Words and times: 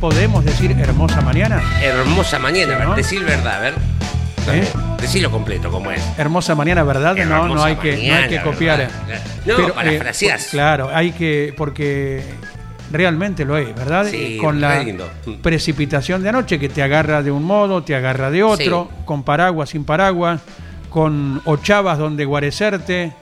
¿Podemos 0.00 0.44
decir 0.44 0.72
hermosa 0.78 1.20
mañana? 1.20 1.62
Hermosa 1.82 2.38
mañana, 2.38 2.78
¿No? 2.84 2.94
decir 2.94 3.22
verdad, 3.22 3.56
a 3.58 3.60
ver. 3.60 3.74
¿Eh? 4.52 4.66
Decirlo 5.00 5.30
completo, 5.30 5.70
como 5.70 5.90
es. 5.90 6.02
Hermosa 6.18 6.54
mañana, 6.54 6.82
¿verdad? 6.82 7.14
No, 7.26 7.48
no 7.48 7.62
hay 7.62 7.76
que, 7.76 8.08
no 8.08 8.14
hay 8.14 8.28
que 8.28 8.40
copiar. 8.40 8.78
¿verdad? 8.78 9.20
No, 9.44 9.56
Pero, 9.56 9.74
pues, 9.74 10.48
claro, 10.50 10.90
hay 10.92 11.12
que, 11.12 11.52
porque 11.56 12.22
realmente 12.90 13.44
lo 13.44 13.58
es, 13.58 13.74
¿verdad? 13.74 14.06
Sí, 14.10 14.36
Eh, 14.36 14.38
Con 14.40 14.60
la 14.60 14.82
lindo. 14.82 15.08
precipitación 15.42 16.22
de 16.22 16.30
anoche 16.30 16.58
que 16.58 16.68
te 16.70 16.82
agarra 16.82 17.22
de 17.22 17.30
un 17.30 17.44
modo, 17.44 17.82
te 17.82 17.94
agarra 17.94 18.30
de 18.30 18.42
otro, 18.42 18.90
con 19.04 19.22
paraguas, 19.22 19.68
sin 19.70 19.84
paraguas, 19.84 20.40
con 20.88 21.42
ochavas 21.44 21.98
donde 21.98 22.24
guarecerte, 22.24 23.12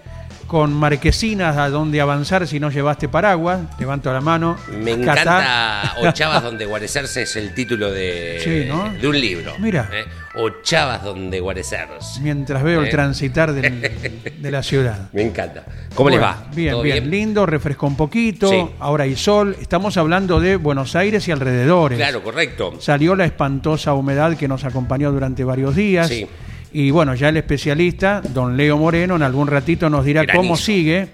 con 0.49 0.73
marquesinas 0.73 1.57
a 1.59 1.69
donde 1.69 2.01
avanzar 2.01 2.47
si 2.49 2.59
no 2.59 2.71
llevaste 2.71 3.07
paraguas. 3.09 3.61
Levanto 3.79 4.11
la 4.13 4.21
mano. 4.23 4.57
Me 4.83 4.93
encanta 4.93 5.95
Ochavas 5.99 6.43
donde 6.43 6.65
guarecerse 6.65 7.23
es 7.23 7.37
el 7.37 7.53
título 7.55 7.91
de, 7.93 8.41
Sí, 8.43 8.65
¿no? 8.67 8.91
de 8.99 9.07
un 9.07 9.21
libro. 9.21 9.53
Mira. 9.61 9.89
¿eh? 9.93 10.07
Ochavas 10.37 11.05
donde 11.05 11.39
guarecerse. 11.41 12.21
Mientras 12.23 12.63
veo 12.63 12.81
el 12.81 12.87
Eh. 12.87 12.91
transitar 12.91 13.53
del- 13.53 14.33
de 14.41 14.51
la 14.51 14.63
ciudad. 14.63 15.11
Me 15.13 15.23
encanta. 15.23 15.65
¿Cómo 15.95 16.09
les 16.11 16.21
va? 16.21 16.45
Bien, 16.55 16.73
¿Todo 16.73 16.83
bien, 16.83 17.11
lindo, 17.11 17.45
refrescó 17.45 17.87
un 17.87 17.97
poquito, 17.97 18.49
Sí. 18.49 18.65
ahora 18.81 19.05
hay 19.05 19.17
sol. 19.17 19.55
Estamos 19.61 19.97
hablando 19.99 20.41
de 20.41 20.57
Buenos 20.57 20.97
Aires 20.97 21.29
y 21.29 21.33
alrededores. 21.33 21.99
Claro, 21.99 22.23
correcto. 22.23 22.75
Salió 22.81 23.15
la 23.15 23.27
espantosa 23.27 23.93
humedad 23.93 24.35
que 24.37 24.49
nos 24.49 24.65
acompañó 24.65 25.13
durante 25.13 25.45
varios 25.45 25.77
días. 25.77 26.09
Sí. 26.09 26.27
Y 26.73 26.91
bueno, 26.91 27.15
ya 27.15 27.31
el 27.31 27.37
especialista, 27.39 28.21
don 28.21 28.57
Leo 28.57 28.77
Moreno, 28.77 29.17
en 29.17 29.23
algún 29.23 29.47
ratito 29.49 29.89
nos 29.89 30.05
dirá 30.05 30.23
Granizo. 30.23 30.43
cómo 30.43 30.57
sigue. 30.57 31.09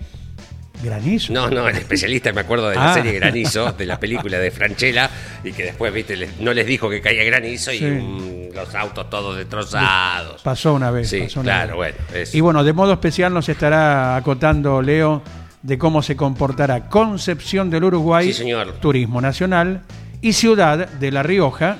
Granizo. 0.83 1.33
No, 1.33 1.49
no, 1.49 1.67
el 1.69 1.77
especialista 1.77 2.33
me 2.33 2.43
acuerdo 2.43 2.69
de 2.69 2.75
la 2.77 2.91
Ah. 2.91 2.95
serie 2.95 3.13
Granizo, 3.13 3.73
de 3.73 3.87
la 3.87 3.99
película 3.99 4.39
de 4.39 4.51
Franchella, 4.51 5.09
y 5.43 5.53
que 5.53 5.63
después, 5.63 5.95
viste, 5.95 6.17
les- 6.17 6.39
no 6.41 6.53
les 6.53 6.67
dijo 6.67 6.91
que 6.91 7.01
caía 7.01 7.25
granizo 7.25 7.73
y 7.73 8.51
los 8.53 8.75
autos 8.75 9.09
todos 9.09 9.37
destrozados. 9.37 10.43
Pasó 10.43 10.75
una 10.75 10.91
vez. 10.91 11.09
Sí, 11.09 11.21
pasó 11.21 11.41
una 11.41 11.53
claro, 11.53 11.79
vez. 11.79 11.95
bueno. 12.11 12.25
Y 12.35 12.41
bueno, 12.41 12.65
de 12.65 12.73
modo 12.75 12.93
especial 12.93 13.33
nos 13.33 13.49
estará 13.49 14.17
acotando 14.17 14.83
Leo 14.83 15.23
de 15.63 15.79
cómo 15.79 16.03
se 16.03 16.17
comportará 16.17 16.89
Concepción 16.91 17.71
del 17.71 17.85
Uruguay, 17.85 18.27
Sí, 18.27 18.35
señor. 18.35 18.73
Turismo 18.81 19.21
Nacional 19.23 19.83
y 20.21 20.33
Ciudad 20.35 20.87
de 20.89 21.11
La 21.13 21.23
Rioja 21.23 21.79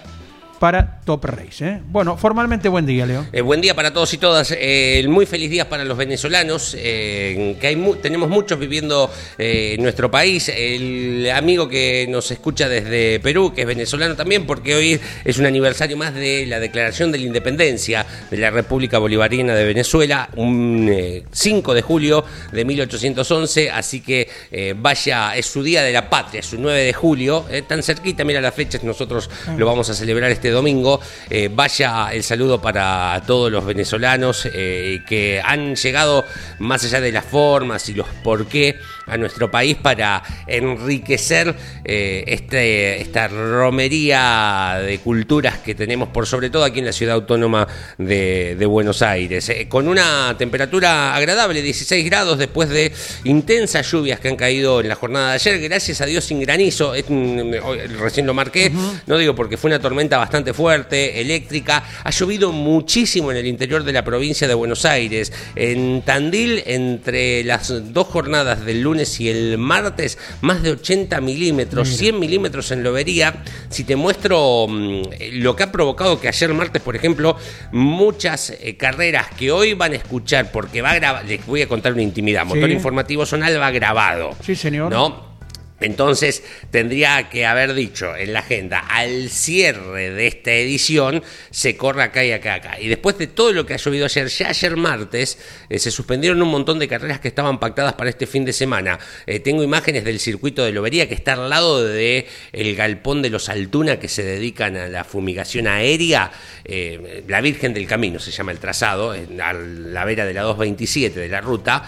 para 0.65 0.99
Top 1.05 1.23
Race. 1.27 1.63
¿eh? 1.63 1.81
Bueno, 1.91 2.17
formalmente 2.17 2.71
buen 2.71 2.87
día, 2.87 3.05
Leo. 3.05 3.27
Eh, 3.35 3.43
buen 3.43 3.61
día 3.61 3.75
para 3.75 3.93
todos 3.93 4.15
y 4.15 4.17
todas. 4.17 4.51
Eh, 4.59 5.05
muy 5.11 5.27
feliz 5.27 5.51
día 5.51 5.69
para 5.69 5.85
los 5.85 5.99
venezolanos, 5.99 6.75
eh, 6.79 7.55
que 7.61 7.67
hay 7.67 7.77
mu- 7.77 7.97
tenemos 7.97 8.31
muchos 8.31 8.59
viviendo 8.59 9.11
en 9.37 9.83
nuestro 9.83 10.11
país. 10.11 10.49
El 10.49 11.31
amigo 11.35 11.69
que 11.69 12.07
nos 12.09 12.31
escucha 12.31 12.67
desde 12.67 13.21
Perú, 13.21 13.53
que 13.55 13.61
es 13.61 13.67
venezolano 13.67 14.17
también, 14.17 14.47
porque 14.47 14.75
hoy 14.75 14.99
es 15.27 15.37
un 15.37 15.45
aniversario 15.45 15.99
más 15.99 16.15
de 16.15 16.47
la 16.47 16.59
declaración 16.61 17.13
de 17.13 17.19
la 17.19 17.25
independencia 17.25 18.07
de 18.31 18.37
la 18.39 18.49
República 18.49 18.97
Bolivariana 18.99 19.55
de 19.55 19.65
Venezuela, 19.67 20.31
un 20.37 20.89
eh, 20.91 21.25
5 21.31 21.75
de 21.75 21.83
julio 21.83 22.25
de 22.53 22.65
1811. 22.65 23.71
Así 23.71 24.01
que 24.01 24.31
vaya, 24.79 25.37
es 25.37 25.45
su 25.45 25.63
día 25.63 25.83
de 25.83 25.93
la 25.93 26.09
patria, 26.09 26.41
es 26.41 26.47
su 26.47 26.57
9 26.59 26.85
de 26.85 26.93
julio, 26.95 27.45
tan 27.69 27.83
cerquita, 27.83 28.25
mira 28.25 28.41
las 28.41 28.55
fechas, 28.55 28.83
nosotros 28.83 29.29
lo 29.59 29.67
vamos 29.67 29.91
a 29.91 29.95
celebrar 29.95 30.31
este 30.31 30.54
domingo. 30.55 31.01
Eh, 31.29 31.51
vaya 31.53 32.09
el 32.13 32.23
saludo 32.23 32.61
para 32.61 33.23
todos 33.27 33.53
los 33.53 33.65
venezolanos 33.65 34.49
eh, 34.53 35.03
que 35.07 35.43
han 35.45 35.77
llegado 35.77 36.25
más 36.59 36.85
allá 36.85 37.01
de 37.01 37.13
las 37.13 37.25
formas 37.25 37.89
y 37.89 37.95
los 37.95 38.09
por 38.23 38.47
qué 38.47 38.79
a 39.07 39.17
nuestro 39.17 39.51
país 39.51 39.77
para 39.77 40.23
enriquecer 40.47 41.55
eh, 41.85 42.25
este, 42.27 43.01
esta 43.01 43.29
romería 43.29 44.81
de 44.85 44.99
culturas 44.99 45.59
que 45.59 45.75
tenemos 45.75 46.09
por 46.09 46.27
sobre 46.27 46.51
todo 46.51 46.65
aquí 46.65 46.79
en 46.79 46.87
la 46.87 46.93
ciudad 46.93 47.15
autónoma 47.15 47.67
de, 47.99 48.57
de 48.57 48.67
Buenos 48.67 49.03
Aires. 49.03 49.49
Eh, 49.49 49.69
con 49.69 49.89
una 49.89 50.35
temperatura 50.39 51.15
agradable, 51.15 51.63
16 51.63 52.05
grados 52.05 52.39
después 52.39 52.69
de 52.69 52.93
intensas 53.25 53.91
lluvias 53.91 54.21
que 54.21 54.29
han 54.29 54.37
caído 54.37 54.81
en 54.81 54.89
la 54.89 54.95
jornada 54.95 55.29
de 55.31 55.35
ayer, 55.35 55.61
gracias 55.61 56.01
a 56.01 56.07
Dios 56.07 56.25
sin 56.25 56.41
granizo, 56.41 56.95
Es, 56.95 57.05
mm, 57.09 57.53
recién 57.99 58.27
lo 58.27 58.35
marqué, 58.35 58.73
no 59.07 59.19
digo 59.19 59.35
porque 59.35 59.57
fue 59.57 59.69
una 59.69 59.81
tormenta 59.81 60.19
bastante 60.19 60.53
fuerte, 60.55 61.21
eléctrica, 61.21 61.85
ha 62.03 62.11
llovido 62.11 62.53
muchísimo 62.53 63.31
en 63.31 63.39
el 63.39 63.47
interior 63.47 63.85
de 63.85 63.93
la 63.93 64.05
provincia 64.05 64.49
de 64.49 64.55
Buenos 64.55 64.85
Aires, 64.85 65.33
en 65.57 66.03
Tandil 66.03 66.63
entre 66.67 67.45
las 67.45 67.93
dos 67.93 68.07
jornadas 68.07 68.65
del 68.65 68.81
lunes 68.81 68.94
y 68.95 69.29
el 69.29 69.59
martes, 69.59 70.19
más 70.41 70.63
de 70.63 70.71
80 70.73 71.21
milímetros, 71.21 71.89
100 71.89 72.19
milímetros 72.19 72.71
en 72.71 72.83
Lobería, 72.83 73.43
si 73.69 73.85
te 73.85 73.97
muestro 73.97 74.67
mm, 74.69 75.03
lo 75.33 75.57
que 75.57 75.63
ha 75.65 75.73
provocado 75.73 76.21
que 76.21 76.29
ayer 76.29 76.55
martes, 76.55 76.81
por 76.81 76.97
ejemplo, 76.97 77.37
muchas 77.73 78.51
eh, 78.51 78.77
carreras 78.77 79.27
que 79.37 79.51
hoy 79.51 79.75
van 79.75 79.93
a 79.93 79.97
escuchar, 79.97 80.53
porque 80.53 80.81
va 80.83 80.93
a 80.93 80.95
grabar, 80.95 81.25
les 81.25 81.45
voy 81.47 81.63
a 81.63 81.69
contar 81.69 81.93
una 81.93 82.03
intimidad, 82.03 82.45
Motor 82.45 82.69
Sí. 82.69 82.73
Informativo 82.73 83.27
Zonal 83.27 83.61
va 83.61 83.71
grabado. 83.71 84.31
Sí, 84.43 84.55
señor. 84.55 84.91
¿No? 84.91 85.34
Entonces 85.81 86.45
tendría 86.71 87.29
que 87.29 87.47
haber 87.47 87.75
dicho 87.75 88.15
en 88.17 88.33
la 88.33 88.39
agenda, 88.41 88.79
al 88.79 89.29
cierre 89.29 90.11
de 90.11 90.29
esta 90.29 90.53
edición, 90.53 91.23
se 91.51 91.77
corre 91.77 92.05
acá 92.05 92.25
y 92.25 92.31
acá, 92.31 92.55
acá. 92.55 92.81
Y 92.81 92.87
después 92.87 93.19
de 93.19 93.27
todo 93.27 93.53
lo 93.53 93.67
que 93.67 93.75
ha 93.75 93.77
llovido 93.77 94.05
ayer, 94.05 94.29
ya 94.29 94.49
ayer 94.49 94.77
martes, 94.77 95.39
eh, 95.69 95.79
se 95.81 95.91
suspendieron 95.91 96.41
un 96.41 96.49
montón 96.49 96.79
de 96.79 96.87
carreras 96.87 97.19
que 97.19 97.29
estaban 97.29 97.59
pactadas 97.59 97.95
para 97.95 98.09
este 98.09 98.27
fin 98.27 98.45
de 98.45 98.53
semana. 98.53 99.01
Eh, 99.27 99.41
tengo 99.41 99.65
imágenes 99.65 100.05
del 100.05 100.21
circuito 100.21 100.65
de 100.65 100.73
Lobería 100.73 101.09
que 101.09 101.15
está 101.15 101.33
al 101.33 101.51
lado 101.51 101.85
de 101.85 102.29
el 102.53 102.77
galpón 102.77 103.21
de 103.21 103.31
los 103.31 103.49
Altuna 103.49 103.99
que 103.99 104.09
se 104.09 104.23
dedican 104.23 104.77
a 104.77 104.89
la 104.89 105.03
fumigación 105.03 105.67
aérea. 105.67 106.31
Eh, 106.65 107.25
la 107.27 107.41
Virgen 107.41 107.75
del 107.75 107.87
Camino 107.87 108.21
se 108.21 108.31
llama 108.31 108.53
el 108.53 108.59
trazado, 108.59 109.11
a 109.11 109.53
la 109.53 110.05
vera 110.05 110.25
de 110.25 110.35
la 110.35 110.43
227 110.43 111.19
de 111.19 111.29
la 111.29 111.41
ruta, 111.41 111.87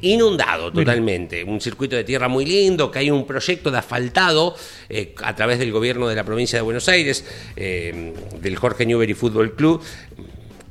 inundado 0.00 0.72
totalmente. 0.72 1.44
Un 1.44 1.60
circuito 1.60 1.94
de 1.94 2.04
tierra 2.04 2.26
muy 2.26 2.44
lindo, 2.44 2.90
que 2.90 3.00
hay 3.00 3.10
un 3.10 3.17
proyecto 3.26 3.70
de 3.70 3.78
asfaltado 3.78 4.54
eh, 4.88 5.14
a 5.22 5.34
través 5.34 5.58
del 5.58 5.72
gobierno 5.72 6.08
de 6.08 6.14
la 6.14 6.24
provincia 6.24 6.58
de 6.58 6.62
Buenos 6.62 6.88
Aires, 6.88 7.24
eh, 7.56 8.14
del 8.40 8.56
Jorge 8.56 8.86
Newbery 8.86 9.14
Fútbol 9.14 9.54
Club. 9.54 9.82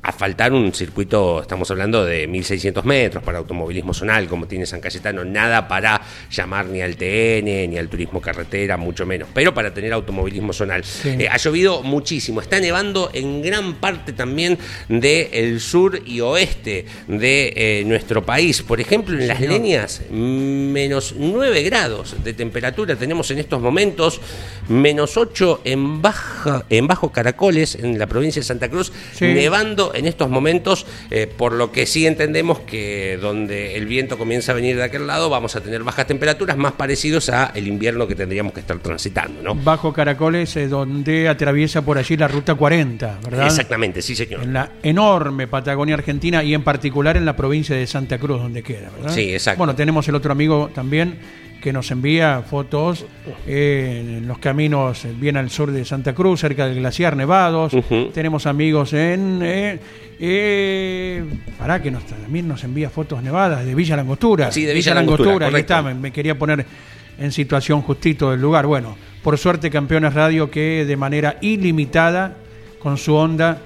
Asfaltar 0.02 0.52
un 0.52 0.72
circuito, 0.72 1.42
estamos 1.42 1.70
hablando 1.70 2.04
de 2.04 2.26
1600 2.26 2.84
metros 2.84 3.22
para 3.22 3.38
automovilismo 3.38 3.92
zonal, 3.92 4.26
como 4.28 4.46
tiene 4.46 4.64
San 4.66 4.80
Cayetano, 4.80 5.24
nada 5.24 5.68
para 5.68 6.00
llamar 6.30 6.66
ni 6.66 6.80
al 6.80 6.96
TN, 6.96 7.68
ni 7.70 7.78
al 7.78 7.88
turismo 7.88 8.20
carretera, 8.20 8.76
mucho 8.76 9.04
menos, 9.06 9.28
pero 9.34 9.52
para 9.52 9.74
tener 9.74 9.92
automovilismo 9.92 10.52
zonal. 10.52 10.82
Eh, 11.04 11.28
ha 11.30 11.36
llovido 11.36 11.82
muchísimo, 11.82 12.40
está 12.40 12.60
nevando 12.60 13.10
en 13.12 13.42
gran 13.42 13.74
parte 13.74 14.12
también 14.12 14.58
del 14.88 15.60
sur 15.60 16.00
y 16.06 16.20
oeste 16.20 16.86
de 17.08 17.52
eh, 17.56 17.84
nuestro 17.84 18.24
país. 18.24 18.62
Por 18.62 18.80
ejemplo, 18.80 19.18
en 19.18 19.26
las 19.26 19.40
leñas, 19.40 20.02
menos 20.10 21.14
9 21.16 21.62
grados 21.64 22.16
de 22.22 22.32
temperatura 22.32 22.96
tenemos 22.96 23.30
en 23.30 23.38
estos 23.38 23.60
momentos, 23.60 24.20
menos 24.68 25.16
8 25.16 25.62
en, 25.64 26.00
baja, 26.00 26.64
en 26.70 26.86
Bajo 26.86 27.10
Caracoles, 27.10 27.74
en 27.74 27.98
la 27.98 28.06
provincia 28.06 28.40
de 28.40 28.46
Santa 28.46 28.68
Cruz, 28.68 28.92
Sí. 29.12 29.26
nevando 29.26 29.87
en 29.94 30.06
estos 30.06 30.28
momentos, 30.28 30.86
eh, 31.10 31.26
por 31.26 31.52
lo 31.52 31.72
que 31.72 31.86
sí 31.86 32.06
entendemos 32.06 32.60
que 32.60 33.18
donde 33.20 33.76
el 33.76 33.86
viento 33.86 34.18
comienza 34.18 34.52
a 34.52 34.54
venir 34.54 34.76
de 34.76 34.84
aquel 34.84 35.06
lado, 35.06 35.30
vamos 35.30 35.56
a 35.56 35.60
tener 35.60 35.82
bajas 35.82 36.06
temperaturas 36.06 36.56
más 36.56 36.72
parecidos 36.72 37.28
a 37.28 37.52
el 37.54 37.66
invierno 37.66 38.06
que 38.06 38.14
tendríamos 38.14 38.52
que 38.52 38.60
estar 38.60 38.78
transitando, 38.78 39.42
¿no? 39.42 39.54
Bajo 39.54 39.92
Caracoles, 39.92 40.56
eh, 40.56 40.68
donde 40.68 41.28
atraviesa 41.28 41.82
por 41.82 41.98
allí 41.98 42.16
la 42.16 42.28
ruta 42.28 42.54
40, 42.54 43.20
¿verdad? 43.24 43.46
Exactamente, 43.46 44.02
sí, 44.02 44.14
señor. 44.14 44.42
En 44.42 44.52
la 44.52 44.72
enorme 44.82 45.46
Patagonia 45.46 45.94
Argentina 45.94 46.42
y 46.42 46.54
en 46.54 46.62
particular 46.62 47.16
en 47.16 47.24
la 47.24 47.36
provincia 47.36 47.76
de 47.76 47.86
Santa 47.86 48.18
Cruz, 48.18 48.40
donde 48.40 48.62
queda, 48.62 48.90
¿verdad? 48.96 49.14
Sí, 49.14 49.32
exacto. 49.32 49.58
Bueno, 49.58 49.74
tenemos 49.74 50.08
el 50.08 50.14
otro 50.14 50.32
amigo 50.32 50.70
también 50.74 51.18
que 51.60 51.72
nos 51.72 51.90
envía 51.90 52.42
fotos 52.42 53.04
eh, 53.46 54.18
en 54.18 54.28
los 54.28 54.38
caminos 54.38 55.06
bien 55.18 55.36
al 55.36 55.50
sur 55.50 55.70
de 55.70 55.84
Santa 55.84 56.14
Cruz, 56.14 56.40
cerca 56.40 56.66
del 56.66 56.78
glaciar 56.78 57.16
Nevados. 57.16 57.72
Tenemos 58.12 58.46
amigos 58.46 58.92
en... 58.92 59.40
Eh, 59.42 59.78
eh, 60.20 61.24
pará, 61.58 61.80
que 61.80 61.90
nos, 61.90 62.04
también 62.04 62.48
nos 62.48 62.64
envía 62.64 62.90
fotos 62.90 63.22
nevadas 63.22 63.64
de 63.64 63.74
Villa 63.74 63.96
Langostura. 63.96 64.50
Sí, 64.50 64.64
de 64.64 64.74
Villa 64.74 64.94
Langostura, 64.94 65.46
ahí 65.46 65.54
está, 65.54 65.80
me, 65.82 65.94
me 65.94 66.10
quería 66.10 66.36
poner 66.36 66.66
en 67.18 67.32
situación 67.32 67.82
justito 67.82 68.30
del 68.30 68.40
lugar. 68.40 68.66
Bueno, 68.66 68.96
por 69.22 69.38
suerte 69.38 69.70
Campeones 69.70 70.14
Radio 70.14 70.50
que 70.50 70.84
de 70.84 70.96
manera 70.96 71.36
ilimitada, 71.40 72.36
con 72.78 72.96
su 72.96 73.14
onda, 73.14 73.58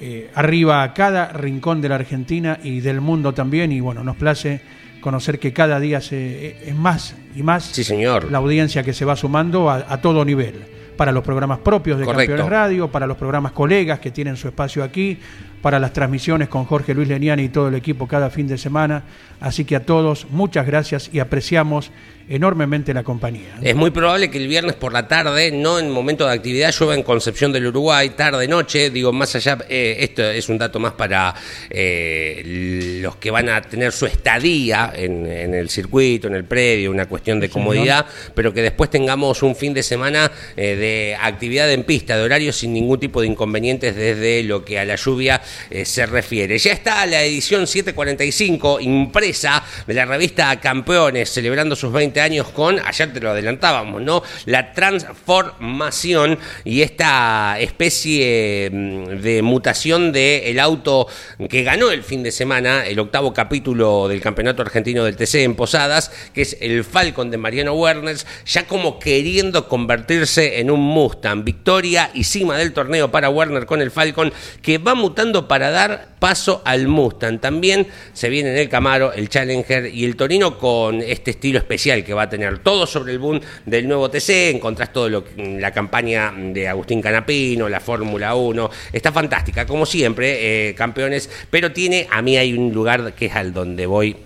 eh, 0.00 0.30
arriba 0.34 0.82
a 0.82 0.92
cada 0.92 1.28
rincón 1.28 1.80
de 1.80 1.88
la 1.88 1.94
Argentina 1.94 2.58
y 2.62 2.80
del 2.80 3.00
mundo 3.00 3.32
también. 3.32 3.72
Y 3.72 3.80
bueno, 3.80 4.02
nos 4.02 4.16
place 4.16 4.60
conocer 5.04 5.38
que 5.38 5.52
cada 5.52 5.78
día 5.78 6.00
se, 6.00 6.66
es 6.66 6.74
más 6.74 7.14
y 7.36 7.42
más 7.42 7.64
Sí, 7.66 7.84
señor. 7.84 8.30
la 8.32 8.38
audiencia 8.38 8.82
que 8.82 8.94
se 8.94 9.04
va 9.04 9.14
sumando 9.16 9.68
a, 9.70 9.84
a 9.86 10.00
todo 10.00 10.24
nivel. 10.24 10.54
Para 10.96 11.10
los 11.12 11.22
programas 11.24 11.58
propios 11.58 11.98
de 11.98 12.04
Correcto. 12.06 12.30
Campeones 12.36 12.50
Radio, 12.50 12.88
para 12.88 13.06
los 13.06 13.16
programas 13.18 13.50
colegas 13.52 13.98
que 13.98 14.10
tienen 14.12 14.36
su 14.36 14.46
espacio 14.48 14.82
aquí, 14.84 15.18
para 15.60 15.78
las 15.80 15.92
transmisiones 15.92 16.48
con 16.48 16.64
Jorge 16.64 16.94
Luis 16.94 17.08
Leniani 17.08 17.42
y 17.42 17.48
todo 17.50 17.66
el 17.68 17.74
equipo 17.74 18.06
cada 18.06 18.30
fin 18.30 18.46
de 18.46 18.56
semana. 18.56 19.02
Así 19.40 19.64
que 19.64 19.76
a 19.76 19.84
todos, 19.84 20.26
muchas 20.30 20.64
gracias 20.66 21.10
y 21.12 21.18
apreciamos 21.18 21.90
enormemente 22.28 22.94
la 22.94 23.02
compañía. 23.02 23.58
Es 23.62 23.74
muy 23.74 23.90
probable 23.90 24.30
que 24.30 24.38
el 24.38 24.48
viernes 24.48 24.74
por 24.74 24.92
la 24.92 25.06
tarde, 25.08 25.50
no 25.50 25.78
en 25.78 25.90
momento 25.90 26.26
de 26.26 26.32
actividad, 26.32 26.74
llueva 26.78 26.94
en 26.94 27.02
Concepción 27.02 27.52
del 27.52 27.66
Uruguay, 27.66 28.10
tarde, 28.10 28.48
noche. 28.48 28.90
Digo, 28.90 29.12
más 29.12 29.34
allá, 29.34 29.58
eh, 29.68 29.96
esto 30.00 30.22
es 30.22 30.48
un 30.48 30.58
dato 30.58 30.78
más 30.78 30.92
para 30.92 31.34
eh, 31.70 33.00
los 33.02 33.16
que 33.16 33.30
van 33.30 33.48
a 33.48 33.60
tener 33.60 33.92
su 33.92 34.06
estadía 34.06 34.92
en, 34.94 35.26
en 35.26 35.54
el 35.54 35.68
circuito, 35.68 36.28
en 36.28 36.34
el 36.34 36.44
predio, 36.44 36.90
una 36.90 37.06
cuestión 37.06 37.40
de 37.40 37.48
Sí, 37.48 37.52
comodidad, 37.52 38.06
pero 38.34 38.52
que 38.52 38.62
después 38.62 38.90
tengamos 38.90 39.42
un 39.42 39.54
fin 39.54 39.74
de 39.74 39.82
semana 39.82 40.30
eh, 40.56 40.76
de 40.76 41.16
actividad 41.20 41.70
en 41.70 41.84
pista, 41.84 42.16
de 42.16 42.22
horario 42.22 42.52
sin 42.52 42.72
ningún 42.72 42.98
tipo 42.98 43.20
de 43.20 43.26
inconvenientes 43.26 43.94
desde 43.94 44.42
lo 44.42 44.64
que 44.64 44.78
a 44.78 44.84
la 44.84 44.96
lluvia 44.96 45.40
se 45.84 46.06
refiere. 46.06 46.58
Ya 46.58 46.72
está 46.72 47.04
la 47.06 47.22
edición 47.22 47.66
745 47.66 48.80
impresa 48.80 49.62
de 49.86 49.94
la 49.94 50.04
revista 50.06 50.58
Campeones, 50.60 51.30
celebrando 51.30 51.76
sus 51.76 51.92
20 51.92 52.13
años 52.20 52.48
con, 52.48 52.78
ayer 52.84 53.12
te 53.12 53.20
lo 53.20 53.30
adelantábamos, 53.30 54.02
¿no? 54.02 54.22
La 54.46 54.72
transformación 54.72 56.38
y 56.64 56.82
esta 56.82 57.58
especie 57.60 58.70
mm, 58.72 59.20
de 59.20 59.42
mutación 59.42 60.12
del 60.12 60.58
auto 60.60 61.06
que 61.48 61.62
ganó 61.62 61.90
el 61.90 62.02
fin 62.02 62.22
de 62.22 62.32
semana, 62.32 62.86
el 62.86 62.98
octavo 62.98 63.32
capítulo 63.32 64.08
del 64.08 64.20
Campeonato 64.20 64.62
Argentino 64.62 65.04
del 65.04 65.16
TC 65.16 65.36
en 65.36 65.54
Posadas, 65.54 66.10
que 66.32 66.42
es 66.42 66.56
el 66.60 66.84
Falcon 66.84 67.30
de 67.30 67.38
Mariano 67.38 67.74
Werner, 67.74 68.16
ya 68.46 68.66
como 68.66 68.98
queriendo 68.98 69.68
convertirse 69.68 70.60
en 70.60 70.70
un 70.70 70.80
Mustang. 70.80 71.44
Victoria 71.44 72.10
y 72.14 72.24
cima 72.24 72.56
del 72.58 72.72
torneo 72.72 73.10
para 73.10 73.30
Werner 73.30 73.66
con 73.66 73.80
el 73.80 73.90
Falcon, 73.90 74.32
que 74.62 74.78
va 74.78 74.94
mutando 74.94 75.48
para 75.48 75.70
dar 75.70 76.14
paso 76.18 76.62
al 76.64 76.88
Mustang. 76.88 77.38
También 77.38 77.86
se 78.12 78.28
viene 78.28 78.52
en 78.52 78.58
el 78.58 78.68
Camaro, 78.68 79.12
el 79.12 79.28
Challenger 79.28 79.94
y 79.94 80.04
el 80.04 80.16
Torino 80.16 80.58
con 80.58 81.02
este 81.02 81.32
estilo 81.32 81.58
especial 81.58 82.03
que 82.04 82.14
va 82.14 82.22
a 82.22 82.28
tener 82.28 82.58
todo 82.58 82.86
sobre 82.86 83.12
el 83.12 83.18
boom 83.18 83.40
del 83.66 83.88
nuevo 83.88 84.10
TC. 84.10 84.50
Encontrás 84.50 84.92
todo 84.92 85.08
lo 85.08 85.24
la 85.36 85.72
campaña 85.72 86.32
de 86.36 86.68
Agustín 86.68 87.00
Canapino, 87.00 87.68
la 87.68 87.80
Fórmula 87.80 88.34
1. 88.34 88.70
Está 88.92 89.12
fantástica, 89.12 89.66
como 89.66 89.86
siempre, 89.86 90.68
eh, 90.70 90.74
campeones. 90.74 91.30
Pero 91.50 91.72
tiene, 91.72 92.06
a 92.10 92.22
mí 92.22 92.36
hay 92.36 92.52
un 92.52 92.72
lugar 92.72 93.14
que 93.14 93.26
es 93.26 93.34
al 93.34 93.52
donde 93.52 93.86
voy 93.86 94.16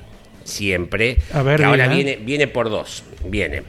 siempre. 0.44 1.18
A 1.32 1.42
ver, 1.42 1.58
que 1.58 1.64
ahora 1.64 1.88
viene, 1.88 2.16
viene 2.16 2.48
por 2.48 2.70
dos. 2.70 3.04
Viene. 3.24 3.62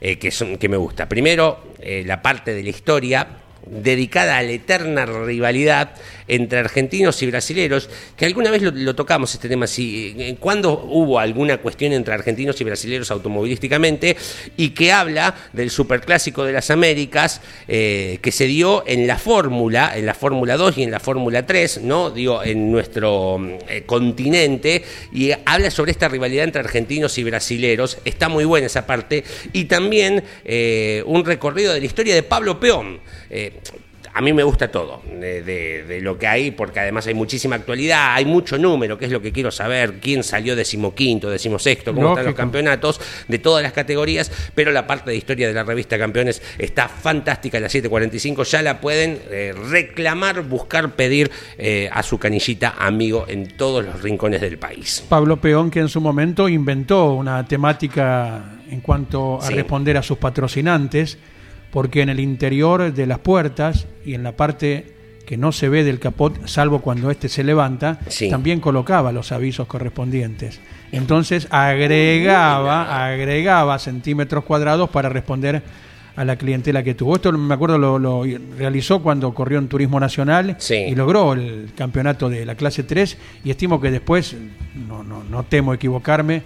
eh, 0.00 0.18
que, 0.18 0.30
son, 0.30 0.56
que 0.58 0.68
me 0.68 0.76
gusta. 0.76 1.08
Primero, 1.08 1.72
eh, 1.80 2.02
la 2.06 2.22
parte 2.22 2.54
de 2.54 2.62
la 2.62 2.70
historia 2.70 3.26
dedicada 3.66 4.38
a 4.38 4.42
la 4.42 4.52
eterna 4.52 5.06
rivalidad 5.06 5.94
entre 6.28 6.58
argentinos 6.58 7.22
y 7.22 7.26
brasileros, 7.26 7.88
que 8.16 8.26
alguna 8.26 8.50
vez 8.50 8.62
lo, 8.62 8.94
tocamos 8.94 9.32
este 9.34 9.48
tema, 9.48 9.66
si, 9.66 10.14
eh, 10.18 10.36
cuando 10.40 10.84
hubo 10.84 11.18
alguna 11.18 11.58
cuestión 11.58 11.92
entre 11.92 12.14
argentinos 12.14 12.60
y 12.60 12.64
brasileros 12.64 13.10
automovilísticamente, 13.10 14.16
y 14.56 14.70
que 14.70 14.92
habla 14.92 15.34
del 15.52 15.70
superclásico 15.70 16.44
de 16.44 16.52
las 16.52 16.70
Américas, 16.70 17.40
eh, 17.68 18.18
que 18.22 18.32
se 18.32 18.46
dio 18.46 18.84
en 18.86 19.06
la 19.06 19.18
Fórmula, 19.18 19.92
en 19.96 20.06
la 20.06 20.14
Fórmula 20.14 20.56
2 20.56 20.78
y 20.78 20.82
en 20.82 20.90
la 20.90 21.00
Fórmula 21.00 21.46
3, 21.46 21.82
¿no? 21.82 22.10
Digo, 22.10 22.42
en 22.42 22.70
nuestro 22.70 23.38
mm, 23.38 23.50
eh, 23.68 23.82
continente, 23.86 24.82
y 25.12 25.30
habla 25.44 25.70
sobre 25.70 25.92
esta 25.92 26.08
rivalidad 26.08 26.44
entre 26.44 26.60
argentinos 26.60 27.16
y 27.18 27.24
brasileros, 27.24 27.98
está 28.04 28.28
muy 28.28 28.44
buena 28.44 28.66
esa 28.66 28.86
parte, 28.86 29.24
y 29.52 29.66
también 29.66 30.24
un 31.06 31.24
recorrido 31.24 31.72
de 31.72 31.80
la 31.80 31.86
historia 31.86 32.14
de 32.14 32.22
Pablo 32.22 32.58
Peón. 32.58 33.00
A 34.14 34.22
mí 34.22 34.32
me 34.32 34.42
gusta 34.44 34.68
todo 34.70 35.02
de, 35.20 35.42
de- 35.42 35.84
de 35.84 36.00
lo 36.00 36.16
que 36.18 36.26
hay, 36.26 36.50
porque 36.50 36.80
además 36.80 37.06
hay 37.06 37.12
muchísima 37.12 37.56
actualidad, 37.56 38.14
hay 38.14 38.24
mucho 38.24 38.56
número, 38.56 38.96
que 38.96 39.04
es 39.04 39.10
lo 39.12 39.20
que 39.20 39.30
quiero 39.30 39.50
saber, 39.50 39.94
quién 40.00 40.24
salió 40.24 40.56
decimoquinto, 40.56 41.28
decimosexto, 41.28 41.94
cómo 41.94 42.10
están 42.10 42.24
los 42.24 42.34
campeonatos 42.34 42.98
de 43.28 43.38
todas 43.38 43.62
las 43.62 43.74
categorías, 43.74 44.32
pero 44.54 44.72
la 44.72 44.86
parte 44.86 45.10
de 45.10 45.18
historia 45.18 45.48
de 45.48 45.52
la 45.52 45.64
revista 45.64 45.98
Campeones 45.98 46.40
está 46.56 46.88
fantástica, 46.88 47.60
la 47.60 47.68
745, 47.68 48.44
ya 48.44 48.62
la 48.62 48.80
pueden 48.80 49.18
eh, 49.30 49.52
reclamar, 49.68 50.40
buscar, 50.44 50.92
pedir 50.94 51.30
eh, 51.58 51.90
a 51.92 52.02
su 52.02 52.18
canillita 52.18 52.74
amigo 52.78 53.26
en 53.28 53.48
todos 53.58 53.84
los 53.84 54.00
rincones 54.02 54.40
del 54.40 54.56
país. 54.56 55.04
Pablo 55.10 55.36
Peón, 55.38 55.70
que 55.70 55.80
en 55.80 55.90
su 55.90 56.00
momento 56.00 56.48
inventó 56.48 57.12
una 57.12 57.46
temática 57.46 58.56
en 58.70 58.80
cuanto 58.80 59.42
a 59.42 59.46
Sí. 59.46 59.52
responder 59.54 59.98
a 59.98 60.02
sus 60.02 60.16
patrocinantes, 60.16 61.18
porque 61.76 62.00
en 62.00 62.08
el 62.08 62.20
interior 62.20 62.90
de 62.94 63.06
las 63.06 63.18
puertas 63.18 63.86
y 64.02 64.14
en 64.14 64.22
la 64.22 64.32
parte 64.32 64.94
que 65.26 65.36
no 65.36 65.52
se 65.52 65.68
ve 65.68 65.84
del 65.84 65.98
capot, 65.98 66.46
salvo 66.46 66.78
cuando 66.80 67.10
éste 67.10 67.28
se 67.28 67.44
levanta, 67.44 67.98
Sí. 68.08 68.30
también 68.30 68.60
colocaba 68.60 69.12
los 69.12 69.30
avisos 69.30 69.66
correspondientes. 69.66 70.58
Entonces 70.90 71.46
agregaba, 71.50 73.04
agregaba 73.06 73.78
centímetros 73.78 74.44
cuadrados 74.44 74.88
para 74.88 75.10
responder 75.10 75.62
a 76.16 76.24
la 76.24 76.36
clientela 76.36 76.82
que 76.82 76.94
tuvo. 76.94 77.16
Esto 77.16 77.30
me 77.32 77.52
acuerdo 77.52 77.76
lo, 77.76 77.98
lo 77.98 78.24
realizó 78.56 79.02
cuando 79.02 79.34
corrió 79.34 79.58
en 79.58 79.68
Turismo 79.68 80.00
Nacional 80.00 80.56
Sí. 80.58 80.76
y 80.76 80.94
logró 80.94 81.34
el 81.34 81.68
campeonato 81.76 82.30
de 82.30 82.46
la 82.46 82.54
clase 82.54 82.84
3 82.84 83.18
y 83.44 83.50
estimo 83.50 83.82
que 83.82 83.90
después, 83.90 84.34
no, 84.88 85.02
no, 85.04 85.22
no 85.24 85.42
temo 85.42 85.74
equivocarme, 85.74 86.42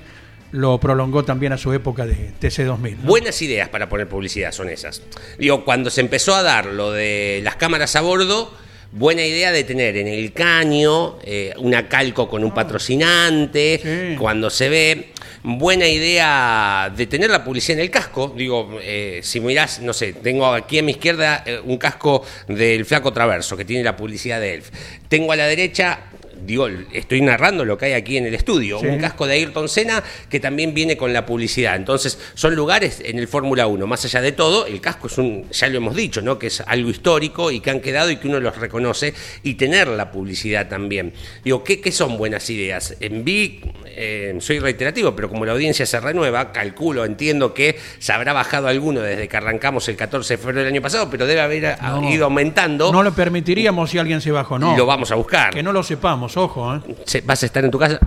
lo 0.53 0.79
prolongó 0.79 1.25
también 1.25 1.53
a 1.53 1.59
su 1.59 1.73
época 1.73 2.07
de 2.07 2.31
TC2000. 2.41 2.97
¿no? 2.99 3.03
Buenas 3.05 3.41
ideas 3.43 3.69
para 3.69 3.89
poner 3.89 4.09
publicidad 4.09 4.53
son 4.53 4.69
esas. 4.69 5.03
Digo, 5.39 5.65
cuando 5.65 5.91
se 5.91 6.01
empezó 6.01 6.35
a 6.35 6.43
dar 6.43 6.67
lo 6.67 6.93
de 6.93 7.41
las 7.45 7.57
cámaras 7.57 7.95
a 7.97 8.01
bordo, 8.01 8.53
buena 8.93 9.25
idea 9.25 9.53
de 9.53 9.63
tener 9.65 9.97
en 9.97 10.09
el 10.09 10.33
caño 10.33 11.19
eh, 11.23 11.55
una 11.59 11.89
calco 11.89 12.29
con 12.29 12.43
un 12.43 12.53
patrocinante, 12.53 13.81
Sí. 13.83 14.17
cuando 14.19 14.51
se 14.51 14.69
ve. 14.69 15.13
Buena 15.43 15.89
idea 15.89 16.93
de 16.95 17.07
tener 17.07 17.31
la 17.31 17.43
publicidad 17.43 17.79
en 17.79 17.85
el 17.85 17.91
casco. 17.91 18.35
Digo, 18.37 18.79
eh, 18.83 19.21
si 19.23 19.41
mirás, 19.41 19.81
no 19.81 19.95
sé, 19.95 20.13
tengo 20.13 20.47
aquí 20.53 20.79
a 20.79 20.83
mi 20.83 20.91
izquierda 20.93 21.43
eh, 21.47 21.59
un 21.65 21.79
casco 21.79 22.23
del 22.47 22.85
Flaco 22.85 23.11
Traverso 23.13 23.57
que 23.57 23.65
tiene 23.65 23.83
la 23.83 23.97
publicidad 23.97 24.39
de 24.39 24.55
Elf. 24.55 24.69
Tengo 25.09 25.33
a 25.33 25.37
la 25.37 25.47
derecha. 25.47 26.01
Digo, 26.45 26.69
estoy 26.93 27.21
narrando 27.21 27.65
lo 27.65 27.77
que 27.79 27.87
hay 27.87 27.93
aquí 27.93 28.17
en 28.17 28.27
el 28.27 28.35
estudio. 28.35 28.79
Sí. 28.81 28.87
Un 28.87 28.99
casco 28.99 29.27
de 29.27 29.35
Ayrton 29.35 29.69
Senna 29.69 30.03
que 30.29 30.41
también 30.41 30.75
viene 30.75 30.97
con 30.97 31.13
la 31.13 31.27
publicidad. 31.27 31.77
Entonces, 31.77 32.19
son 32.35 32.55
lugares 32.55 33.01
en 33.05 33.19
el 33.19 33.29
Fórmula 33.29 33.67
1. 33.67 33.87
Más 33.87 34.05
allá 34.05 34.21
de 34.21 34.33
todo, 34.33 34.67
el 34.67 34.81
casco 34.81 35.07
es 35.07 35.19
un, 35.19 35.49
ya 35.51 35.69
lo 35.69 35.79
hemos 35.79 35.95
dicho, 35.97 36.23
¿no? 36.23 36.39
Que 36.39 36.49
es 36.49 36.61
algo 36.67 36.91
histórico 36.91 37.51
y 37.51 37.61
que 37.61 37.71
han 37.71 37.81
quedado 37.81 38.11
y 38.11 38.17
que 38.17 38.29
uno 38.29 38.41
los 38.41 38.57
reconoce. 38.57 39.15
Y 39.43 39.55
tener 39.55 39.89
la 39.89 40.11
publicidad 40.11 40.69
también. 40.69 41.13
Digo, 41.45 41.63
¿qué, 41.65 41.81
qué 41.81 41.93
son 41.93 42.17
buenas 42.17 42.49
ideas? 42.51 42.97
En 43.01 43.25
vi, 43.25 43.61
eh, 43.87 44.37
soy 44.41 44.59
reiterativo, 44.59 45.15
pero 45.15 45.29
como 45.29 45.45
la 45.45 45.53
audiencia 45.53 45.87
se 45.87 46.01
renueva, 46.01 46.53
calculo, 46.53 47.05
entiendo 47.05 47.55
que 47.55 47.79
se 47.99 48.13
habrá 48.13 48.33
bajado 48.33 48.69
alguno 48.69 49.01
desde 49.01 49.29
que 49.29 49.37
arrancamos 49.37 49.89
el 49.89 49.97
14 49.97 50.35
de 50.35 50.39
febrero 50.39 50.61
del 50.61 50.69
año 50.73 50.83
pasado, 50.83 51.09
pero 51.11 51.27
debe 51.27 51.41
haber 51.41 51.67
ah, 51.81 51.99
No. 52.01 52.11
ido 52.11 52.25
aumentando. 52.25 52.93
No 52.93 53.03
lo 53.03 53.13
permitiríamos 53.13 53.91
si 53.91 53.99
alguien 53.99 54.21
se 54.21 54.31
bajó, 54.31 54.59
no. 54.59 54.77
Lo 54.77 54.87
vamos 54.87 55.11
a 55.11 55.15
buscar. 55.17 55.53
Que 55.53 55.63
no 55.63 55.73
lo 55.73 55.83
sepamos, 55.83 56.30
ojo. 56.37 56.75
¿eh? 56.77 56.81
Se- 57.05 57.21
vas 57.23 57.43
a 57.43 57.47
estar 57.47 57.65
en 57.65 57.71
tu 57.71 57.79
casa. 57.79 57.99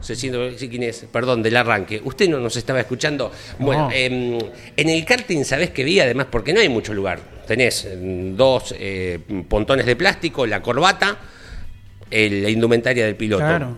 Se 0.00 0.16
siente, 0.16 0.56
quién 0.68 0.82
es, 0.82 1.04
perdón, 1.12 1.42
del 1.42 1.56
arranque. 1.56 2.00
Usted 2.02 2.28
no 2.28 2.38
nos 2.40 2.56
estaba 2.56 2.80
escuchando. 2.80 3.30
Bueno, 3.58 3.88
No. 3.88 3.90
em, 3.92 4.38
en 4.76 4.88
el 4.88 5.04
karting, 5.04 5.44
¿sabés 5.44 5.70
qué 5.70 5.84
vi? 5.84 6.00
Además, 6.00 6.26
porque 6.30 6.54
no 6.54 6.60
hay 6.60 6.70
mucho 6.70 6.94
lugar. 6.94 7.20
Tenés 7.46 7.84
em, 7.84 8.34
dos 8.34 8.74
eh, 8.78 9.18
pontones 9.48 9.84
de 9.84 9.96
plástico, 9.96 10.46
la 10.46 10.62
corbata, 10.62 11.18
el- 12.10 12.42
la 12.42 12.48
indumentaria 12.48 13.04
del 13.04 13.16
piloto. 13.16 13.44
Claro. 13.44 13.76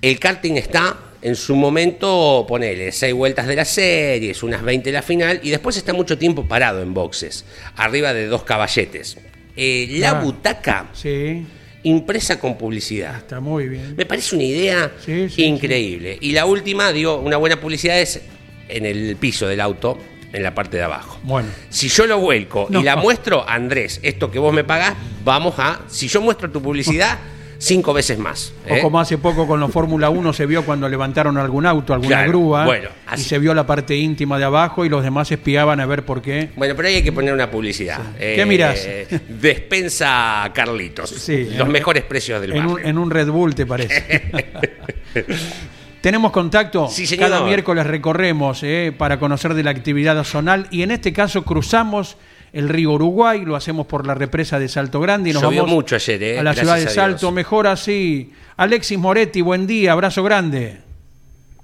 El 0.00 0.18
karting 0.20 0.54
está 0.56 0.96
en 1.22 1.34
su 1.34 1.56
momento, 1.56 2.44
ponele, 2.48 2.92
seis 2.92 3.12
vueltas 3.12 3.48
de 3.48 3.56
la 3.56 3.64
serie, 3.64 4.32
unas 4.42 4.62
20 4.62 4.92
la 4.92 5.02
final, 5.02 5.40
y 5.42 5.50
después 5.50 5.76
está 5.76 5.92
mucho 5.92 6.16
tiempo 6.16 6.46
parado 6.46 6.80
en 6.82 6.94
boxes, 6.94 7.44
arriba 7.76 8.14
de 8.14 8.26
dos 8.28 8.44
caballetes. 8.44 9.16
Eh, 9.56 9.88
la 9.98 10.10
Claro. 10.10 10.24
butaca 10.26 10.86
Sí, 10.92 11.44
impresa 11.88 12.38
con 12.38 12.56
publicidad. 12.58 13.16
está 13.16 13.40
muy 13.40 13.68
bien. 13.68 13.94
Me 13.96 14.06
parece 14.06 14.34
una 14.36 14.44
idea 14.44 14.92
Sí, 15.04 15.28
sí, 15.28 15.44
increíble. 15.44 16.18
Y 16.20 16.32
la 16.32 16.46
última, 16.46 16.92
digo, 16.92 17.18
una 17.18 17.36
buena 17.36 17.60
publicidad 17.60 17.98
es 18.00 18.20
en 18.68 18.84
el 18.86 19.16
piso 19.16 19.46
del 19.48 19.60
auto, 19.60 19.98
en 20.32 20.42
la 20.42 20.54
parte 20.54 20.76
de 20.76 20.82
abajo. 20.82 21.18
Bueno, 21.22 21.48
Si 21.70 21.88
yo 21.88 22.06
lo 22.06 22.18
vuelco 22.18 22.66
No. 22.70 22.80
y 22.80 22.82
la 22.82 22.96
muestro, 22.96 23.48
Andrés, 23.48 23.98
esto 24.02 24.30
que 24.30 24.38
vos 24.38 24.52
me 24.52 24.64
pagás, 24.64 24.94
vamos 25.24 25.54
a. 25.58 25.80
Si 25.88 26.06
yo 26.08 26.20
muestro 26.20 26.50
tu 26.50 26.60
publicidad, 26.60 27.18
cinco 27.58 27.92
veces 27.92 28.18
más. 28.18 28.52
o 28.68 28.74
¿eh? 28.74 28.80
como 28.80 29.00
hace 29.00 29.18
poco 29.18 29.46
con 29.46 29.58
los 29.60 29.70
Fórmula 29.70 30.10
1 30.10 30.32
se 30.32 30.46
vio 30.46 30.64
cuando 30.64 30.88
levantaron 30.88 31.36
algún 31.38 31.66
auto, 31.66 31.92
alguna 31.92 32.08
Claro, 32.16 32.28
grúa, 32.30 32.64
bueno, 32.64 32.88
y 32.88 33.14
así- 33.14 33.24
se 33.24 33.38
vio 33.38 33.52
la 33.54 33.66
parte 33.66 33.96
íntima 33.96 34.38
de 34.38 34.44
abajo 34.44 34.84
y 34.84 34.88
los 34.88 35.02
demás 35.02 35.30
espiaban 35.32 35.80
a 35.80 35.86
ver 35.86 36.04
por 36.04 36.22
qué. 36.22 36.50
Bueno, 36.56 36.74
pero 36.76 36.88
ahí 36.88 36.94
hay 36.96 37.02
que 37.02 37.12
poner 37.12 37.34
una 37.34 37.50
publicidad. 37.50 38.00
Eh, 38.18 38.34
¿Qué 38.36 38.46
mirás? 38.46 38.86
Despensa 39.28 40.50
Carlitos. 40.54 41.10
Sí, 41.10 41.48
los 41.56 41.68
eh, 41.68 41.70
mejores 41.70 42.04
precios 42.04 42.40
del 42.40 42.52
En 42.52 42.64
un, 42.66 42.72
barrio. 42.74 42.88
en 42.88 42.98
un 42.98 43.10
Red 43.10 43.28
Bull, 43.28 43.54
¿te 43.54 43.66
parece? 43.66 44.30
¿Tenemos 46.00 46.30
contacto? 46.30 46.88
Sí. 46.88 47.16
Cada 47.16 47.42
miércoles 47.42 47.84
recorremos 47.86 48.62
eh, 48.62 48.92
para 48.96 49.18
conocer 49.18 49.54
de 49.54 49.64
la 49.64 49.70
actividad 49.70 50.22
zonal 50.22 50.68
y 50.70 50.82
en 50.82 50.92
este 50.92 51.12
caso 51.12 51.44
cruzamos 51.44 52.16
el 52.52 52.68
río 52.68 52.92
Uruguay, 52.92 53.44
lo 53.44 53.56
hacemos 53.56 53.86
por 53.86 54.06
la 54.06 54.14
represa 54.14 54.58
de 54.58 54.68
Salto 54.68 55.00
Grande 55.00 55.30
y 55.30 55.32
nos 55.32 55.42
Llovió 55.42 55.62
vamos 55.62 55.74
mucho 55.76 55.94
ayer, 55.96 56.22
eh, 56.22 56.32
a 56.38 56.42
la 56.42 56.52
gracias 56.54 56.66
ciudad 56.66 56.76
de 56.78 56.84
a 56.86 56.88
Salto. 56.88 57.30
Mejor 57.32 57.66
así. 57.66 58.32
Alexis 58.56 58.98
Moretti, 58.98 59.40
buen 59.40 59.66
día, 59.66 59.92
abrazo 59.92 60.22
grande. 60.22 60.78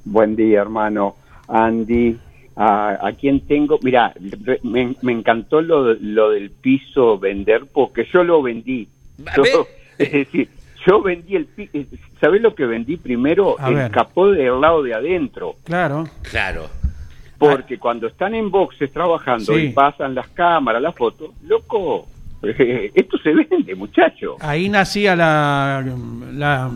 Buen 0.05 0.37
día, 0.37 0.61
hermano. 0.61 1.17
Andy, 1.49 2.17
a, 2.57 3.07
a 3.07 3.13
quien 3.13 3.41
tengo, 3.41 3.79
mira, 3.83 4.13
me, 4.63 4.95
me 5.03 5.13
encantó 5.13 5.61
lo, 5.61 5.95
lo 5.95 6.31
del 6.31 6.51
piso 6.51 7.19
vender 7.19 7.67
porque 7.73 8.07
yo 8.13 8.23
lo 8.25 8.43
vendí. 8.43 8.89
Yo- 9.37 9.67
es 9.99 10.13
decir, 10.13 10.49
yo 10.87 11.03
vendí 11.03 11.37
el 11.37 11.47
piso, 11.47 11.73
¿sabés 12.21 12.43
lo 12.43 12.55
que 12.55 12.67
vendí 12.67 12.97
primero? 12.97 13.57
A 13.59 13.69
el 13.69 13.75
ver. 13.77 13.91
capó 13.91 14.31
del 14.31 14.61
lado 14.61 14.83
de 14.83 14.95
adentro. 14.95 15.55
Claro. 15.65 16.09
Claro. 16.23 16.69
Porque 17.51 17.79
cuando 17.79 18.07
están 18.07 18.35
en 18.35 18.51
boxes 18.51 18.93
trabajando 18.93 19.55
Sí. 19.55 19.61
y 19.61 19.69
pasan 19.71 20.15
las 20.15 20.29
cámaras, 20.29 20.81
las 20.83 20.95
fotos, 20.95 21.31
loco, 21.43 22.07
esto 22.43 23.19
se 23.19 23.33
vende, 23.33 23.75
muchacho. 23.75 24.37
Ahí 24.41 24.69
nacía 24.69 25.17
la, 25.17 25.85
la 26.33 26.71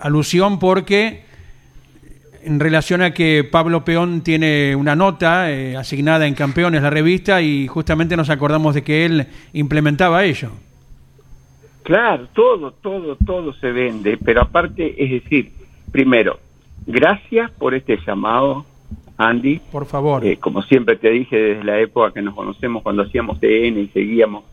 alusión 0.00 0.58
porque 0.58 1.22
en 2.42 2.58
relación 2.58 3.02
a 3.02 3.12
que 3.12 3.44
Pablo 3.44 3.84
Peón 3.84 4.22
tiene 4.22 4.74
una 4.74 4.96
nota 4.96 5.50
eh, 5.50 5.76
asignada 5.76 6.26
en 6.26 6.34
Campeones, 6.34 6.80
la 6.82 6.88
revista, 6.90 7.42
y 7.42 7.66
justamente 7.66 8.16
nos 8.16 8.30
acordamos 8.30 8.74
de 8.74 8.82
que 8.82 9.04
él 9.04 9.26
implementaba 9.52 10.24
ello. 10.24 10.50
Claro, 11.82 12.28
todo, 12.32 12.72
todo, 12.72 13.16
todo 13.26 13.52
se 13.54 13.72
vende, 13.72 14.16
pero 14.24 14.42
aparte, 14.42 14.94
es 15.02 15.22
decir, 15.22 15.52
primero, 15.90 16.38
gracias 16.86 17.50
por 17.52 17.74
este 17.74 17.98
llamado, 18.06 18.64
Andy. 19.20 19.60
Por 19.70 19.86
favor. 19.86 20.24
Eh, 20.24 20.38
como 20.38 20.62
siempre 20.62 20.96
te 20.96 21.10
dije 21.10 21.36
desde 21.36 21.64
la 21.64 21.78
época 21.78 22.12
que 22.12 22.22
nos 22.22 22.34
conocemos 22.34 22.82
cuando 22.82 23.02
hacíamos 23.02 23.38
TN 23.38 23.78
y 23.78 23.88
seguíamos 23.92 24.44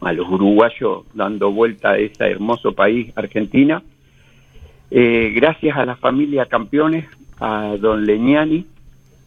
a 0.00 0.12
los 0.12 0.28
uruguayos 0.28 1.04
dando 1.14 1.50
vuelta 1.50 1.92
a 1.92 1.98
ese 1.98 2.24
hermoso 2.24 2.74
país, 2.74 3.10
Argentina. 3.16 3.82
Eh, 4.90 5.32
gracias 5.34 5.76
a 5.76 5.86
la 5.86 5.96
familia 5.96 6.46
Campeones, 6.46 7.06
a 7.40 7.76
don 7.80 8.04
Leñani, 8.04 8.66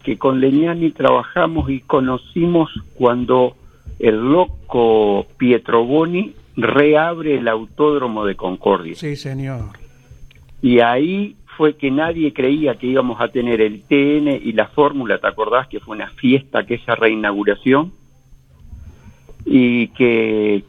que 0.03 0.17
con 0.17 0.39
Leñani 0.39 0.91
trabajamos 0.91 1.69
y 1.69 1.81
conocimos 1.81 2.69
cuando 2.93 3.55
el 3.97 4.15
loco 4.15 5.25
Pietro 5.37 5.83
Boni 5.83 6.35
reabre 6.55 7.35
el 7.35 7.47
autódromo 7.47 8.23
de 8.25 8.35
Concordia. 8.35 8.95
Sí, 8.95 9.15
señor. 9.15 9.79
Y 10.61 10.79
ahí 10.79 11.35
fue 11.59 11.75
que 11.75 11.91
nadie 11.91 12.31
creía 12.31 12.75
que 12.75 12.87
íbamos 12.87 13.19
a 13.19 13.27
tener 13.27 13.59
el 13.59 13.81
TN 13.81 14.29
y 14.29 14.53
la 14.53 14.67
fórmula, 14.67 15.17
¿te 15.17 15.27
acordás 15.27 15.67
que 15.67 15.81
fue 15.81 15.93
una 15.93 16.07
fiesta 16.11 16.65
que 16.65 16.75
esa 16.75 16.95
reinauguración? 16.95 17.91
Y 19.45 19.89
que 19.89 20.63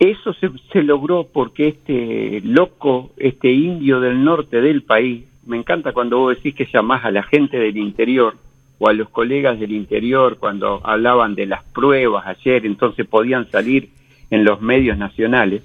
eso 0.00 0.32
se, 0.32 0.50
se 0.72 0.82
logró 0.82 1.28
porque 1.32 1.68
este 1.68 2.40
loco, 2.40 3.12
este 3.16 3.52
indio 3.52 4.00
del 4.00 4.24
norte 4.24 4.60
del 4.60 4.82
país, 4.82 5.24
me 5.46 5.56
encanta 5.56 5.92
cuando 5.92 6.18
vos 6.18 6.34
decís 6.34 6.56
que 6.56 6.66
llamás 6.66 7.04
a 7.04 7.12
la 7.12 7.22
gente 7.22 7.60
del 7.60 7.76
interior 7.76 8.34
o 8.80 8.88
a 8.88 8.92
los 8.94 9.08
colegas 9.08 9.60
del 9.60 9.70
interior 9.70 10.38
cuando 10.38 10.80
hablaban 10.82 11.36
de 11.36 11.46
las 11.46 11.62
pruebas 11.62 12.26
ayer, 12.26 12.66
entonces 12.66 13.06
podían 13.06 13.48
salir 13.52 13.90
en 14.30 14.44
los 14.44 14.60
medios 14.60 14.98
nacionales 14.98 15.62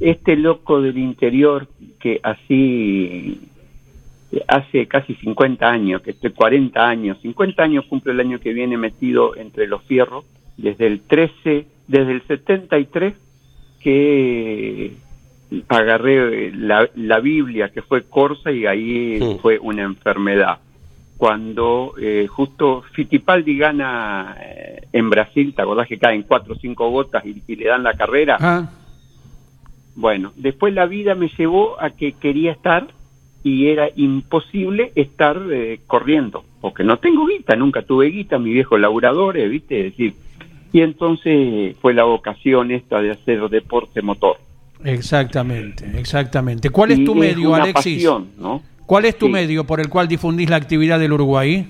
este 0.00 0.36
loco 0.36 0.80
del 0.80 0.96
interior 0.96 1.66
que 2.00 2.18
así 2.22 3.38
hace 4.46 4.86
casi 4.86 5.14
50 5.14 5.66
años, 5.68 6.02
que 6.02 6.10
estoy 6.10 6.30
40 6.30 6.86
años, 6.86 7.18
50 7.22 7.62
años 7.62 7.84
cumple 7.88 8.12
el 8.12 8.20
año 8.20 8.38
que 8.40 8.52
viene 8.52 8.76
metido 8.76 9.36
entre 9.36 9.66
los 9.66 9.82
fierros, 9.84 10.24
desde 10.56 10.86
el 10.86 11.00
13, 11.00 11.66
desde 11.86 12.12
el 12.12 12.22
73 12.26 13.14
que 13.80 14.92
agarré 15.68 16.52
la, 16.52 16.88
la 16.94 17.20
Biblia 17.20 17.70
que 17.70 17.80
fue 17.80 18.02
Corsa 18.02 18.50
y 18.50 18.66
ahí 18.66 19.18
fue 19.40 19.58
una 19.58 19.82
enfermedad. 19.82 20.58
Cuando 21.16 21.94
eh, 22.00 22.26
justo 22.28 22.82
Fittipaldi 22.92 23.56
gana 23.56 24.36
eh, 24.40 24.82
en 24.92 25.10
Brasil, 25.10 25.52
¿te 25.54 25.62
acordás 25.62 25.88
que 25.88 25.98
caen 25.98 26.22
cuatro 26.22 26.54
o 26.54 26.58
cinco 26.58 26.90
gotas 26.90 27.24
y, 27.24 27.42
y 27.46 27.56
le 27.56 27.66
dan 27.66 27.82
la 27.82 27.94
carrera? 27.94 28.36
Ah, 28.38 28.70
Bueno, 29.96 30.32
después 30.36 30.74
la 30.74 30.86
vida 30.86 31.14
me 31.16 31.28
llevó 31.28 31.80
a 31.80 31.90
que 31.90 32.12
quería 32.12 32.52
estar 32.52 32.86
y 33.44 33.68
era 33.68 33.88
imposible 33.96 34.92
estar 34.94 35.40
eh, 35.50 35.80
corriendo, 35.86 36.44
porque 36.60 36.84
no 36.84 36.98
tengo 36.98 37.26
guita, 37.26 37.56
nunca 37.56 37.82
tuve 37.82 38.06
guita, 38.06 38.38
mi 38.38 38.52
viejo 38.52 38.76
laburador, 38.78 39.36
eh, 39.38 39.48
¿viste? 39.48 39.86
Es 39.86 39.92
decir, 39.92 40.14
y 40.72 40.80
entonces 40.80 41.76
fue 41.80 41.94
la 41.94 42.04
vocación 42.04 42.70
esta 42.70 43.00
de 43.00 43.10
hacer 43.12 43.48
deporte 43.48 44.02
motor. 44.02 44.36
exactamente, 44.84 45.84
exactamente. 45.98 46.70
¿Cuál 46.70 46.92
es 46.92 46.98
Y 47.00 47.04
tu 47.04 47.14
medio, 47.14 47.50
una 47.50 47.62
Alexis? 47.62 47.94
pasión, 48.04 48.28
¿no? 48.38 48.62
¿Cuál 48.86 49.04
es 49.06 49.16
tu 49.18 49.26
Sí. 49.26 49.32
medio 49.32 49.64
por 49.64 49.80
el 49.80 49.88
cual 49.88 50.08
difundís 50.08 50.48
la 50.50 50.56
actividad 50.56 50.98
del 50.98 51.12
Uruguay? 51.12 51.66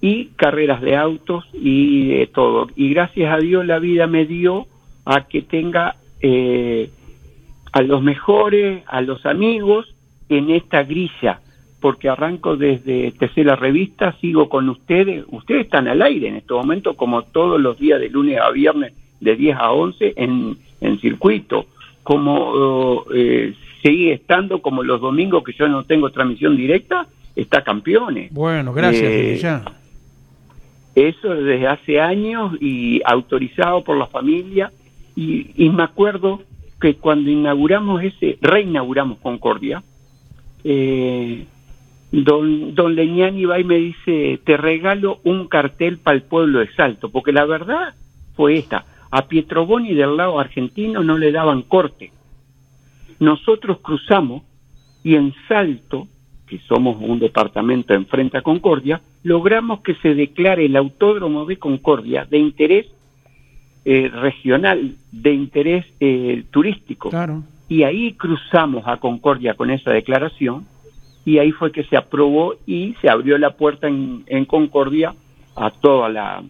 y 0.00 0.26
carreras 0.36 0.80
de 0.80 0.96
autos 0.96 1.44
y 1.52 2.08
de 2.08 2.26
todo. 2.26 2.68
Y 2.76 2.90
gracias 2.90 3.32
a 3.32 3.38
Dios 3.38 3.66
la 3.66 3.78
vida 3.78 4.06
me 4.06 4.24
dio 4.26 4.66
a 5.04 5.26
que 5.26 5.42
tenga 5.42 5.96
eh, 6.20 6.90
a 7.72 7.82
los 7.82 8.02
mejores, 8.02 8.82
a 8.86 9.00
los 9.02 9.26
amigos 9.26 9.94
en 10.28 10.50
esta 10.50 10.84
grilla, 10.84 11.40
porque 11.80 12.08
arranco 12.08 12.56
desde 12.56 13.12
Tercera 13.12 13.56
Revista, 13.56 14.14
sigo 14.20 14.48
con 14.48 14.68
ustedes, 14.68 15.24
ustedes 15.28 15.62
están 15.64 15.88
al 15.88 16.02
aire 16.02 16.28
en 16.28 16.36
este 16.36 16.54
momento 16.54 16.94
como 16.94 17.22
todos 17.22 17.60
los 17.60 17.78
días 17.78 18.00
de 18.00 18.08
lunes 18.08 18.38
a 18.40 18.50
viernes 18.50 18.92
de 19.20 19.36
10 19.36 19.56
a 19.56 19.72
11 19.72 20.14
en, 20.16 20.56
en 20.80 21.00
circuito, 21.00 21.66
como 22.02 23.04
eh, 23.14 23.54
sigue 23.82 24.14
estando 24.14 24.62
como 24.62 24.82
los 24.82 25.00
domingos 25.00 25.44
que 25.44 25.52
yo 25.52 25.68
no 25.68 25.84
tengo 25.84 26.10
transmisión 26.10 26.56
directa, 26.56 27.06
está 27.36 27.62
campeones. 27.62 28.32
Bueno, 28.32 28.72
gracias, 28.72 29.10
Eh, 29.10 29.38
ya. 29.40 29.64
Eso 30.94 31.34
desde 31.34 31.66
hace 31.66 32.00
años 32.00 32.54
y 32.60 33.00
autorizado 33.04 33.84
por 33.84 33.96
la 33.96 34.06
familia. 34.06 34.72
Y, 35.16 35.50
y 35.56 35.70
me 35.70 35.82
acuerdo 35.82 36.42
que 36.80 36.96
cuando 36.96 37.30
inauguramos 37.30 38.02
ese, 38.02 38.38
reinauguramos 38.40 39.18
Concordia, 39.18 39.82
eh, 40.64 41.46
don, 42.10 42.74
don 42.74 42.94
Leñani 42.94 43.44
va 43.44 43.60
y 43.60 43.64
me 43.64 43.76
dice, 43.76 44.40
te 44.44 44.56
regalo 44.56 45.20
un 45.24 45.46
cartel 45.48 45.98
para 45.98 46.16
el 46.16 46.22
pueblo 46.22 46.60
de 46.60 46.72
Salto, 46.74 47.10
porque 47.10 47.32
la 47.32 47.44
verdad 47.44 47.94
fue 48.34 48.56
esta, 48.56 48.86
a 49.10 49.26
Pietroboni 49.28 49.94
del 49.94 50.16
lado 50.16 50.38
argentino 50.40 51.02
no 51.02 51.18
le 51.18 51.32
daban 51.32 51.62
corte. 51.62 52.12
Nosotros 53.18 53.78
cruzamos 53.80 54.42
y 55.02 55.16
en 55.16 55.34
Salto, 55.48 56.08
que 56.50 56.58
somos 56.66 56.96
un 57.00 57.20
departamento 57.20 57.94
enfrente 57.94 58.36
a 58.36 58.42
Concordia, 58.42 59.00
logramos 59.22 59.82
que 59.82 59.94
se 59.94 60.16
declare 60.16 60.66
el 60.66 60.74
autódromo 60.74 61.44
de 61.44 61.58
Concordia 61.58 62.26
de 62.28 62.38
interés 62.38 62.86
eh, 63.84 64.10
regional, 64.12 64.96
de 65.12 65.32
interés 65.32 65.86
eh, 66.00 66.42
turístico. 66.50 67.10
Claro. 67.10 67.44
Y 67.68 67.84
ahí 67.84 68.14
cruzamos 68.14 68.82
a 68.88 68.96
Concordia 68.96 69.54
con 69.54 69.70
esa 69.70 69.92
declaración 69.92 70.66
y 71.24 71.38
ahí 71.38 71.52
fue 71.52 71.70
que 71.70 71.84
se 71.84 71.96
aprobó 71.96 72.56
y 72.66 72.96
se 73.00 73.08
abrió 73.08 73.38
la 73.38 73.50
puerta 73.50 73.86
en, 73.86 74.24
en 74.26 74.44
Concordia 74.44 75.14
a 75.54 75.70
toda 75.70 76.08
la, 76.08 76.42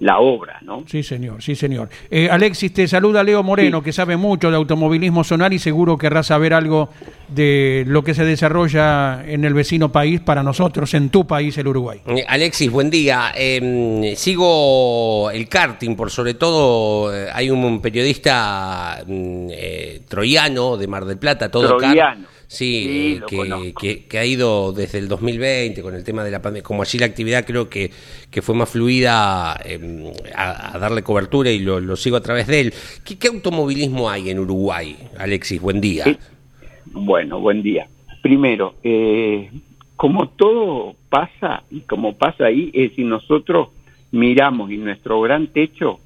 la 0.00 0.18
obra, 0.18 0.58
¿no? 0.62 0.82
Sí, 0.86 1.02
señor, 1.02 1.40
sí, 1.42 1.54
señor. 1.54 1.88
Eh, 2.10 2.28
Alexis, 2.30 2.72
te 2.74 2.88
saluda 2.88 3.22
Leo 3.22 3.42
Moreno, 3.42 3.78
Sí. 3.78 3.84
que 3.84 3.92
sabe 3.92 4.16
mucho 4.16 4.50
de 4.50 4.56
automovilismo 4.56 5.22
sonar 5.22 5.52
y 5.52 5.58
seguro 5.58 5.96
querrás 5.96 6.26
saber 6.26 6.52
algo 6.52 6.90
de 7.28 7.84
lo 7.86 8.02
que 8.02 8.12
se 8.12 8.24
desarrolla 8.24 9.24
en 9.26 9.44
el 9.44 9.54
vecino 9.54 9.92
país 9.92 10.20
para 10.20 10.42
nosotros, 10.42 10.92
en 10.94 11.10
tu 11.10 11.26
país, 11.26 11.56
el 11.58 11.68
Uruguay. 11.68 12.00
Eh, 12.06 12.24
Alexis, 12.26 12.70
buen 12.70 12.90
día. 12.90 13.32
Eh, 13.36 14.14
sigo 14.16 15.30
el 15.30 15.48
karting, 15.48 15.94
por 15.94 16.10
sobre 16.10 16.34
todo 16.34 17.14
eh, 17.14 17.28
hay 17.32 17.50
un 17.50 17.80
periodista 17.80 19.02
mm, 19.06 19.48
eh, 19.52 20.00
troyano 20.08 20.76
de 20.76 20.86
Mar 20.88 21.04
del 21.04 21.18
Plata, 21.18 21.50
todo 21.50 21.76
kart. 21.78 21.94
Sí, 22.46 23.18
Sí, 23.18 23.18
eh, 23.20 23.22
que, 23.28 23.74
que- 23.80 24.04
que 24.06 24.18
ha 24.18 24.24
ido 24.24 24.72
desde 24.72 24.98
el 24.98 25.08
2020 25.08 25.82
con 25.82 25.94
el 25.94 26.04
tema 26.04 26.22
de 26.24 26.30
la 26.30 26.40
pandemia. 26.42 26.62
Como 26.62 26.82
allí 26.82 26.98
la 26.98 27.06
actividad 27.06 27.44
creo 27.44 27.68
que, 27.68 27.90
que 28.30 28.42
fue 28.42 28.54
más 28.54 28.68
fluida 28.70 29.58
eh, 29.64 30.12
a, 30.34 30.76
a 30.76 30.78
darle 30.78 31.02
cobertura 31.02 31.50
y 31.50 31.58
lo, 31.58 31.80
lo 31.80 31.96
sigo 31.96 32.16
a 32.16 32.20
través 32.20 32.46
de 32.46 32.60
él. 32.60 32.74
¿Qué, 33.04 33.16
qué 33.18 33.28
automovilismo 33.28 34.08
hay 34.10 34.30
en 34.30 34.38
Uruguay, 34.38 34.96
Alexis? 35.18 35.60
Buen 35.60 35.80
día. 35.80 36.04
Sí. 36.04 36.16
Bueno, 36.86 37.40
buen 37.40 37.62
día. 37.62 37.88
Primero, 38.22 38.74
eh, 38.84 39.50
como 39.96 40.28
todo 40.28 40.94
pasa 41.08 41.62
y 41.70 41.80
como 41.80 42.14
pasa 42.16 42.46
ahí, 42.46 42.70
es 42.72 42.92
si 42.94 43.04
nosotros 43.04 43.68
miramos 44.12 44.70
y 44.70 44.76
nuestro 44.76 45.20
gran 45.20 45.48
techo 45.48 45.98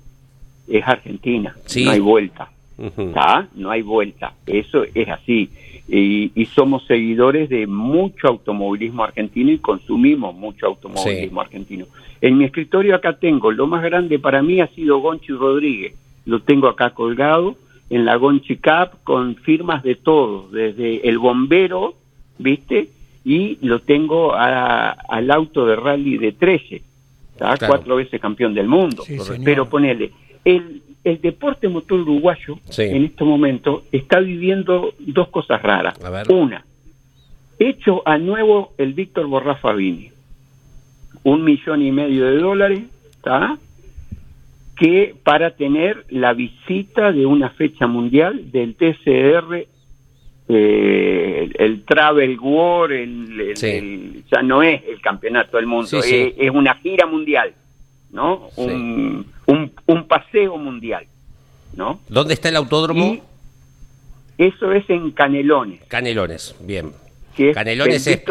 es 0.66 0.82
Argentina, 0.86 1.54
Sí. 1.66 1.84
no 1.84 1.90
hay 1.90 2.00
vuelta. 2.00 2.50
¿Está? 2.78 3.48
No 3.56 3.70
hay 3.70 3.82
vuelta. 3.82 4.34
Eso 4.46 4.84
es 4.94 5.08
así. 5.08 5.50
Y, 5.90 6.32
y 6.34 6.44
somos 6.46 6.84
seguidores 6.86 7.48
de 7.48 7.66
mucho 7.66 8.28
automovilismo 8.28 9.04
argentino 9.04 9.50
y 9.50 9.58
consumimos 9.58 10.34
mucho 10.34 10.66
automovilismo 10.66 11.40
argentino. 11.40 11.86
En 12.20 12.36
mi 12.36 12.44
escritorio 12.44 12.94
acá 12.94 13.14
tengo, 13.18 13.50
lo 13.52 13.66
más 13.66 13.82
grande 13.82 14.18
para 14.18 14.42
mí 14.42 14.60
ha 14.60 14.66
sido 14.68 14.98
Gonchi 14.98 15.32
Rodríguez. 15.32 15.94
Lo 16.26 16.40
tengo 16.40 16.68
acá 16.68 16.90
colgado 16.90 17.56
en 17.88 18.04
la 18.04 18.16
Gonchi 18.16 18.56
Cup 18.56 18.98
con 19.02 19.36
firmas 19.36 19.82
de 19.82 19.94
todos, 19.94 20.52
desde 20.52 21.08
el 21.08 21.18
bombero, 21.18 21.94
¿viste? 22.38 22.90
Y 23.24 23.56
lo 23.66 23.80
tengo 23.80 24.34
a- 24.34 24.90
al 24.90 25.30
auto 25.30 25.64
de 25.64 25.76
rally 25.76 26.18
de 26.18 26.32
13, 26.32 26.82
¿tá? 27.38 27.56
Claro. 27.56 27.66
cuatro 27.74 27.96
veces 27.96 28.20
campeón 28.20 28.52
del 28.52 28.68
mundo. 28.68 29.04
Sí. 29.06 29.16
Pero 29.42 29.68
ponele, 29.70 30.10
el, 30.44 30.82
el 31.10 31.20
deporte 31.20 31.68
motor 31.68 32.00
uruguayo 32.00 32.58
Sí. 32.68 32.82
en 32.82 33.04
este 33.04 33.24
momento 33.24 33.84
está 33.92 34.20
viviendo 34.20 34.92
dos 34.98 35.28
cosas 35.28 35.62
raras. 35.62 35.98
Una, 36.28 36.64
hecho 37.58 38.02
a 38.06 38.18
nuevo 38.18 38.72
el 38.78 38.92
Víctor 38.94 39.26
Borrá 39.26 39.56
Fabini, 39.56 40.10
un 41.24 41.44
millón 41.44 41.82
y 41.82 41.90
medio 41.92 42.26
de 42.26 42.36
dólares, 42.38 42.82
¿está? 43.16 43.58
que 44.76 45.14
para 45.24 45.50
tener 45.56 46.04
la 46.10 46.34
visita 46.34 47.10
de 47.10 47.26
una 47.26 47.50
fecha 47.50 47.86
mundial 47.88 48.52
del 48.52 48.76
TCR, 48.76 49.66
eh, 50.50 51.48
el, 51.50 51.56
el 51.58 51.82
Travel 51.84 52.38
War, 52.40 52.92
el, 52.92 53.40
el- 53.40 53.56
Sí. 53.56 53.66
el- 53.66 54.24
ya 54.30 54.40
no 54.42 54.62
es 54.62 54.82
el 54.88 55.00
campeonato 55.00 55.56
del 55.56 55.66
mundo, 55.66 55.86
Sí. 56.00 56.14
Es, 56.14 56.34
es 56.38 56.50
una 56.50 56.74
gira 56.76 57.06
mundial, 57.06 57.52
¿no? 58.12 58.48
Un, 58.56 59.26
un, 59.48 59.72
un 59.86 60.06
paseo 60.06 60.56
mundial, 60.56 61.04
¿no? 61.74 62.00
¿Dónde 62.08 62.34
está 62.34 62.48
el 62.48 62.56
autódromo? 62.56 63.14
Y 63.14 63.22
eso 64.44 64.72
es 64.72 64.88
en 64.88 65.10
Canelones. 65.10 65.80
Canelones, 65.88 66.54
bien. 66.60 66.92
que 67.36 67.50
es 67.50 67.54
Canelones 67.56 68.06
el 68.06 68.12
es, 68.14 68.22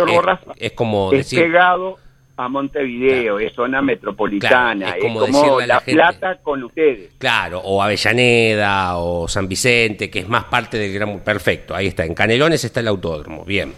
es- 0.57 0.71
como 0.73 1.11
es 1.11 1.17
decir, 1.19 1.39
pegado 1.41 1.97
a 2.37 2.47
Montevideo, 2.49 3.39
es 3.39 3.51
zona 3.53 3.81
metropolitana, 3.81 4.93
Claro, 4.93 4.97
es 4.99 5.03
es 5.05 5.31
como 5.31 5.59
la. 5.61 5.79
Plata 5.79 6.37
con 6.43 6.63
ustedes. 6.63 7.09
claro, 7.17 7.59
o 7.63 7.81
Avellaneda 7.81 8.97
o 8.97 9.27
San 9.27 9.47
Vicente, 9.47 10.09
que 10.11 10.19
es 10.19 10.29
más 10.29 10.43
parte 10.45 10.77
del 10.77 10.93
gran... 10.93 11.19
Perfecto, 11.21 11.73
ahí 11.75 11.87
está. 11.87 12.05
En 12.05 12.13
Canelones 12.13 12.63
está 12.63 12.79
el 12.81 12.89
autódromo, 12.89 13.43
bien. 13.43 13.73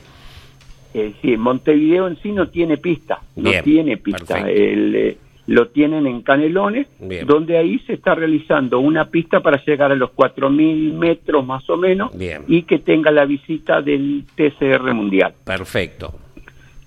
Eh, 0.93 1.13
sí, 1.21 1.37
Montevideo 1.37 2.07
en 2.07 2.21
sí 2.21 2.31
no 2.33 2.49
tiene 2.49 2.77
pista, 2.77 3.21
no 3.37 3.49
Bien, 3.49 3.63
tiene 3.63 3.95
pista. 3.97 4.39
El, 4.49 4.95
eh, 4.95 5.17
lo 5.49 5.69
tienen 5.69 6.05
en 6.05 6.21
Canelones, 6.21 6.87
Bien. 6.99 7.25
donde 7.25 7.57
ahí 7.57 7.79
se 7.79 7.93
está 7.93 8.13
realizando 8.13 8.79
una 8.79 9.05
pista 9.09 9.39
para 9.41 9.57
llegar 9.65 9.91
a 9.91 9.95
los 9.95 10.11
4.000 10.11 10.93
metros 10.93 11.45
más 11.45 11.67
o 11.69 11.75
menos 11.77 12.15
Bien. 12.17 12.43
y 12.47 12.63
que 12.63 12.77
tenga 12.79 13.09
la 13.11 13.25
visita 13.25 13.81
del 13.81 14.25
TCR 14.35 14.93
Mundial, 14.93 15.33
Perfecto, 15.43 16.13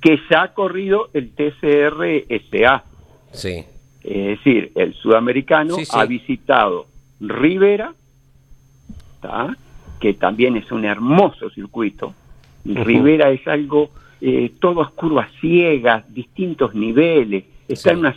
que 0.01 0.19
ya 0.31 0.43
ha 0.43 0.55
corrido 0.55 1.09
el 1.13 1.31
TCR 1.31 2.25
SA. 2.51 2.85
sí. 3.33 3.65
Es 4.05 4.39
decir, 4.39 4.73
el 4.75 4.95
sudamericano 4.95 5.77
Sí, 5.77 5.85
sí. 5.85 5.93
ha 5.95 6.05
visitado 6.07 6.87
Rivera, 7.21 7.95
¿tá? 9.21 9.57
que 10.01 10.15
también 10.15 10.57
es 10.57 10.73
un 10.73 10.85
hermoso 10.85 11.51
circuito. 11.51 12.13
Rivera 12.65 13.31
es 13.31 13.47
algo, 13.47 13.91
eh, 14.21 14.51
todas 14.61 14.91
curvas 14.91 15.29
ciegas, 15.41 16.13
distintos 16.13 16.75
niveles, 16.75 17.45
está 17.75 17.91
Sí. 17.91 17.95
en, 17.95 17.99
una, 18.01 18.17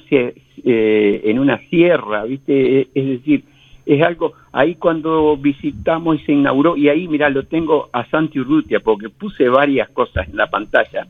eh, 0.63 1.21
en 1.25 1.39
una 1.39 1.57
sierra, 1.69 2.23
¿viste? 2.25 2.81
Eh, 2.81 2.87
Es 2.93 3.05
decir, 3.07 3.43
es 3.85 4.01
algo, 4.01 4.33
ahí 4.51 4.75
cuando 4.75 5.37
visitamos 5.37 6.19
y 6.21 6.25
se 6.25 6.31
inauguró, 6.33 6.75
y 6.75 6.89
ahí, 6.89 7.07
mira, 7.07 7.29
lo 7.29 7.43
tengo 7.43 7.89
a 7.93 8.05
Santi 8.09 8.39
Urrutia, 8.39 8.79
porque 8.79 9.09
puse 9.09 9.47
varias 9.49 9.89
cosas 9.89 10.27
en 10.27 10.37
la 10.37 10.47
pantalla, 10.49 11.05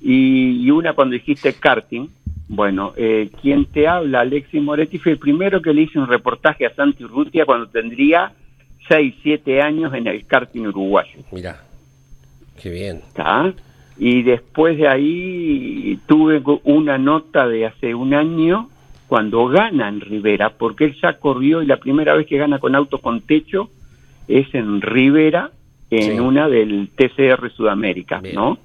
y, 0.00 0.64
y 0.64 0.70
una 0.70 0.92
cuando 0.92 1.14
dijiste 1.14 1.54
karting, 1.54 2.06
bueno, 2.46 2.92
eh, 2.96 3.30
quien 3.40 3.64
te 3.64 3.88
habla, 3.88 4.20
Alexis 4.20 4.62
Moretti, 4.62 4.98
fue 4.98 5.12
el 5.12 5.18
primero 5.18 5.60
que 5.62 5.72
le 5.72 5.82
hice 5.82 5.98
un 5.98 6.06
reportaje 6.06 6.66
a 6.66 6.74
Santi 6.74 7.02
Urrutia 7.04 7.46
cuando 7.46 7.66
tendría 7.68 8.32
6, 8.86 9.14
7 9.22 9.62
años 9.62 9.92
en 9.94 10.06
el 10.06 10.26
karting 10.26 10.66
uruguayo. 10.66 11.18
Mira, 11.32 11.62
qué 12.62 12.68
bien. 12.70 13.00
¿tá? 13.14 13.52
Y 13.96 14.22
después 14.22 14.76
de 14.76 14.88
ahí 14.88 15.98
tuve 16.06 16.42
una 16.64 16.98
nota 16.98 17.46
de 17.46 17.66
hace 17.66 17.94
un 17.94 18.14
año 18.14 18.68
cuando 19.06 19.46
gana 19.46 19.88
en 19.88 20.00
Rivera, 20.00 20.50
porque 20.50 20.86
él 20.86 20.96
ya 21.00 21.18
corrió 21.18 21.62
y 21.62 21.66
la 21.66 21.76
primera 21.76 22.14
vez 22.14 22.26
que 22.26 22.38
gana 22.38 22.58
con 22.58 22.74
auto 22.74 22.98
con 22.98 23.20
techo 23.20 23.68
es 24.26 24.52
en 24.54 24.80
Rivera, 24.80 25.50
en 25.90 26.12
Sí. 26.14 26.18
una 26.18 26.48
del 26.48 26.88
TCR 26.96 27.50
Sudamérica, 27.52 28.20
Bien. 28.20 28.34
¿no? 28.34 28.58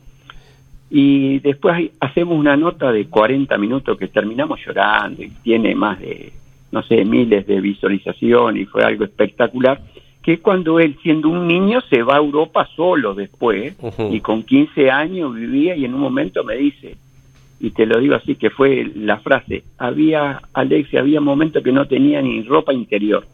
Y 0.89 1.39
después 1.39 1.92
hacemos 2.00 2.39
una 2.39 2.58
nota 2.58 2.92
de 2.92 3.06
40 3.06 3.56
minutos 3.60 3.98
que 3.98 4.08
terminamos 4.08 4.60
llorando 4.65 5.22
y 5.22 5.30
tiene 5.44 5.76
más 5.76 6.00
de, 6.00 6.34
no 6.72 6.82
sé, 6.82 7.06
miles 7.06 7.46
de 7.46 7.62
visualización 7.62 8.58
y 8.58 8.65
fue 8.65 8.84
algo 8.84 9.04
espectacular, 9.04 9.80
que 10.21 10.39
cuando 10.39 10.79
él 10.79 10.97
siendo 11.01 11.29
un 11.29 11.47
niño 11.47 11.82
se 11.89 12.03
va 12.03 12.15
a 12.15 12.19
Europa 12.19 12.67
solo 12.75 13.13
después 13.15 13.75
y 14.12 14.19
con 14.19 14.43
15 14.43 14.91
años 14.91 15.34
vivía 15.34 15.75
y 15.75 15.86
en 15.86 15.93
un 15.93 16.01
momento 16.01 16.43
me 16.43 16.55
dice, 16.55 16.97
y 17.60 17.71
te 17.71 17.86
lo 17.86 17.99
digo 17.99 18.15
así 18.15 18.36
que 18.36 18.49
fue 18.49 18.89
la 18.95 19.17
frase, 19.17 19.63
había, 19.77 20.41
Alexia, 20.53 20.99
había 21.01 21.21
momentos 21.21 21.63
que 21.63 21.71
no 21.71 21.88
tenía 21.88 22.21
ni 22.21 22.43
ropa 22.43 22.73
interior 22.73 23.25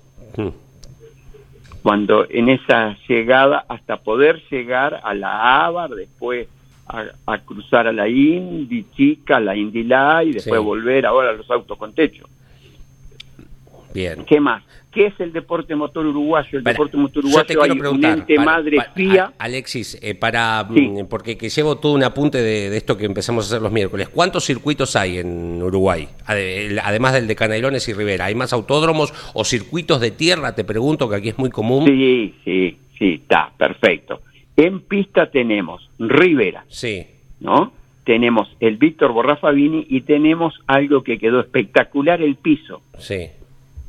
cuando 1.86 2.26
en 2.28 2.50
esa 2.50 2.98
llegada 3.08 3.64
hasta 3.70 3.98
poder 3.98 4.42
llegar 4.50 5.02
a 5.04 5.14
la 5.14 5.66
Ávar, 5.68 5.92
después 5.92 6.48
a, 6.88 7.06
a 7.28 7.38
cruzar 7.38 7.88
a 7.88 7.92
la 7.94 8.08
Indy 8.10 8.86
Chica, 8.96 9.38
a 9.38 9.40
la 9.40 9.56
Indy 9.56 9.82
y 9.82 10.32
después 10.34 10.60
Sí. 10.60 10.66
volver 10.66 11.06
ahora 11.06 11.30
a 11.30 11.34
los 11.34 11.48
autos 11.52 11.78
con 11.78 11.94
techo. 11.94 12.28
Bien. 13.94 14.26
¿Qué 14.26 14.40
más? 14.40 14.64
¿Qué 14.96 15.08
es 15.08 15.20
el 15.20 15.34
deporte 15.34 15.76
motor 15.76 16.06
uruguayo? 16.06 16.58
El 16.58 16.64
Para- 16.64 16.74
deporte 16.74 16.96
motor 16.96 17.22
yo 17.24 17.30
uruguayo 17.30 17.62
hay 17.64 17.72
un 17.72 18.06
ente 18.06 18.36
para- 18.36 18.46
madre 18.46 18.78
para- 18.78 18.92
fía. 18.94 19.34
a- 19.38 19.44
Alexis, 19.44 20.00
eh, 20.02 20.16
para 20.16 20.66
Sí. 20.74 20.80
mm, 20.88 21.06
porque 21.08 21.38
que 21.38 21.50
llevo 21.50 21.76
todo 21.76 21.92
un 21.94 22.04
apunte 22.04 22.38
de, 22.38 22.70
de 22.70 22.78
esto 22.78 22.98
que 22.98 23.06
empezamos 23.06 23.44
a 23.46 23.48
hacer 23.50 23.62
los 23.62 23.72
miércoles. 23.74 24.08
¿Cuántos 24.08 24.46
circuitos 24.46 24.96
hay 24.96 25.18
en 25.18 25.62
Uruguay? 25.62 26.08
Además 26.26 27.14
del 27.14 27.28
de 27.28 27.36
Canelones 27.36 27.88
y 27.90 27.94
Rivera, 27.94 28.26
¿hay 28.26 28.36
más 28.36 28.54
autódromos 28.54 29.14
o 29.34 29.44
circuitos 29.44 30.00
de 30.00 30.12
tierra? 30.12 30.56
Te 30.56 30.64
pregunto 30.64 31.10
que 31.10 31.16
aquí 31.18 31.30
es 31.30 31.38
muy 31.38 31.50
común. 31.50 31.86
Sí, 31.86 32.34
sí, 32.46 32.78
sí, 32.98 33.20
está, 33.22 33.52
perfecto. 33.58 34.22
En 34.56 34.80
pista 34.80 35.30
tenemos 35.30 35.90
Rivera, 36.00 36.64
Sí, 36.70 37.06
¿no? 37.42 37.74
Tenemos 38.06 38.48
el 38.60 38.78
Víctor 38.78 39.12
Borrafabini 39.14 39.88
y 39.90 40.02
tenemos 40.02 40.54
algo 40.68 41.04
que 41.04 41.18
quedó 41.18 41.40
espectacular, 41.42 42.22
el 42.22 42.36
piso, 42.36 42.82
Sí, 43.00 43.28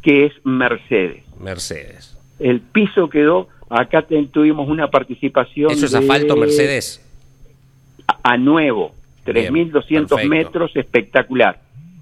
que 0.06 0.26
es 0.26 0.32
Mercedes. 0.44 1.24
Mercedes. 1.40 2.16
El 2.38 2.60
piso 2.60 3.08
quedó, 3.10 3.48
acá 3.68 4.06
tuvimos 4.30 4.68
una 4.68 4.86
participación 4.88 5.72
¿Eso 5.72 5.86
es 5.86 5.90
de- 5.90 5.98
asfalto, 5.98 6.36
Mercedes? 6.36 7.04
a, 8.06 8.34
a 8.34 8.36
nuevo, 8.36 8.94
Bien, 9.26 9.52
3.200 9.52 9.72
perfecto. 10.08 10.28
metros, 10.28 10.76
espectacular. 10.76 11.58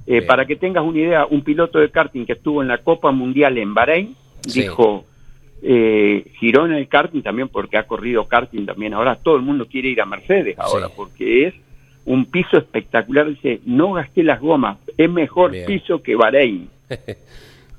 Eh, 0.07 0.21
para 0.21 0.45
que 0.45 0.57
tengas 0.57 0.85
una 0.85 0.99
idea, 0.99 1.25
un 1.25 1.41
piloto 1.41 1.79
de 1.79 1.89
karting 1.91 2.27
que 2.27 2.35
estuvo 2.35 2.61
en 2.61 2.69
la 2.69 2.77
Copa 2.77 3.11
Mundial 3.11 3.57
en 3.57 3.73
Bahrein 3.73 4.15
Sí. 4.47 4.61
dijo, 4.61 5.07
eh, 5.63 6.27
giró 6.39 6.67
en 6.67 6.73
el 6.73 6.87
karting 6.89 7.23
también 7.23 7.49
porque 7.49 7.79
ha 7.79 7.87
corrido 7.87 8.29
karting 8.29 8.67
también 8.67 8.93
ahora, 8.93 9.17
todo 9.17 9.37
el 9.37 9.43
mundo 9.43 9.65
quiere 9.67 9.89
ir 9.89 10.03
a 10.03 10.05
Mercedes 10.05 10.59
ahora 10.59 10.89
Sí. 10.89 10.93
porque 10.95 11.47
es 11.47 11.55
un 12.05 12.27
piso 12.27 12.59
espectacular, 12.59 13.31
dice, 13.31 13.61
no 13.65 13.95
gasté 13.95 14.23
las 14.23 14.43
gomas, 14.43 14.77
es 14.99 15.09
mejor 15.11 15.53
Bien. 15.53 15.65
piso 15.65 16.03
que 16.03 16.15
Bahrein. 16.17 16.69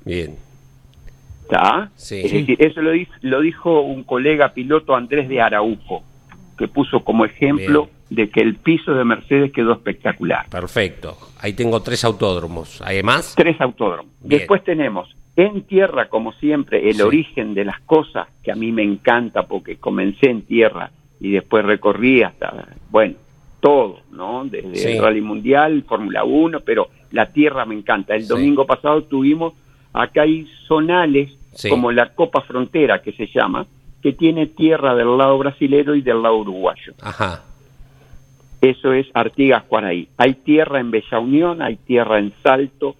Bien. 0.06 0.36
¿Está? 1.42 1.90
Sí. 1.96 2.22
Es 2.24 2.32
decir, 2.32 2.56
eso 2.58 2.80
lo, 2.80 2.90
di- 2.92 3.06
lo 3.20 3.40
dijo 3.40 3.80
un 3.82 4.02
colega 4.04 4.52
piloto 4.54 4.96
Andrés 4.96 5.28
de 5.28 5.40
Araujo, 5.40 6.02
que 6.58 6.66
puso 6.68 7.04
como 7.04 7.24
ejemplo 7.24 7.88
de 8.10 8.30
que 8.30 8.40
el 8.40 8.54
piso 8.56 8.94
de 8.94 9.04
Mercedes 9.04 9.52
quedó 9.52 9.72
espectacular. 9.72 10.48
Perfecto. 10.48 11.16
Ahí 11.40 11.52
tengo 11.52 11.82
tres 11.82 12.04
autódromos. 12.04 12.80
¿Hay 12.82 13.02
más? 13.02 13.34
Tres 13.36 13.60
autódromos. 13.60 14.12
Bien. 14.22 14.38
Después 14.40 14.64
tenemos 14.64 15.14
en 15.36 15.62
tierra, 15.62 16.08
como 16.08 16.32
siempre, 16.32 16.88
el 16.88 16.96
Sí. 16.96 17.02
origen 17.02 17.52
de 17.54 17.64
las 17.66 17.80
cosas, 17.82 18.26
que 18.42 18.50
a 18.50 18.54
mí 18.54 18.72
me 18.72 18.82
encanta 18.82 19.42
porque 19.46 19.76
comencé 19.76 20.30
en 20.30 20.42
tierra 20.42 20.90
y 21.20 21.30
después 21.32 21.64
recorrí 21.64 22.22
hasta, 22.22 22.68
bueno, 22.90 23.14
todo, 23.60 24.00
¿no? 24.12 24.44
Desde 24.44 24.74
Sí. 24.76 24.88
el 24.92 25.02
Rally 25.02 25.20
Mundial, 25.20 25.84
Fórmula 25.86 26.24
1, 26.24 26.60
pero 26.60 26.88
la 27.10 27.26
tierra 27.32 27.64
me 27.66 27.74
encanta. 27.74 28.14
El 28.14 28.22
Sí. 28.22 28.28
domingo 28.28 28.66
pasado 28.66 29.02
tuvimos, 29.02 29.52
acá 30.02 30.22
hay 30.22 30.46
zonales, 30.66 31.32
Sí. 31.52 31.70
como 31.70 31.90
la 31.90 32.10
Copa 32.14 32.42
Frontera, 32.42 33.00
que 33.00 33.12
se 33.12 33.26
llama, 33.28 33.66
que 34.02 34.12
tiene 34.12 34.46
tierra 34.46 34.94
del 34.94 35.16
lado 35.16 35.38
brasilero 35.38 35.94
y 35.94 36.02
del 36.02 36.22
lado 36.22 36.36
uruguayo. 36.38 36.92
Ajá. 37.00 37.42
Eso 38.60 38.92
es 38.92 39.06
Artigas 39.14 39.64
Cuaraí. 39.64 40.08
Hay 40.18 40.34
tierra 40.34 40.80
en 40.80 40.90
Bella 40.90 41.18
Unión, 41.18 41.62
hay 41.62 41.76
tierra 41.76 42.18
en 42.18 42.32
Salto, 42.42 42.94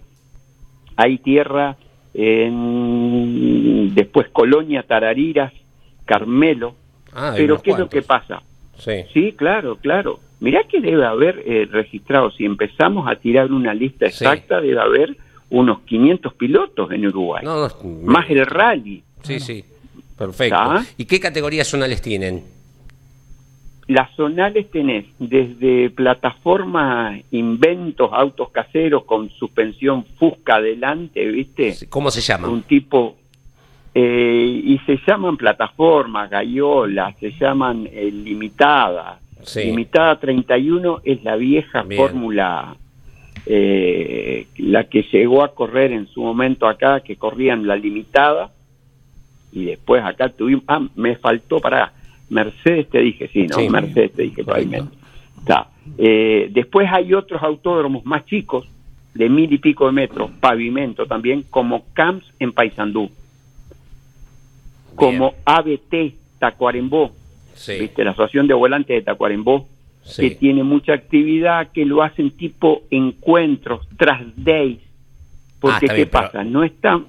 hay 0.95 1.17
tierra 1.19 1.75
en 2.13 3.93
después 3.93 4.27
Colonia, 4.29 4.83
Tarariras, 4.83 5.53
Carmelo. 6.05 6.75
Ah, 7.13 7.33
Pero 7.35 7.61
¿qué 7.61 7.71
es 7.71 7.79
lo 7.79 7.89
que 7.89 8.01
pasa? 8.01 8.41
Sí. 8.77 9.03
Sí, 9.13 9.33
claro, 9.33 9.77
claro. 9.77 10.19
Mirá 10.39 10.63
que 10.63 10.79
debe 10.81 11.05
haber 11.05 11.41
eh, 11.45 11.67
registrado, 11.71 12.31
si 12.31 12.45
empezamos 12.45 13.09
a 13.09 13.15
tirar 13.15 13.51
una 13.51 13.73
lista 13.73 14.07
Sí. 14.09 14.23
exacta, 14.23 14.61
debe 14.61 14.79
haber 14.79 15.17
unos 15.49 15.79
500 15.81 16.33
pilotos 16.33 16.91
en 16.91 17.07
Uruguay. 17.07 17.43
No, 17.43 17.67
no, 17.67 17.89
Más 18.03 18.29
el 18.29 18.45
rally. 18.45 19.03
Sí, 19.23 19.39
sí. 19.39 19.63
Perfecto. 20.17 20.57
¿Y 20.97 21.05
qué 21.05 21.19
categorías 21.19 21.67
zonales 21.67 22.01
tienen? 22.01 22.43
Las 23.87 24.13
zonales 24.15 24.69
tenés 24.69 25.05
desde 25.17 25.89
plataforma, 25.91 27.17
inventos, 27.31 28.09
autos 28.11 28.49
caseros 28.49 29.05
con 29.05 29.29
suspensión 29.29 30.03
Fusca 30.19 30.55
adelante, 30.55 31.25
¿viste? 31.27 31.73
¿Cómo 31.87 32.11
se 32.11 32.19
llaman? 32.21 32.51
Un 32.51 32.63
tipo... 32.63 33.15
eh, 33.93 34.61
y 34.65 34.77
se 34.85 34.99
llaman 35.07 35.37
plataformas, 35.37 36.29
gaiolas, 36.29 37.15
se 37.19 37.31
llaman 37.31 37.87
eh, 37.89 38.11
limitada. 38.11 39.19
Sí. 39.43 39.63
Limitada 39.65 40.19
31 40.19 41.01
es 41.05 41.23
la 41.23 41.35
vieja 41.37 41.83
Bien. 41.83 42.01
fórmula, 42.01 42.75
eh, 43.49 44.47
la 44.57 44.83
que 44.85 45.03
llegó 45.03 45.43
a 45.43 45.53
correr 45.53 45.91
en 45.91 46.07
su 46.07 46.21
momento 46.21 46.67
acá, 46.67 46.99
que 46.99 47.15
corrían 47.15 47.65
la 47.65 47.75
limitada. 47.75 48.51
Y 49.51 49.65
después 49.65 50.03
acá 50.03 50.29
tuvimos... 50.29 50.63
Ah, 50.67 50.85
me 50.95 51.15
faltó 51.15 51.59
para... 51.59 51.93
Mercedes 52.29 52.89
te 52.89 52.99
dije, 52.99 53.29
sí, 53.31 53.47
¿no? 53.47 53.57
Sí. 53.57 53.69
Mercedes 53.69 54.11
te 54.11 54.23
dije, 54.23 54.43
pavimento. 54.43 54.91
Está. 55.39 55.69
Eh, 55.97 56.49
después 56.51 56.89
hay 56.91 57.13
otros 57.13 57.41
autódromos 57.41 58.05
más 58.05 58.25
chicos, 58.25 58.67
de 59.13 59.29
mil 59.29 59.51
y 59.51 59.57
pico 59.57 59.85
de 59.87 59.93
metros, 59.93 60.29
pavimento 60.39 61.05
también, 61.05 61.43
como 61.49 61.85
CAMS 61.93 62.23
en 62.39 62.51
Paysandú, 62.51 63.09
como 64.95 65.33
ABT 65.45 66.13
Tacuarembó, 66.37 67.11
Sí. 67.55 67.79
¿viste? 67.79 68.03
la 68.03 68.11
Asociación 68.11 68.47
de 68.47 68.53
Volantes 68.53 68.95
de 68.95 69.01
Tacuarembó, 69.01 69.67
Sí. 70.07 70.29
que 70.29 70.35
tiene 70.35 70.63
mucha 70.63 70.93
actividad, 70.93 71.71
que 71.71 71.85
lo 71.85 72.01
hacen 72.01 72.31
tipo 72.31 72.81
encuentros, 72.89 73.87
tras 73.97 74.21
days, 74.35 74.79
porque 75.59 75.87
Ah, 75.87 75.89
¿qué 75.89 75.95
bien, 75.95 76.09
pero- 76.11 76.25
pasa? 76.27 76.43
No 76.43 76.63
están, 76.63 77.05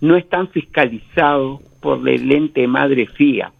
no 0.00 0.16
están 0.16 0.48
fiscalizados 0.48 1.60
por 1.80 2.06
el 2.08 2.30
ente 2.30 2.66
madre 2.66 3.06
FIA. 3.06 3.50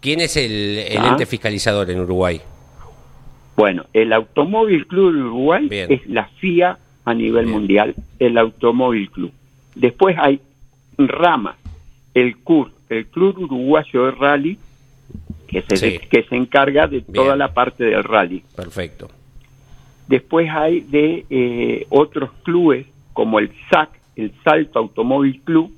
¿Quién 0.00 0.20
es 0.20 0.36
el, 0.36 0.52
el 0.52 0.98
Ah. 0.98 1.08
ente 1.08 1.26
fiscalizador 1.26 1.90
en 1.90 2.00
Uruguay? 2.00 2.40
Bueno, 3.56 3.86
el 3.92 4.12
Automóvil 4.12 4.86
Club 4.86 5.14
de 5.14 5.20
Uruguay 5.22 5.68
Bien. 5.68 5.90
es 5.92 6.06
la 6.06 6.24
FIA 6.40 6.78
a 7.04 7.14
nivel 7.14 7.46
Bien. 7.46 7.58
mundial, 7.58 7.94
el 8.18 8.36
Automóvil 8.36 9.10
Club. 9.10 9.32
Después 9.74 10.16
hay 10.18 10.40
rama, 10.98 11.56
el 12.14 12.36
CUR, 12.38 12.70
el 12.88 13.06
Club 13.06 13.38
Uruguayo 13.38 14.04
de 14.06 14.10
Rally, 14.12 14.58
que 15.46 15.62
se, 15.62 15.76
Sí. 15.76 15.98
que 16.10 16.22
se 16.24 16.36
encarga 16.36 16.86
de 16.86 16.98
Bien. 17.00 17.12
toda 17.12 17.36
la 17.36 17.52
parte 17.54 17.84
del 17.84 18.04
rally. 18.04 18.42
Perfecto. 18.56 19.10
Después 20.08 20.48
hay 20.50 20.80
de 20.80 21.24
eh, 21.30 21.86
otros 21.90 22.30
clubes, 22.42 22.86
como 23.12 23.38
el 23.38 23.50
SAC, 23.70 23.90
el 24.16 24.32
Salto 24.42 24.78
Automóvil 24.78 25.40
Club, 25.42 25.72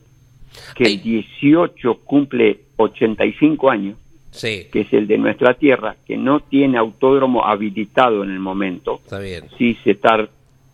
que 0.74 0.84
el 0.84 1.02
18 1.02 1.94
cumple 2.04 2.60
85 2.76 3.70
años, 3.70 3.96
Sí, 4.32 4.66
que 4.70 4.82
es 4.82 4.92
el 4.92 5.06
de 5.06 5.16
nuestra 5.16 5.54
tierra, 5.54 5.96
que 6.06 6.16
no 6.18 6.40
tiene 6.40 6.76
autódromo 6.76 7.46
habilitado 7.46 8.22
en 8.24 8.30
el 8.30 8.38
momento. 8.40 9.00
está 9.04 9.18
bien. 9.18 9.44
Sí 9.56 9.78
se 9.82 9.92
está 9.92 10.28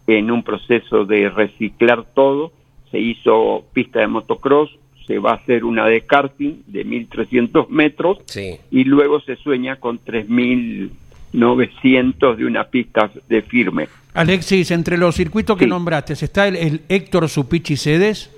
en 0.08 0.30
un 0.32 0.42
proceso 0.42 1.04
de 1.04 1.28
reciclar 1.28 2.04
todo. 2.14 2.50
Se 2.90 2.98
hizo 2.98 3.64
pista 3.72 4.00
de 4.00 4.08
motocross, 4.08 4.70
se 5.06 5.18
va 5.18 5.32
a 5.32 5.34
hacer 5.34 5.64
una 5.64 5.86
de 5.86 6.02
karting 6.02 6.62
de 6.66 6.84
1.300 6.86 7.68
metros 7.68 8.18
Sí. 8.26 8.56
y 8.70 8.84
luego 8.84 9.20
se 9.20 9.36
sueña 9.36 9.76
con 9.76 9.98
3.900 9.98 12.36
de 12.36 12.44
una 12.44 12.64
pista 12.64 13.10
de 13.28 13.42
firme. 13.42 13.88
Alexis, 14.14 14.70
entre 14.70 14.98
los 14.98 15.14
circuitos 15.14 15.56
que 15.56 15.64
Sí. 15.64 15.70
nombraste, 15.70 16.12
¿está 16.12 16.46
el, 16.48 16.56
el 16.56 16.82
Héctor 16.88 17.28
Supichi 17.28 17.76
Cedes? 17.76 18.30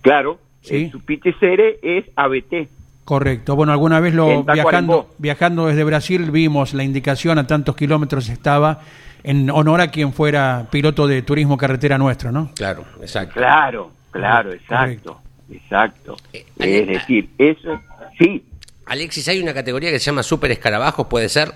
Claro, 0.00 0.38
Sí. 0.62 0.84
el 0.84 0.90
Supitecere 0.92 1.78
es 1.82 2.04
ABT. 2.16 2.68
Correcto. 3.04 3.56
Bueno, 3.56 3.72
alguna 3.72 4.00
vez 4.00 4.14
lo 4.14 4.44
viajando, 4.44 5.10
viajando 5.18 5.66
desde 5.66 5.84
Brasil 5.84 6.30
vimos 6.30 6.72
la 6.72 6.84
indicación 6.84 7.38
a 7.38 7.46
tantos 7.46 7.74
kilómetros 7.76 8.28
estaba 8.28 8.80
en 9.24 9.50
honor 9.50 9.80
a 9.80 9.88
quien 9.88 10.12
fuera 10.12 10.68
piloto 10.70 11.06
de 11.08 11.22
turismo 11.22 11.56
carretera 11.56 11.98
nuestro, 11.98 12.30
¿no? 12.32 12.50
Claro, 12.54 12.84
exacto. 13.00 13.34
Claro, 13.34 13.90
claro, 14.12 14.50
Correcto. 14.68 15.20
Exacto. 15.52 16.16
Eh, 16.32 16.44
Es 16.58 16.86
decir, 16.86 17.28
eso, 17.38 17.80
sí, 18.18 18.44
Alexis, 18.86 19.28
hay 19.28 19.40
una 19.40 19.54
categoría 19.54 19.90
que 19.90 19.98
se 19.98 20.06
llama 20.06 20.22
Super 20.22 20.50
Escarabajos, 20.50 21.06
¿puede 21.06 21.28
ser? 21.28 21.52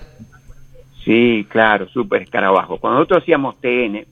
Sí, 1.03 1.45
claro, 1.49 1.87
súper 1.89 2.23
escarabajo. 2.23 2.77
Cuando 2.77 2.99
nosotros 2.99 3.23
hacíamos 3.23 3.59
TN, 3.61 4.05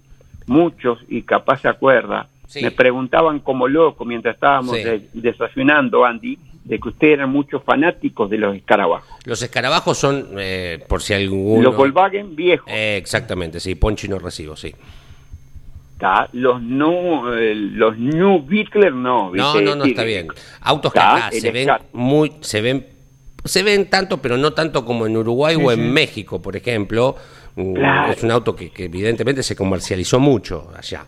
muchos, 0.47 0.99
y 1.09 1.23
capaz 1.23 1.61
se 1.61 1.67
acuerda, 1.67 2.27
Sí. 2.47 2.61
me 2.61 2.71
preguntaban 2.71 3.39
como 3.39 3.67
loco 3.67 4.05
mientras 4.05 4.35
estábamos 4.35 4.77
Sí. 4.77 4.83
de- 4.83 5.07
desayunando, 5.13 6.05
Andy, 6.05 6.37
de 6.63 6.79
que 6.79 6.89
ustedes 6.89 7.13
eran 7.15 7.31
muchos 7.31 7.63
fanáticos 7.63 8.29
de 8.29 8.37
los 8.37 8.55
escarabajos. 8.55 9.07
Los 9.25 9.41
escarabajos 9.41 9.97
son, 9.97 10.27
eh, 10.37 10.83
por 10.87 11.01
si 11.01 11.13
alguno... 11.13 11.63
Los 11.63 11.75
Volkswagen 11.75 12.35
viejos, 12.35 12.67
Eh, 12.71 12.97
exactamente, 12.97 13.59
sí, 13.59 13.75
Ponchi 13.75 14.07
no 14.07 14.19
recibo, 14.19 14.55
sí. 14.55 14.73
¿Tá? 15.97 16.29
los 16.33 16.61
no, 16.61 17.33
eh, 17.33 17.55
los 17.55 17.97
New 17.97 18.45
Beetle 18.45 18.91
no, 18.91 19.31
No, 19.31 19.31
¿viste? 19.31 19.61
no, 19.61 19.75
no, 19.75 19.85
está 19.85 20.03
bien. 20.03 20.27
Autos 20.61 20.91
que 20.93 20.99
acá 20.99 21.29
se 21.31 21.51
ven 21.51 21.67
Scar- 21.67 21.81
muy, 21.93 22.31
se 22.41 22.61
ven, 22.61 22.85
se 23.43 23.63
ven 23.63 23.89
tanto, 23.89 24.17
pero 24.21 24.37
no 24.37 24.53
tanto 24.53 24.83
como 24.85 25.05
en 25.05 25.15
Uruguay 25.17 25.55
Sí, 25.55 25.61
o 25.65 25.71
sí. 25.71 25.79
en 25.79 25.93
México, 25.93 26.41
por 26.41 26.55
ejemplo. 26.55 27.15
Mm, 27.55 27.73
Claro. 27.73 28.11
Es 28.11 28.21
un 28.23 28.31
auto 28.31 28.55
que, 28.55 28.69
que 28.71 28.85
evidentemente 28.85 29.41
se 29.43 29.55
comercializó 29.55 30.19
mucho 30.19 30.69
allá. 30.77 31.05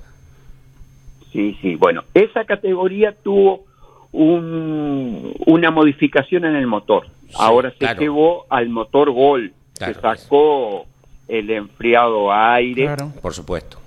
Sí, 1.34 1.58
sí. 1.62 1.76
Bueno, 1.76 2.04
esa 2.14 2.46
categoría 2.46 3.12
tuvo 3.24 3.66
un- 4.14 5.34
una 5.46 5.72
modificación 5.72 6.46
en 6.46 6.56
el 6.56 6.66
motor. 6.68 7.08
Ahora 7.36 7.72
se 7.72 7.78
claro. 7.80 8.00
llevó 8.00 8.46
al 8.50 8.70
motor 8.70 9.12
Gol. 9.12 9.52
Claro. 9.78 9.94
Se 9.96 10.00
sacó 10.02 10.86
el 11.28 11.50
enfriado 11.52 12.32
aire 12.34 12.84
Claro. 12.86 13.12
Por 13.22 13.34
supuesto. 13.34 13.78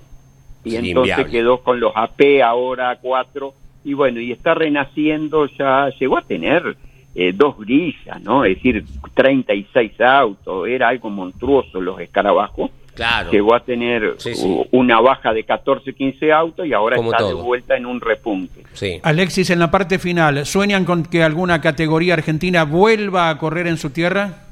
Y 0.63 0.71
Sí, 0.71 0.75
entonces 0.77 1.13
inviable. 1.17 1.31
quedó 1.31 1.57
con 1.63 1.79
los 1.79 1.91
AP 1.95 2.41
ahora 2.43 2.97
4 3.01 3.53
y 3.83 3.93
bueno, 3.93 4.19
y 4.19 4.31
está 4.31 4.53
renaciendo, 4.53 5.47
ya 5.47 5.89
llegó 5.99 6.17
a 6.17 6.21
tener 6.21 6.75
eh, 7.15 7.33
dos 7.35 7.57
grillas, 7.57 8.21
¿no? 8.21 8.45
Es 8.45 8.55
decir, 8.55 8.85
36 9.15 9.99
autos, 10.01 10.67
era 10.67 10.89
algo 10.89 11.09
monstruoso 11.09 11.81
los 11.81 11.99
escarabajos. 11.99 12.71
Claro. 12.93 13.31
Llegó 13.31 13.55
a 13.55 13.61
tener 13.61 14.15
Sí, 14.17 14.35
sí. 14.35 14.45
u- 14.45 14.67
una 14.71 14.99
baja 14.99 15.33
de 15.33 15.43
14, 15.43 15.93
15 15.93 16.31
autos 16.31 16.67
y 16.67 16.73
ahora 16.73 16.97
Como 16.97 17.11
está 17.11 17.25
de 17.25 17.33
vuelta 17.33 17.75
en 17.77 17.85
un 17.85 17.99
repunte. 18.01 18.63
Sí. 18.73 18.99
Alexis, 19.01 19.49
en 19.49 19.59
la 19.59 19.71
parte 19.71 19.97
final, 19.97 20.45
¿sueñan 20.45 20.83
con 20.85 21.03
que 21.03 21.23
alguna 21.23 21.59
categoría 21.61 22.13
argentina 22.15 22.65
vuelva 22.65 23.29
a 23.29 23.37
correr 23.37 23.67
en 23.67 23.77
su 23.77 23.89
tierra? 23.91 24.43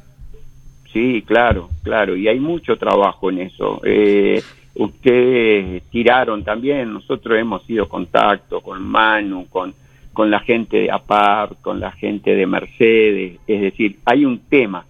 Sí, 0.91 1.21
claro, 1.27 1.69
claro, 1.83 2.15
y 2.15 2.27
hay 2.27 2.39
mucho 2.39 2.77
trabajo 2.77 3.29
en 3.29 3.39
eso. 3.41 3.79
Eh, 3.85 4.41
ustedes 4.83 5.83
tiraron 5.91 6.43
también, 6.43 6.93
nosotros 6.93 7.37
hemos 7.37 7.69
ido 7.69 7.83
en 7.83 7.89
contacto 7.89 8.61
con 8.61 8.81
Manu, 8.81 9.47
con, 9.49 9.73
con 10.13 10.31
la 10.31 10.39
gente 10.39 10.77
de 10.77 10.91
APAR, 10.91 11.57
con 11.61 11.79
la 11.79 11.91
gente 11.91 12.35
de 12.35 12.45
Mercedes, 12.47 13.39
es 13.45 13.61
decir, 13.61 13.97
hay 14.05 14.25
un 14.25 14.39
tema 14.39 14.85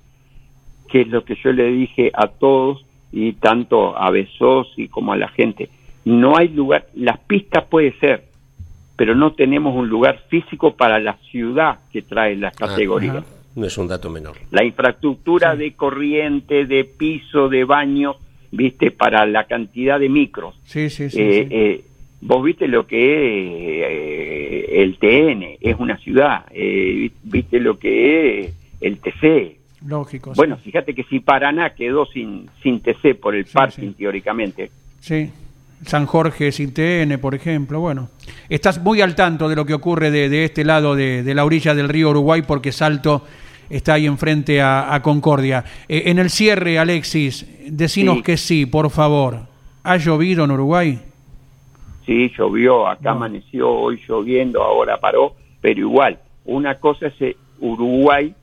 que 0.87 1.01
es 1.01 1.07
lo 1.07 1.23
que 1.23 1.35
yo 1.43 1.51
le 1.51 1.71
dije 1.71 2.11
a 2.13 2.27
todos 2.27 2.85
y 3.11 3.33
tanto 3.33 3.97
a 3.97 4.09
Besosi 4.11 4.87
como 4.87 5.13
a 5.13 5.17
la 5.17 5.27
gente, 5.29 5.69
no 6.05 6.37
hay 6.37 6.49
lugar, 6.49 6.85
las 6.95 7.17
pistas 7.19 7.65
puede 7.65 7.91
ser, 7.99 8.25
pero 8.95 9.15
no 9.15 9.33
tenemos 9.33 9.75
un 9.75 9.87
lugar 9.89 10.19
físico 10.29 10.75
para 10.75 10.99
la 10.99 11.13
ciudad 11.31 11.79
que 11.91 12.01
trae 12.01 12.35
las 12.35 12.53
Ah, 12.61 12.67
categorías. 12.67 13.23
No 13.55 13.65
es 13.65 13.77
un 13.77 13.87
dato 13.87 14.09
menor. 14.09 14.35
la 14.51 14.63
infraestructura 14.63 15.55
de 15.55 15.73
corriente, 15.73 16.65
de 16.65 16.85
piso, 16.85 17.49
de 17.49 17.63
baño, 17.65 18.15
viste, 18.51 18.91
para 18.91 19.25
la 19.25 19.45
cantidad 19.45 19.99
de 19.99 20.09
micros. 20.09 20.55
Sí, 20.65 20.89
sí, 20.89 21.09
sí. 21.09 21.17
Eh, 21.21 21.45
sí. 21.49 21.55
eh, 21.55 21.81
vos 22.21 22.43
viste 22.43 22.67
lo 22.67 22.85
que 22.87 23.13
es 23.13 23.83
eh, 23.91 24.83
el 24.83 24.97
TN, 24.97 25.57
es 25.61 25.75
una 25.79 25.97
ciudad, 25.97 26.45
eh, 26.51 27.09
viste 27.23 27.59
lo 27.59 27.77
que 27.79 28.39
es 28.39 28.53
el 28.81 28.97
TC. 28.99 29.57
Lógico. 29.87 30.33
sí. 30.33 30.37
Bueno, 30.37 30.57
fíjate 30.57 30.93
que 30.93 31.03
si 31.03 31.19
Paraná 31.19 31.69
quedó 31.71 32.05
sin, 32.05 32.49
sin 32.61 32.81
TC 32.81 33.15
por 33.19 33.35
el 33.35 33.45
Sí, 33.45 33.53
parking, 33.53 33.93
teóricamente, 33.93 34.71
Sí. 34.99 35.29
San 35.85 36.05
Jorge 36.07 36.51
sin 36.51 36.73
TN, 36.73 37.17
por 37.21 37.33
ejemplo. 37.35 37.79
Bueno, 37.79 38.09
estás 38.49 38.83
muy 38.83 38.99
al 38.99 39.15
tanto 39.15 39.47
de 39.47 39.55
lo 39.55 39.65
que 39.65 39.73
ocurre 39.73 40.11
de, 40.11 40.27
de 40.27 40.43
este 40.43 40.65
lado 40.65 40.93
de, 40.93 41.23
de 41.23 41.33
la 41.33 41.45
orilla 41.45 41.73
del 41.73 41.87
río 41.87 42.09
Uruguay 42.09 42.41
porque 42.45 42.73
Salto 42.73 43.25
está 43.69 43.93
ahí 43.93 44.05
enfrente 44.05 44.61
a, 44.61 44.93
a 44.93 45.01
Concordia. 45.01 45.63
Eh, 45.87 46.03
en 46.07 46.19
el 46.19 46.29
cierre, 46.29 46.77
Alexis, 46.79 47.45
decinos 47.67 48.17
Sí. 48.17 48.23
que 48.23 48.37
sí, 48.37 48.65
por 48.65 48.89
favor. 48.89 49.39
¿Ha 49.83 49.97
llovido 49.97 50.43
en 50.45 50.51
Uruguay? 50.51 50.99
Sí, 52.05 52.31
llovió, 52.37 52.87
acá 52.87 53.11
No. 53.11 53.17
amaneció 53.17 53.69
hoy 53.69 54.01
lloviendo, 54.07 54.61
ahora 54.63 54.97
paró, 54.99 55.35
pero 55.61 55.79
igual, 55.79 56.19
una 56.45 56.75
cosa 56.75 57.07
es 57.07 57.21
eh, 57.21 57.35
Uruguay 57.59 58.33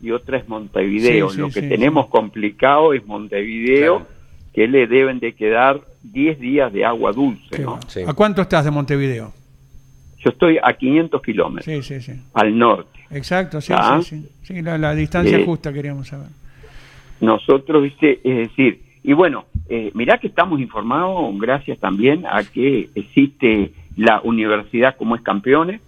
y 0.00 0.10
otra 0.10 0.38
es 0.38 0.48
Montevideo. 0.48 1.28
Sí, 1.30 1.34
sí, 1.36 1.40
Lo 1.40 1.48
que 1.48 1.60
sí, 1.62 1.68
tenemos 1.68 2.06
sí. 2.06 2.10
complicado 2.12 2.92
es 2.92 3.04
Montevideo, 3.06 3.96
Claro. 4.00 4.10
que 4.54 4.68
le 4.68 4.86
deben 4.86 5.18
de 5.18 5.34
quedar 5.34 5.80
10 6.02 6.38
días 6.38 6.72
de 6.72 6.84
agua 6.84 7.12
dulce, 7.12 7.58
¿no? 7.58 7.80
¿A 8.06 8.14
cuánto 8.14 8.42
estás 8.42 8.64
de 8.64 8.70
Montevideo? 8.70 9.32
Yo 10.18 10.30
estoy 10.30 10.58
a 10.62 10.72
500 10.72 11.20
kilómetros, 11.22 11.64
Sí, 11.64 11.82
sí, 11.82 12.00
sí. 12.00 12.20
al 12.34 12.56
norte. 12.56 12.95
Exacto, 13.10 13.60
sí, 13.60 13.72
Ah. 13.76 14.00
sí, 14.02 14.20
sí. 14.20 14.28
Sí, 14.42 14.62
la, 14.62 14.78
la 14.78 14.94
distancia 14.94 15.38
Eh, 15.38 15.44
justa 15.44 15.72
queríamos 15.72 16.08
saber. 16.08 16.28
Nosotros, 17.20 17.82
viste, 17.82 18.20
es 18.24 18.36
decir, 18.48 18.80
y 19.02 19.12
bueno, 19.12 19.46
eh, 19.68 19.90
mirá 19.94 20.18
que 20.18 20.26
estamos 20.26 20.60
informados 20.60 21.36
gracias 21.38 21.78
también 21.78 22.24
a 22.26 22.42
que 22.44 22.90
existe 22.94 23.72
la 23.96 24.20
universidad 24.22 24.96
como 24.96 25.16
es 25.16 25.22
campeones. 25.22 25.80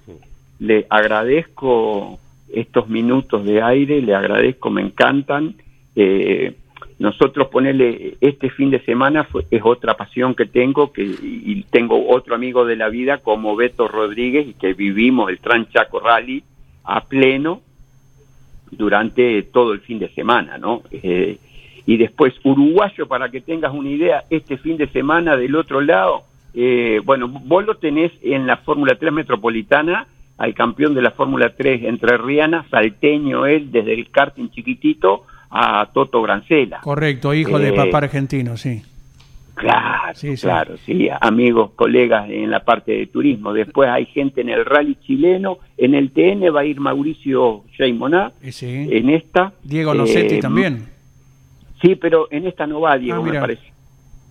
Le 0.61 0.87
agradezco 0.89 2.19
estos 2.53 2.89
minutos 2.89 3.45
de 3.45 3.61
aire, 3.63 4.01
le 4.01 4.15
agradezco, 4.15 4.71
me 4.71 4.83
encantan. 4.83 5.55
Eh, 5.97 6.55
nosotros 6.99 7.49
ponerle 7.49 8.17
este 8.21 8.51
fin 8.51 8.71
de 8.71 8.81
semana 8.81 9.25
fue- 9.25 9.45
es 9.51 9.61
otra 9.65 9.95
pasión 9.95 10.35
que 10.35 10.47
tengo 10.47 10.93
que 10.93 11.03
y 11.05 11.65
tengo 11.71 12.09
otro 12.09 12.35
amigo 12.35 12.65
de 12.65 12.77
la 12.77 12.89
vida 12.89 13.19
como 13.19 13.55
Beto 13.55 13.87
Rodríguez 13.87 14.49
y 14.49 14.55
que 14.55 14.73
vivimos 14.75 15.29
el 15.31 15.39
Tranchaco 15.39 16.01
Rally 16.01 16.43
a 16.85 17.05
pleno 17.05 17.61
durante 18.71 19.43
todo 19.45 19.73
el 19.73 19.81
fin 19.81 19.99
de 19.99 20.09
semana, 20.11 20.59
¿no? 20.59 20.83
Eh, 20.91 21.39
y 21.87 21.97
después, 21.97 22.35
uruguayo, 22.45 23.07
para 23.07 23.31
que 23.31 23.41
tengas 23.41 23.73
una 23.73 23.89
idea, 23.89 24.25
este 24.29 24.59
fin 24.59 24.77
de 24.77 24.89
semana 24.89 25.37
del 25.37 25.57
otro 25.57 25.81
lado, 25.81 26.25
eh, 26.55 27.01
bueno, 27.05 27.29
vos 27.29 27.65
lo 27.65 27.77
tenés 27.77 28.13
en 28.23 28.47
la 28.47 28.59
Fórmula 28.59 28.97
3 28.97 29.13
Metropolitana, 29.13 30.07
al 30.37 30.55
campeón 30.55 30.95
de 30.95 31.03
la 31.03 31.13
Fórmula 31.13 31.53
3 31.57 31.85
entre 31.85 32.19
Riana, 32.19 32.67
salteño 32.71 33.47
él, 33.47 33.73
desde 33.73 33.95
el 33.95 34.11
karting 34.11 34.51
chiquitito 34.51 35.25
a 35.51 35.89
Toto 35.93 36.23
Grancela. 36.23 36.81
Correcto, 36.83 37.33
hijo 37.35 37.59
de 37.59 37.71
Eh, 37.71 37.73
papá 37.73 37.99
argentino, 37.99 38.57
sí. 38.57 38.83
Claro, 39.59 40.15
Sí, 40.15 40.37
sí. 40.37 40.43
claro, 40.47 40.77
sí, 40.87 41.09
amigos, 41.21 41.73
colegas 41.75 42.29
en 42.31 42.51
la 42.51 42.61
parte 42.65 42.93
de 42.93 43.07
turismo. 43.09 43.53
Después 43.53 43.89
hay 43.91 44.07
gente 44.07 44.41
en 44.41 44.49
el 44.49 44.65
rally 44.65 44.97
chileno, 45.05 45.59
en 45.77 45.95
el 45.95 46.11
TN 46.13 46.55
va 46.55 46.61
a 46.61 46.65
ir 46.65 46.81
Mauricio 46.81 47.65
Jaimoná, 47.77 48.33
Y 48.43 48.53
sí. 48.53 48.89
en 48.91 49.11
esta. 49.11 49.53
Diego 49.65 49.95
Nocetti 49.95 50.37
eh, 50.37 50.41
también. 50.41 50.87
Sí, 51.83 51.95
pero 51.97 52.29
en 52.31 52.47
esta 52.47 52.67
no 52.67 52.81
va 52.81 52.97
Diego, 52.99 53.23
Ah, 53.23 53.31
me 53.31 53.39
parece. 53.41 53.63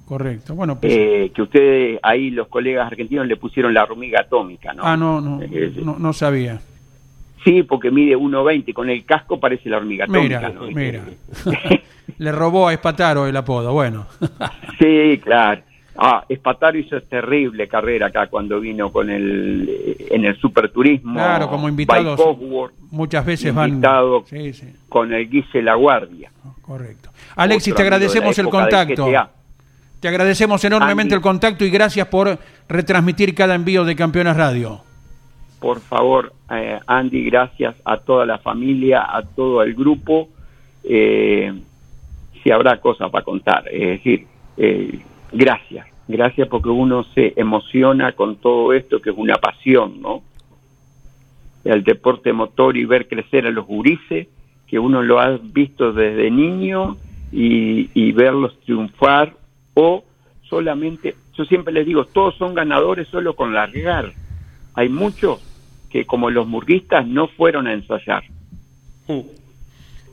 Correcto. 0.05 0.55
Bueno, 0.55 0.79
pues, 0.79 0.93
Eh, 0.95 1.31
que 1.35 1.41
ustedes 1.41 1.99
ahí, 2.01 2.29
los 2.31 2.47
colegas 2.47 2.87
argentinos, 2.87 3.27
le 3.27 3.35
pusieron 3.35 3.73
la 3.73 3.83
hormiga 3.83 4.21
atómica, 4.21 4.73
¿no? 4.73 4.83
ah, 4.85 4.95
no, 4.95 5.19
no, 5.21 5.41
Eh, 5.43 5.73
no, 5.83 5.97
no 5.99 6.13
sabía. 6.13 6.61
Sí, 7.43 7.63
porque 7.63 7.91
mide 7.91 8.15
1,20, 8.17 8.73
con 8.73 8.89
el 8.89 9.05
casco 9.05 9.39
parece 9.39 9.69
la 9.69 9.77
hormiga 9.77 10.05
Mira, 10.07 10.51
mira. 10.73 11.03
Le 12.17 12.31
robó 12.31 12.67
a 12.67 12.73
Espataro 12.73 13.27
el 13.27 13.35
apodo, 13.35 13.73
bueno. 13.73 14.07
sí, 14.79 15.19
claro. 15.23 15.61
Ah, 15.99 16.23
Espataro 16.29 16.77
hizo 16.77 17.01
terrible 17.01 17.67
carrera 17.67 18.07
acá 18.07 18.27
cuando 18.27 18.59
vino 18.59 18.91
con 18.91 19.09
el 19.09 19.67
eh, 19.67 20.07
en 20.11 20.25
el 20.25 20.37
superturismo. 20.39 21.13
Claro, 21.13 21.49
como 21.49 21.67
invitados. 21.67 22.21
Cosworth, 22.21 22.73
Muchas 22.91 23.25
veces 23.25 23.53
van. 23.53 23.81
Sí, 24.25 24.53
sí, 24.53 24.67
con 24.87 25.11
el 25.11 25.27
Guise 25.27 25.61
La 25.61 25.73
Guardia. 25.73 26.31
correcto. 26.61 27.09
Alexis, 27.35 27.73
Otro 27.73 27.77
te 27.77 27.87
agradecemos 27.87 28.35
de 28.35 28.41
el 28.43 28.49
contacto. 28.49 29.07
Te 29.99 30.07
agradecemos 30.07 30.63
enormemente 30.63 31.15
Andy. 31.15 31.15
el 31.15 31.21
contacto 31.21 31.65
y 31.65 31.71
gracias 31.71 32.07
por 32.07 32.37
retransmitir 32.69 33.33
cada 33.33 33.55
envío 33.55 33.83
de 33.83 33.95
Campeones 33.95 34.37
Radio. 34.37 34.86
Por 35.59 35.79
favor, 35.79 36.33
eh, 36.51 36.79
Andy, 36.85 37.23
gracias 37.25 37.75
a 37.83 37.97
toda 37.97 38.25
la 38.25 38.37
familia, 38.37 39.05
a 39.09 39.23
todo 39.23 39.63
el 39.63 39.73
grupo. 39.73 40.29
Eh, 40.83 41.51
si 42.43 42.51
habrá 42.51 42.79
cosas 42.79 43.09
para 43.09 43.25
contar, 43.25 43.67
es 43.69 43.87
decir, 43.97 44.27
eh, 44.57 44.99
gracias, 45.31 45.87
gracias 46.07 46.47
porque 46.47 46.69
uno 46.69 47.03
se 47.15 47.33
emociona 47.35 48.11
con 48.11 48.37
todo 48.37 48.71
esto 48.73 49.01
que 49.01 49.09
es 49.09 49.17
una 49.17 49.35
pasión, 49.37 50.01
¿no? 50.01 50.21
El 51.63 51.83
deporte 51.83 52.31
motor 52.31 52.77
y 52.77 52.85
ver 52.85 53.07
crecer 53.07 53.47
a 53.47 53.51
los 53.51 53.65
gurises, 53.65 54.27
que 54.67 54.79
uno 54.79 55.01
lo 55.01 55.19
ha 55.19 55.37
visto 55.41 55.91
desde 55.91 56.29
niño 56.29 56.97
y, 57.31 57.89
y 57.93 58.11
verlos 58.11 58.59
triunfar 58.61 59.33
o 59.73 60.03
solamente, 60.43 61.15
yo 61.35 61.45
siempre 61.45 61.73
les 61.73 61.85
digo, 61.85 62.05
todos 62.05 62.35
son 62.35 62.53
ganadores 62.53 63.07
solo 63.07 63.35
con 63.35 63.53
largar. 63.53 64.13
Hay 64.77 64.87
muchos 64.89 65.41
que 65.89 66.05
como 66.05 66.29
los 66.29 66.47
murguistas 66.47 67.05
no 67.05 67.27
fueron 67.27 67.67
a 67.67 67.73
ensayar. 67.73 68.23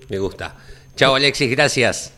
Me 0.09 0.19
gusta. 0.19 0.57
Chao, 0.97 1.15
Alexis, 1.15 1.51
gracias. 1.51 2.17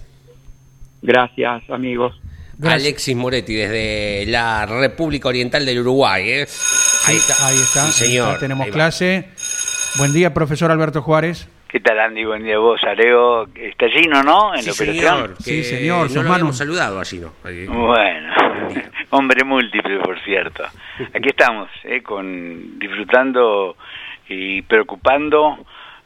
Gracias, 1.03 1.69
amigos. 1.71 2.19
Gracias. 2.59 2.83
Alexis 2.83 3.17
Moretti, 3.17 3.55
desde 3.55 4.25
la 4.27 4.65
República 4.67 5.29
Oriental 5.29 5.67
del 5.67 5.81
Uruguay. 5.81 6.31
¿eh? 6.31 6.47
Ahí 7.07 7.17
está. 7.17 7.47
Ahí 7.47 7.57
está. 7.57 7.87
Sí, 7.87 8.05
ahí 8.05 8.09
señor. 8.11 8.29
está, 8.29 8.41
Tenemos 8.41 8.65
Ahí 8.65 8.71
va. 8.71 8.75
clase. 8.75 9.29
Buen 9.99 10.13
día, 10.13 10.33
profesor 10.33 10.71
Alberto 10.71 11.03
Juárez. 11.03 11.49
¿Qué 11.69 11.81
tal, 11.81 11.99
Andy? 11.99 12.25
Buen 12.25 12.45
día 12.45 12.57
a 12.57 12.59
vos, 12.59 12.81
Areo. 12.85 13.49
Está 13.55 13.89
Gino, 13.89 14.23
¿no? 14.23 14.55
En 14.55 14.63
Sí, 14.63 14.67
la 14.69 14.73
operación. 14.73 15.05
señor. 15.05 15.37
Sí, 15.43 15.65
señor, 15.65 16.11
No 16.13 16.23
lo 16.23 16.29
manos. 16.29 16.57
saludado 16.57 17.01
allí, 17.01 17.19
¿no? 17.19 17.33
Ahí. 17.45 17.67
Bueno. 17.67 18.35
hombre 19.11 19.45
múltiple, 19.45 19.99
por 19.99 20.19
cierto. 20.21 20.65
Aquí 21.15 21.29
estamos, 21.29 21.69
¿eh? 21.85 22.03
con 22.03 22.79
disfrutando 22.79 23.77
y 24.29 24.63
preocupando 24.63 25.59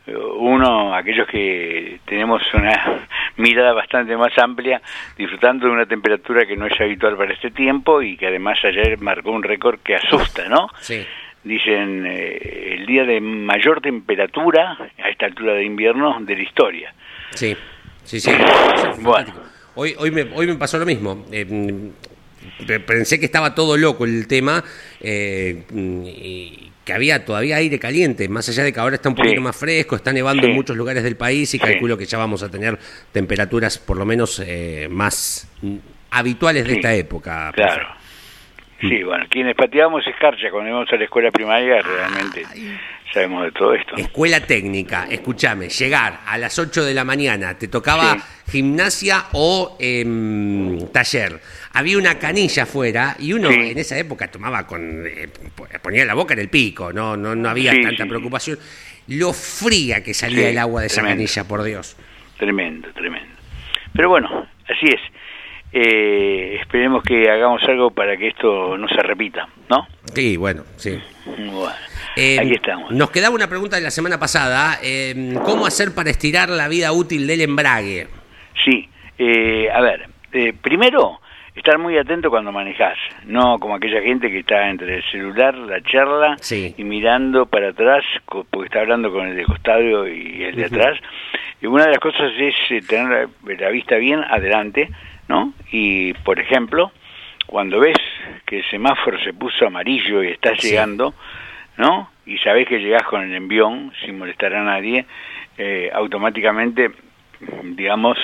eh, 0.06 0.16
uno, 0.16 0.94
aquellos 0.94 1.26
que 1.28 2.00
tenemos 2.04 2.42
una 2.54 3.06
mirada 3.36 3.72
bastante 3.72 4.16
más 4.16 4.36
amplia, 4.38 4.80
disfrutando 5.16 5.66
de 5.66 5.72
una 5.72 5.86
temperatura 5.86 6.46
que 6.46 6.56
no 6.56 6.66
es 6.66 6.80
habitual 6.80 7.16
para 7.16 7.34
este 7.34 7.50
tiempo 7.50 8.02
y 8.02 8.16
que 8.16 8.26
además 8.26 8.58
ayer 8.64 8.98
marcó 8.98 9.30
un 9.30 9.42
récord 9.42 9.80
que 9.80 9.96
asusta, 9.96 10.48
¿no? 10.48 10.68
Sí. 10.80 11.04
Dicen 11.42 12.04
eh, 12.06 12.76
el 12.78 12.86
día 12.86 13.04
de 13.04 13.20
mayor 13.20 13.80
temperatura 13.80 14.76
a 15.02 15.08
esta 15.08 15.26
altura 15.26 15.54
de 15.54 15.64
invierno 15.64 16.18
de 16.20 16.36
la 16.36 16.42
historia. 16.42 16.94
Sí, 17.30 17.56
sí, 18.04 18.20
sí. 18.20 18.30
Bueno. 19.00 19.32
Hoy, 19.76 19.94
hoy, 19.98 20.10
me, 20.10 20.22
hoy 20.34 20.48
me 20.48 20.56
pasó 20.56 20.78
lo 20.78 20.84
mismo. 20.84 21.24
Eh, 21.30 21.46
pensé 22.86 23.18
que 23.18 23.26
estaba 23.26 23.54
todo 23.54 23.76
loco 23.76 24.04
el 24.04 24.26
tema, 24.26 24.62
eh, 25.00 25.62
y 25.72 26.70
que 26.84 26.92
había 26.92 27.24
todavía 27.24 27.56
aire 27.56 27.78
caliente, 27.78 28.28
más 28.28 28.48
allá 28.48 28.64
de 28.64 28.72
que 28.72 28.80
ahora 28.80 28.96
está 28.96 29.08
un 29.08 29.14
poquito 29.14 29.36
Sí. 29.36 29.40
más 29.40 29.56
fresco, 29.56 29.96
está 29.96 30.12
nevando 30.12 30.46
en 30.46 30.54
muchos 30.54 30.76
lugares 30.76 31.02
del 31.02 31.16
país 31.16 31.52
y 31.54 31.58
Sí. 31.58 31.64
calculo 31.64 31.96
que 31.98 32.06
ya 32.06 32.18
vamos 32.18 32.42
a 32.42 32.50
tener 32.50 32.78
temperaturas 33.12 33.78
por 33.78 33.96
lo 33.96 34.04
menos 34.06 34.42
eh, 34.44 34.88
más 34.90 35.48
habituales 36.10 36.66
de 36.66 36.72
esta 36.74 36.94
época. 36.94 37.52
Claro. 37.54 37.88
Sí, 38.80 39.02
bueno, 39.02 39.26
quienes 39.28 39.54
pateábamos 39.54 40.06
escarcha 40.06 40.50
cuando 40.50 40.70
íbamos 40.70 40.88
a 40.90 40.96
la 40.96 41.04
escuela 41.04 41.30
primaria 41.30 41.82
realmente 41.82 42.44
sabemos 43.12 43.44
de 43.44 43.52
todo 43.52 43.74
esto. 43.74 43.94
Escuela 43.96 44.40
técnica, 44.40 45.06
escúchame, 45.10 45.68
llegar 45.68 46.20
a 46.26 46.38
las 46.38 46.58
8 46.58 46.82
de 46.84 46.94
la 46.94 47.04
mañana, 47.04 47.58
te 47.58 47.68
tocaba 47.68 48.16
gimnasia 48.50 49.26
o 49.32 49.76
em, 49.78 50.88
taller. 50.92 51.40
Había 51.72 51.98
una 51.98 52.18
canilla 52.18 52.64
afuera 52.64 53.14
y 53.18 53.32
uno 53.32 53.48
Sí. 53.48 53.54
en 53.70 53.78
esa 53.78 53.96
época 53.98 54.28
tomaba 54.30 54.66
con. 54.66 55.06
eh, 55.06 55.28
ponía 55.82 56.04
la 56.04 56.14
boca 56.14 56.34
en 56.34 56.40
el 56.40 56.48
pico, 56.48 56.92
no, 56.92 57.16
no, 57.16 57.34
no 57.36 57.48
había 57.48 57.72
Sí, 57.72 57.82
tanta 57.82 58.02
sí, 58.04 58.08
preocupación. 58.08 58.58
Lo 59.08 59.32
fría 59.32 60.02
que 60.02 60.12
salía 60.14 60.50
el 60.50 60.58
agua 60.58 60.80
de 60.82 60.88
esa 60.88 60.96
tremendo. 61.02 61.18
canilla, 61.24 61.44
por 61.48 61.62
Dios. 61.62 61.96
Tremendo, 62.38 62.88
tremendo. 62.92 63.28
Pero 63.92 64.08
bueno, 64.08 64.46
así 64.68 64.86
es. 64.86 65.00
Eh, 65.72 66.56
esperemos 66.60 67.02
que 67.04 67.30
hagamos 67.30 67.62
algo 67.64 67.92
para 67.92 68.16
que 68.16 68.28
esto 68.28 68.76
no 68.76 68.88
se 68.88 69.00
repita, 69.02 69.48
¿no? 69.68 69.86
Sí, 70.14 70.36
bueno, 70.36 70.64
sí. 70.76 70.98
Bueno, 71.24 71.72
Eh, 72.16 72.38
aquí 72.40 72.54
estamos. 72.54 72.90
Nos 72.90 73.10
quedaba 73.12 73.32
una 73.34 73.48
pregunta 73.48 73.76
de 73.76 73.82
la 73.82 73.92
semana 73.92 74.18
pasada. 74.18 74.80
em, 74.82 75.34
¿Cómo 75.34 75.66
hacer 75.66 75.94
para 75.94 76.10
estirar 76.10 76.48
la 76.48 76.66
vida 76.66 76.90
útil 76.92 77.26
del 77.28 77.42
embrague? 77.42 78.08
Sí, 78.64 78.88
eh, 79.18 79.68
a 79.72 79.80
ver, 79.80 80.08
eh, 80.32 80.52
primero, 80.60 81.19
estar 81.60 81.78
muy 81.78 81.96
atento 81.96 82.30
cuando 82.30 82.52
manejas, 82.52 82.98
no 83.24 83.58
como 83.58 83.74
aquella 83.76 84.02
gente 84.02 84.30
que 84.30 84.40
está 84.40 84.68
entre 84.68 84.96
el 84.96 85.02
celular, 85.10 85.54
la 85.56 85.80
charla 85.82 86.36
Sí. 86.40 86.74
y 86.76 86.84
mirando 86.84 87.46
para 87.46 87.68
atrás, 87.70 88.04
porque 88.26 88.66
está 88.66 88.80
hablando 88.80 89.10
con 89.12 89.26
el 89.28 89.36
de 89.36 89.44
costado 89.44 90.06
y 90.08 90.42
el 90.44 90.56
de 90.56 90.64
atrás. 90.66 90.98
Y 91.62 91.66
una 91.66 91.84
de 91.84 91.90
las 91.90 91.98
cosas 91.98 92.32
es 92.38 92.54
eh, 92.70 92.80
tener 92.86 93.28
la, 93.44 93.54
la 93.54 93.68
vista 93.70 93.96
bien 93.96 94.20
adelante, 94.28 94.88
¿no? 95.28 95.52
Y, 95.70 96.12
por 96.24 96.40
ejemplo, 96.40 96.90
cuando 97.46 97.78
ves 97.80 97.96
que 98.46 98.58
el 98.58 98.64
semáforo 98.70 99.18
se 99.20 99.32
puso 99.34 99.66
amarillo 99.66 100.22
y 100.22 100.28
estás 100.28 100.58
Sí. 100.60 100.70
llegando, 100.70 101.14
¿no? 101.76 102.10
Y 102.26 102.38
sabés 102.38 102.66
que 102.68 102.78
llegás 102.78 103.02
con 103.04 103.22
el 103.22 103.34
envión 103.34 103.92
sin 104.04 104.18
molestar 104.18 104.54
a 104.54 104.62
nadie, 104.62 105.04
eh, 105.58 105.90
automáticamente, 105.92 106.90
digamos, 107.64 108.18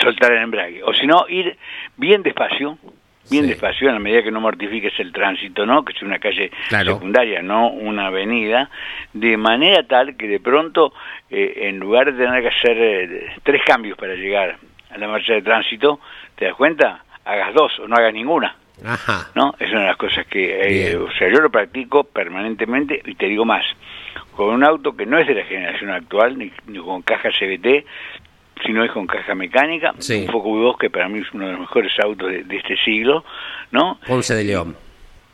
soltar 0.00 0.32
el 0.32 0.42
embrague. 0.42 0.82
O 0.82 0.92
si 0.94 1.06
no, 1.06 1.26
ir 1.28 1.56
bien 1.96 2.22
despacio, 2.22 2.78
bien 3.30 3.44
Sí. 3.44 3.50
despacio, 3.50 3.88
en 3.88 3.94
la 3.94 4.00
medida 4.00 4.22
que 4.22 4.30
no 4.30 4.40
mortifiques 4.40 4.98
el 5.00 5.12
tránsito, 5.12 5.66
¿no? 5.66 5.84
Que 5.84 5.92
es 5.92 6.02
una 6.02 6.18
calle 6.18 6.50
Claro. 6.68 6.94
secundaria, 6.94 7.42
no 7.42 7.68
una 7.70 8.06
avenida, 8.06 8.70
de 9.12 9.36
manera 9.36 9.82
tal 9.86 10.16
que 10.16 10.26
de 10.28 10.40
pronto, 10.40 10.92
eh, 11.30 11.68
en 11.68 11.78
lugar 11.78 12.12
de 12.12 12.24
tener 12.24 12.40
que 12.42 12.48
hacer 12.48 12.76
eh, 12.78 13.32
tres 13.42 13.62
cambios 13.66 13.98
para 13.98 14.14
llegar 14.14 14.56
a 14.90 14.96
la 14.98 15.08
marcha 15.08 15.34
de 15.34 15.42
tránsito, 15.42 16.00
¿te 16.36 16.46
das 16.46 16.54
cuenta? 16.54 17.04
Hagas 17.24 17.52
dos 17.52 17.78
o 17.80 17.86
no 17.88 17.96
hagas 17.96 18.14
ninguna. 18.14 18.56
Ajá. 18.82 19.26
¿no? 19.34 19.54
Es 19.58 19.70
una 19.72 19.80
de 19.80 19.86
las 19.88 19.96
cosas 19.96 20.24
que, 20.28 20.90
eh, 20.92 20.96
o 20.96 21.10
sea, 21.10 21.28
yo 21.28 21.40
lo 21.40 21.50
practico 21.50 22.04
permanentemente 22.04 23.02
y 23.04 23.14
te 23.16 23.26
digo 23.26 23.44
más, 23.44 23.66
con 24.36 24.54
un 24.54 24.62
auto 24.64 24.96
que 24.96 25.04
no 25.04 25.18
es 25.18 25.26
de 25.26 25.34
la 25.34 25.44
generación 25.44 25.90
actual, 25.90 26.38
ni, 26.38 26.50
ni 26.68 26.78
con 26.78 27.02
caja 27.02 27.28
CBT, 27.30 27.84
sino 28.64 28.84
es 28.84 28.90
con 28.92 29.06
caja 29.06 29.34
mecánica, 29.34 29.94
Sí. 29.98 30.24
un 30.26 30.32
Focus 30.32 30.60
2 30.62 30.78
que 30.78 30.90
para 30.90 31.08
mí 31.08 31.20
es 31.20 31.32
uno 31.32 31.46
de 31.46 31.52
los 31.52 31.60
mejores 31.62 31.92
autos 32.02 32.30
de, 32.30 32.44
de 32.44 32.56
este 32.56 32.76
siglo, 32.84 33.24
¿no? 33.72 33.98
Ponce 34.06 34.34
de 34.34 34.44
León. 34.44 34.76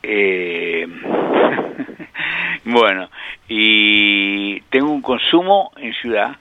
Eh, 0.02 0.86
bueno, 2.64 3.08
y 3.48 4.60
tengo 4.70 4.90
un 4.90 5.02
consumo 5.02 5.72
en 5.76 5.92
ciudad 5.94 6.36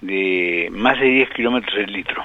de 0.00 0.68
más 0.72 0.98
de 0.98 1.06
10 1.06 1.30
kilómetros 1.30 1.74
el 1.78 1.92
litro. 1.92 2.22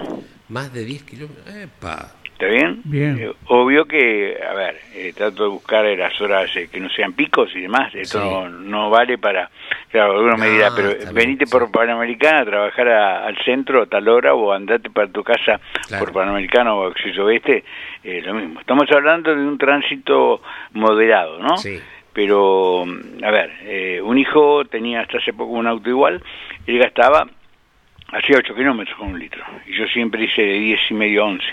Más 0.49 0.71
de 0.73 0.85
10 0.85 1.03
kilómetros. 1.03 1.55
Epa. 1.55 2.11
¿Está 2.35 2.47
bien? 2.47 2.81
Bien. 2.83 3.17
Eh, 3.17 3.31
obvio 3.47 3.85
que, 3.85 4.37
a 4.45 4.53
ver, 4.53 4.77
eh, 4.93 5.13
trato 5.15 5.43
de 5.43 5.49
buscar 5.49 5.85
eh, 5.85 5.95
las 5.95 6.19
horas 6.19 6.53
eh, 6.57 6.67
que 6.69 6.81
no 6.81 6.89
sean 6.89 7.13
picos 7.13 7.49
y 7.55 7.61
demás. 7.61 7.95
Esto 7.95 8.19
Sí. 8.21 8.27
no, 8.29 8.49
no 8.49 8.89
vale 8.89 9.17
para, 9.17 9.49
claro, 9.89 10.21
me 10.21 10.45
No, 10.45 10.51
dirá, 10.53 10.69
pero 10.75 10.89
bien, 10.89 11.13
venite 11.13 11.45
sí. 11.45 11.51
por 11.53 11.71
Panamericana 11.71 12.41
a 12.41 12.45
trabajar 12.45 12.89
a- 12.89 13.25
al 13.25 13.37
centro 13.45 13.83
a 13.83 13.85
tal 13.85 14.05
hora 14.09 14.33
o 14.33 14.51
andate 14.51 14.89
para 14.89 15.07
tu 15.07 15.23
casa 15.23 15.61
Claro. 15.87 16.03
por 16.03 16.13
Panamericana 16.13 16.73
o 16.75 16.87
Acceso 16.87 17.23
Oeste, 17.23 17.63
lo 18.03 18.33
mismo. 18.33 18.59
Estamos 18.59 18.91
hablando 18.91 19.33
de 19.33 19.41
un 19.41 19.57
tránsito 19.57 20.41
moderado, 20.73 21.39
¿no? 21.39 21.55
Sí. 21.57 21.79
Pero, 22.11 22.83
mm, 22.85 23.23
a 23.23 23.31
ver, 23.31 23.51
eh, 23.61 24.01
un 24.03 24.17
hijo 24.17 24.65
tenía 24.65 24.99
hasta 25.01 25.19
hace 25.19 25.31
poco 25.31 25.53
un 25.53 25.67
auto 25.67 25.89
igual, 25.89 26.21
él 26.67 26.79
gastaba, 26.79 27.25
hacía 28.11 28.37
8 28.39 28.53
kilómetros 28.55 28.97
con 28.97 29.07
un 29.13 29.19
litro, 29.19 29.41
y 29.67 29.73
yo 29.77 29.87
siempre 29.87 30.25
hice 30.25 30.41
de 30.41 30.53
10 30.59 30.79
y 30.91 30.93
medio 30.93 31.23
a 31.23 31.27
11. 31.27 31.45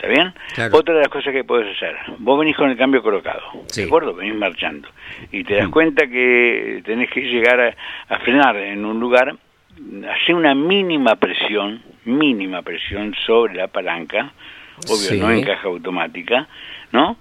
¿Está 0.00 0.08
bien? 0.08 0.32
Claro. 0.54 0.78
Otra 0.78 0.94
de 0.94 1.00
las 1.00 1.08
cosas 1.10 1.30
que 1.30 1.44
puedes 1.44 1.76
hacer, 1.76 1.94
vos 2.20 2.40
venís 2.40 2.56
con 2.56 2.70
el 2.70 2.76
cambio 2.78 3.02
colocado, 3.02 3.42
Sí. 3.66 3.82
¿de 3.82 3.86
acuerdo? 3.86 4.14
Venís 4.14 4.34
marchando, 4.34 4.88
y 5.30 5.44
te 5.44 5.56
das 5.56 5.68
cuenta 5.68 6.06
que 6.06 6.80
tenés 6.86 7.10
que 7.10 7.20
llegar 7.20 7.60
a, 7.60 7.76
a 8.14 8.18
frenar 8.20 8.56
en 8.56 8.82
un 8.86 8.98
lugar, 8.98 9.36
hacer 10.10 10.34
una 10.34 10.54
mínima 10.54 11.16
presión, 11.16 11.82
mínima 12.06 12.62
presión 12.62 13.14
sobre 13.26 13.54
la 13.56 13.68
palanca, 13.68 14.32
obvio, 14.86 14.96
Sí. 14.96 15.20
no 15.20 15.30
en 15.30 15.44
caja 15.44 15.68
automática, 15.68 16.48
¿no? 16.92 17.18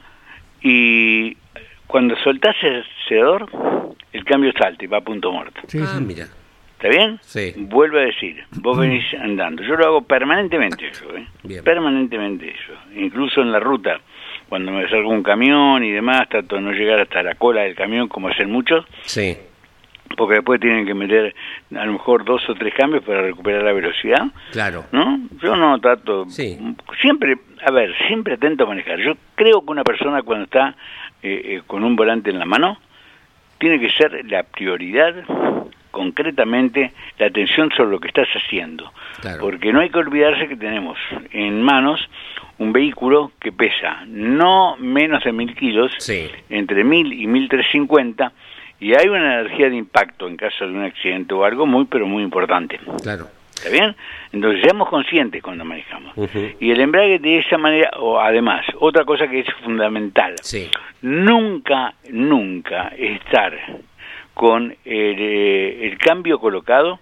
Y 0.61 1.35
cuando 1.85 2.15
soltás 2.23 2.55
el 2.61 2.85
acelerador, 3.03 3.49
el 4.13 4.23
cambio 4.23 4.53
salta 4.57 4.85
y 4.85 4.87
va 4.87 4.99
a 4.99 5.01
punto 5.01 5.33
muerto. 5.33 5.59
Sí, 5.67 5.79
ah, 5.83 5.99
mira. 5.99 6.27
¿Está 6.81 6.87
bien? 6.87 7.19
Sí. 7.23 7.53
Vuelvo 7.57 7.97
a 7.97 8.03
decir, 8.03 8.41
vos 8.61 8.77
venís 8.79 9.03
andando. 9.15 9.61
Yo 9.63 9.75
lo 9.75 9.85
hago 9.85 10.01
permanentemente 10.03 10.87
eso, 10.87 11.13
¿eh? 11.13 11.25
Bien. 11.43 11.61
Permanentemente 11.61 12.49
eso. 12.51 12.71
Incluso 12.95 13.41
en 13.41 13.51
la 13.51 13.59
ruta, 13.59 13.99
cuando 14.47 14.71
me 14.71 14.87
salgo 14.89 15.09
un 15.09 15.21
camión 15.21 15.83
y 15.83 15.91
demás, 15.91 16.29
trato 16.29 16.55
de 16.55 16.61
no 16.61 16.71
llegar 16.71 17.01
hasta 17.01 17.21
la 17.21 17.35
cola 17.35 17.63
del 17.63 17.75
camión 17.75 18.07
como 18.07 18.29
hacen 18.29 18.49
muchos, 18.49 18.85
Sí. 19.01 19.35
porque 20.15 20.35
después 20.35 20.61
tienen 20.61 20.85
que 20.85 20.93
meter 20.93 21.35
a 21.75 21.85
lo 21.85 21.91
mejor 21.91 22.23
dos 22.23 22.49
o 22.49 22.55
tres 22.55 22.73
cambios 22.73 23.03
para 23.03 23.23
recuperar 23.23 23.61
la 23.63 23.73
velocidad. 23.73 24.27
Claro. 24.53 24.85
¿no? 24.93 25.19
Yo 25.43 25.57
no 25.57 25.77
trato, 25.81 26.29
Sí. 26.29 26.57
siempre, 27.01 27.35
a 27.61 27.71
ver, 27.71 27.93
siempre 28.07 28.35
atento 28.35 28.63
a 28.63 28.67
manejar. 28.67 28.99
Yo 28.99 29.15
creo 29.35 29.65
que 29.65 29.71
una 29.71 29.83
persona 29.83 30.21
cuando 30.21 30.45
está 30.45 30.75
eh, 31.23 31.41
eh, 31.57 31.61
con 31.67 31.83
un 31.83 31.97
volante 31.97 32.29
en 32.29 32.39
la 32.39 32.45
mano, 32.45 32.77
tiene 33.57 33.77
que 33.81 33.89
ser 33.89 34.23
la 34.31 34.43
prioridad, 34.43 35.13
concretamente, 35.99 36.93
la 37.17 37.25
atención 37.27 37.69
sobre 37.75 37.91
lo 37.91 37.99
que 37.99 38.07
estás 38.07 38.29
haciendo. 38.33 38.89
Claro. 39.19 39.41
Porque 39.41 39.73
no 39.73 39.81
hay 39.81 39.89
que 39.89 39.97
olvidarse 39.99 40.47
que 40.47 40.55
tenemos 40.55 40.97
en 41.31 41.61
manos 41.61 41.99
un 42.57 42.71
vehículo 42.71 43.33
que 43.41 43.51
pesa 43.51 44.03
no 44.07 44.77
menos 44.77 45.21
de 45.25 45.33
mil 45.33 45.53
kilos, 45.55 45.91
Sí. 45.97 46.29
entre 46.49 46.85
mil 46.85 47.11
y 47.11 47.27
mil 47.27 47.49
trescientos 47.49 47.71
cincuenta, 47.71 48.31
y 48.79 48.93
hay 48.93 49.09
una 49.09 49.41
energía 49.41 49.69
de 49.69 49.75
impacto 49.75 50.27
en 50.29 50.37
caso 50.37 50.65
de 50.65 50.71
un 50.71 50.83
accidente 50.85 51.33
o 51.33 51.43
algo 51.43 51.65
muy, 51.65 51.83
pero 51.85 52.07
muy 52.07 52.23
importante. 52.23 52.79
Claro. 53.03 53.25
¿Está 53.53 53.69
bien? 53.69 53.93
Entonces 54.31 54.61
seamos 54.61 54.87
conscientes 54.87 55.43
cuando 55.43 55.65
manejamos. 55.65 56.13
Y 56.61 56.71
el 56.71 56.79
embrague 56.79 57.19
de 57.19 57.39
esa 57.39 57.57
manera, 57.57 57.89
o 57.99 58.17
además, 58.17 58.65
otra 58.79 59.03
cosa 59.03 59.27
que 59.27 59.39
es 59.41 59.47
fundamental, 59.65 60.35
Sí. 60.41 60.69
nunca, 61.01 61.93
nunca 62.09 62.87
estar 62.97 63.51
con 64.39 64.73
el, 64.85 65.15
eh, 65.19 65.85
el 65.85 65.97
cambio 65.97 66.39
colocado 66.39 67.01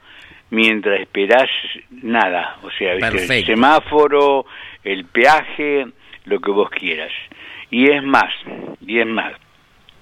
mientras 0.49 1.01
esperás 1.01 1.47
nada, 2.01 2.57
o 2.63 2.71
sea, 2.71 2.95
¿viste? 2.95 3.37
el 3.37 3.45
semáforo, 3.45 4.47
el 4.83 5.05
peaje, 5.05 5.85
lo 6.25 6.39
que 6.39 6.49
vos 6.49 6.71
quieras. 6.71 7.11
Y 7.69 7.91
es 7.91 8.01
más, 8.01 8.33
y 8.83 8.97
es 8.97 9.05
más, 9.05 9.33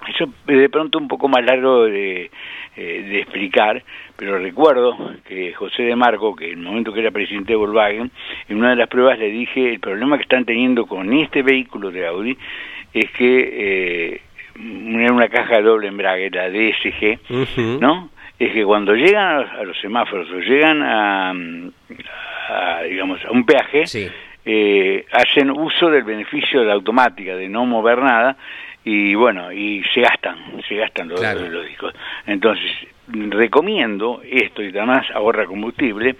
eso 0.08 0.32
es 0.46 0.56
de 0.56 0.70
pronto 0.70 0.96
un 0.96 1.08
poco 1.08 1.28
más 1.28 1.44
largo 1.44 1.84
de, 1.84 2.30
eh, 2.74 3.02
de 3.02 3.18
explicar, 3.18 3.84
pero 4.16 4.38
recuerdo 4.38 4.96
que 5.28 5.52
José 5.52 5.82
de 5.82 5.94
Marco, 5.94 6.34
que 6.34 6.52
en 6.52 6.60
el 6.60 6.64
momento 6.64 6.94
que 6.94 7.00
era 7.00 7.10
presidente 7.10 7.52
de 7.52 7.56
Volkswagen, 7.56 8.10
en 8.48 8.56
una 8.56 8.70
de 8.70 8.76
las 8.76 8.88
pruebas 8.88 9.18
le 9.18 9.30
dije, 9.30 9.74
el 9.74 9.80
problema 9.80 10.16
que 10.16 10.22
están 10.22 10.46
teniendo 10.46 10.86
con 10.86 11.12
este 11.12 11.42
vehículo 11.42 11.90
de 11.90 12.06
Audi 12.06 12.38
es 12.94 13.10
que 13.10 14.14
eh, 14.14 14.20
era 14.58 15.12
una 15.12 15.28
caja 15.28 15.56
de 15.56 15.62
doble 15.62 15.88
embrague, 15.88 16.30
la 16.30 16.48
DSG, 16.50 17.18
Ujú. 17.30 17.78
¿no? 17.80 18.10
Es 18.38 18.52
que 18.52 18.64
cuando 18.64 18.94
llegan 18.94 19.24
a 19.26 19.40
los, 19.40 19.50
a 19.50 19.62
los 19.64 19.78
semáforos 19.80 20.28
o 20.30 20.38
llegan 20.40 20.82
a, 20.82 21.30
a, 22.48 22.82
digamos, 22.82 23.24
a 23.24 23.30
un 23.30 23.44
peaje, 23.46 23.86
Sí. 23.86 24.08
eh, 24.44 25.04
hacen 25.12 25.50
uso 25.50 25.88
del 25.90 26.04
beneficio 26.04 26.60
de 26.60 26.66
la 26.66 26.74
automática, 26.74 27.34
de 27.36 27.48
no 27.48 27.64
mover 27.66 27.98
nada, 27.98 28.36
y 28.84 29.14
bueno, 29.14 29.50
y 29.52 29.82
se 29.92 30.00
gastan, 30.02 30.36
se 30.68 30.76
gastan 30.76 31.08
los, 31.08 31.18
Claro. 31.20 31.40
los 31.48 31.66
discos. 31.66 31.92
Entonces, 32.26 32.70
recomiendo 33.08 34.20
esto 34.24 34.62
y 34.62 34.68
además 34.68 35.06
ahorra 35.12 35.46
combustible, 35.46 36.14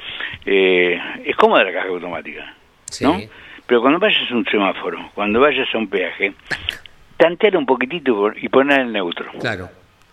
eh, 0.44 1.00
es 1.24 1.36
cómoda 1.36 1.64
la 1.64 1.72
caja 1.72 1.88
automática, 1.88 2.54
Sí. 2.86 3.04
¿no? 3.04 3.18
Pero 3.66 3.80
cuando 3.80 3.98
vayas 3.98 4.30
a 4.30 4.34
un 4.34 4.44
semáforo, 4.46 5.10
cuando 5.14 5.40
vayas 5.40 5.68
a 5.74 5.78
un 5.78 5.88
peaje, 5.88 6.32
tantear 7.16 7.56
un 7.56 7.66
poquitito 7.66 8.32
y 8.36 8.48
poner 8.48 8.80
el 8.80 8.92
neutro. 8.92 9.30
Claro. 9.40 9.68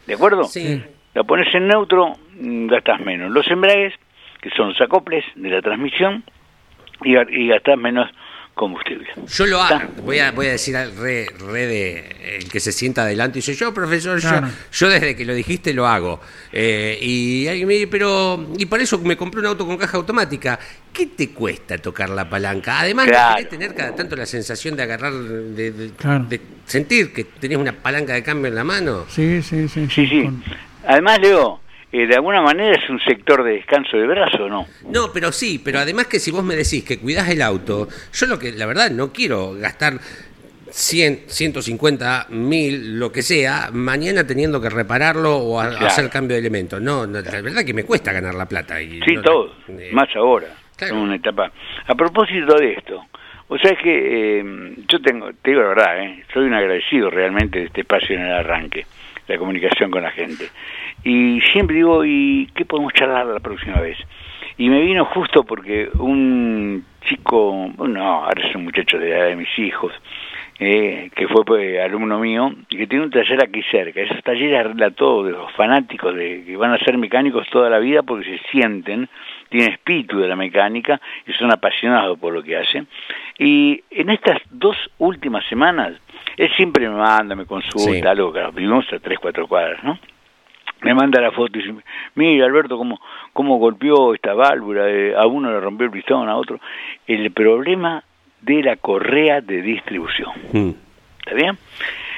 ¿De 0.08 0.14
acuerdo? 0.14 0.44
Sí. 0.46 0.82
La 1.14 1.24
pones 1.24 1.54
en 1.54 1.68
neutro, 1.68 2.14
mm, 2.40 2.68
gastas 2.68 3.00
menos. 3.02 3.32
Los 3.32 3.48
embragues, 3.50 3.94
que 4.42 4.50
son 4.52 4.70
los 4.70 4.82
acoples 4.82 5.24
de 5.36 5.50
la 5.50 5.62
transmisión, 5.62 6.24
y, 7.04 7.18
y 7.18 7.48
gastas 7.48 7.78
menos 7.78 8.10
combustible. 8.54 9.08
Yo 9.28 9.46
lo 9.48 9.62
hago, 9.62 9.82
voy 10.04 10.20
a, 10.20 10.32
voy 10.32 10.48
a 10.48 10.52
decir 10.52 10.76
al 10.78 10.96
re, 10.96 11.28
re 11.40 11.66
de 11.68 12.38
el 12.38 12.50
que 12.50 12.60
se 12.60 12.72
sienta 12.72 13.02
adelante 13.04 13.40
y 13.40 13.42
dice, 13.42 13.56
yo 13.56 13.74
profesor, 13.74 14.20
yo- 14.20 14.30
Claro. 14.30 14.50
yo, 14.72 14.90
desde 14.90 15.16
que 15.16 15.26
lo 15.26 15.34
dijiste 15.34 15.74
lo 15.74 15.88
hago. 15.88 16.20
Eh, 16.52 16.98
y 17.02 17.48
alguien 17.48 17.68
me 17.68 17.74
dice, 17.76 17.88
pero, 17.88 18.48
y 18.58 18.66
por 18.66 18.80
eso 18.80 18.98
me 19.00 19.18
compré 19.18 19.40
un 19.40 19.48
auto 19.48 19.66
con 19.66 19.78
caja 19.78 19.98
automática. 19.98 20.60
¿Qué 20.92 21.08
te 21.08 21.32
cuesta 21.32 21.78
tocar 21.80 22.10
la 22.10 22.30
palanca? 22.30 22.80
Además, 22.82 23.08
Claro. 23.08 23.30
¿no 23.32 23.36
querés 23.38 23.50
tener 23.50 23.74
cada 23.76 23.96
tanto 23.96 24.16
la 24.16 24.26
sensación 24.28 24.76
de 24.76 24.84
agarrar, 24.84 25.14
de, 25.14 25.72
de- 25.72 25.90
Claro. 25.92 26.26
de 26.26 26.40
sentir 26.66 27.12
que 27.12 27.24
tenés 27.24 27.58
una 27.58 27.74
palanca 27.74 28.14
de 28.14 28.22
cambio 28.24 28.50
en 28.50 28.56
la 28.56 28.64
mano? 28.64 29.06
Sí, 29.10 29.42
sí, 29.42 29.68
sí. 29.68 29.88
Sí, 29.90 30.06
sí. 30.08 30.24
Con- 30.24 30.44
Además, 30.86 31.18
Leo, 31.20 31.62
eh, 31.94 32.08
de 32.08 32.16
alguna 32.16 32.42
manera 32.42 32.76
es 32.76 32.90
un 32.90 33.00
sector 33.00 33.44
de 33.44 33.54
descanso 33.54 33.96
de 33.98 34.08
brazo, 34.08 34.50
¿no? 34.50 34.66
No, 34.90 35.12
pero 35.14 35.32
sí, 35.32 35.62
pero 35.64 35.80
además 35.80 36.08
que 36.08 36.20
si 36.20 36.32
vos 36.32 36.44
me 36.44 36.56
decís 36.56 36.84
que 36.84 36.98
cuidás 37.00 37.30
el 37.30 37.42
auto, 37.42 37.88
yo 38.12 38.26
lo 38.26 38.38
que, 38.40 38.52
la 38.52 38.66
verdad, 38.66 38.90
no 38.92 39.14
quiero 39.14 39.54
gastar 39.54 39.94
100, 40.70 41.26
150, 41.28 42.28
1000, 42.30 42.98
lo 43.00 43.12
que 43.12 43.22
sea, 43.22 43.70
mañana 43.72 44.26
teniendo 44.26 44.60
que 44.60 44.70
repararlo 44.70 45.38
o 45.38 45.60
a- 45.62 45.70
Claro. 45.70 45.86
hacer 45.86 46.10
cambio 46.10 46.34
de 46.36 46.40
elementos. 46.42 46.82
No, 46.82 47.06
no, 47.06 47.22
la 47.22 47.42
verdad 47.42 47.64
que 47.64 47.74
me 47.76 47.84
cuesta 47.84 48.12
ganar 48.12 48.34
la 48.34 48.48
plata. 48.48 48.82
Y 48.82 49.00
Sí, 49.06 49.14
no- 49.16 49.22
todo, 49.22 49.56
eh, 49.68 49.92
más 49.94 50.10
ahora, 50.16 50.48
claro. 50.76 50.96
en 50.96 51.00
una 51.02 51.16
etapa. 51.16 51.52
A 51.86 51.94
propósito 51.96 52.56
de 52.58 52.74
esto, 52.74 53.06
o 53.50 53.58
sea 53.60 53.76
que 53.76 54.40
eh, 54.40 54.76
yo 54.90 55.00
tengo, 55.00 55.30
te 55.42 55.52
digo 55.52 55.62
la 55.62 55.68
verdad, 55.70 56.04
eh, 56.06 56.24
soy 56.34 56.46
un 56.46 56.56
agradecido 56.56 57.12
realmente 57.12 57.60
de 57.60 57.66
este 57.66 57.82
espacio 57.82 58.16
en 58.16 58.24
el 58.24 58.32
arranque, 58.34 58.88
la 59.28 59.38
comunicación 59.38 59.92
con 59.92 60.04
la 60.04 60.12
gente. 60.12 60.50
Y 61.04 61.42
siempre 61.52 61.76
digo, 61.78 62.04
¿y 62.06 62.50
qué 62.56 62.66
podemos 62.66 62.94
charlar 62.94 63.26
la 63.26 63.40
próxima 63.40 63.80
vez? 63.80 63.98
Y 64.58 64.70
me 64.70 64.82
vino 64.82 65.06
justo 65.06 65.44
porque 65.44 65.90
un 65.98 66.86
chico, 67.06 67.72
no, 67.78 68.24
ahora 68.26 68.48
es 68.48 68.56
un 68.56 68.66
muchacho 68.66 68.98
de 68.98 69.10
la 69.10 69.18
edad 69.18 69.28
de 69.28 69.36
mis 69.36 69.60
hijos, 69.60 69.92
eh, 70.60 71.10
que 71.16 71.28
fue 71.28 71.44
pues, 71.44 71.80
alumno 71.82 72.20
mío 72.20 72.54
y 72.70 72.78
que 72.78 72.88
tiene 72.88 73.06
un 73.06 73.12
taller 73.12 73.44
aquí 73.44 73.64
cerca. 73.72 74.02
Esos 74.02 74.24
talleres 74.24 74.60
arregla 74.60 74.92
todo 74.92 75.24
de 75.24 75.32
los 75.32 75.52
fanáticos 75.54 76.16
de 76.16 76.44
que 76.46 76.56
van 76.56 76.72
a 76.72 76.78
ser 76.80 76.98
mecánicos 76.98 77.50
toda 77.50 77.70
la 77.70 77.80
vida 77.80 78.04
porque 78.04 78.26
se 78.26 78.40
sienten, 78.52 79.10
tienen 79.54 79.72
espíritu 79.74 80.20
de 80.20 80.28
la 80.28 80.36
mecánica 80.36 81.00
y 81.28 81.34
son 81.34 81.52
apasionados 81.52 82.18
por 82.18 82.34
lo 82.34 82.42
que 82.42 82.58
hacen. 82.58 82.88
Y 83.38 83.84
en 83.92 84.10
estas 84.10 84.40
dos 84.50 84.76
últimas 84.98 85.46
semanas, 85.46 85.94
él 86.38 86.52
siempre 86.56 86.90
me 86.90 86.96
manda, 86.96 87.36
me 87.36 87.46
consulta, 87.46 87.92
Sí. 88.02 88.08
algo 88.08 88.34
que 88.34 88.44
vivimos 88.56 88.92
a 88.92 88.98
tres, 89.00 89.20
cuatro 89.20 89.48
cuadras, 89.48 89.84
¿no? 89.84 90.00
me 90.82 90.94
manda 90.94 91.22
la 91.22 91.32
foto 91.32 91.58
y 91.58 91.62
dice, 91.62 91.74
mira 92.16 92.46
Alberto 92.46 92.78
cómo, 92.78 93.00
cómo 93.32 93.58
golpeó 93.58 94.14
esta 94.14 94.34
válvula, 94.34 94.90
eh, 94.90 95.14
a 95.16 95.26
uno 95.28 95.50
le 95.50 95.62
rompió 95.62 95.86
el 95.86 95.92
pistón, 95.94 96.28
a 96.28 96.36
otro. 96.36 96.60
El 97.08 97.32
problema 97.32 98.04
de 98.42 98.62
la 98.64 98.76
correa 98.76 99.40
de 99.40 99.62
distribución. 99.62 100.32
Mm. 100.52 100.70
¿Está 101.20 101.36
bien? 101.36 101.58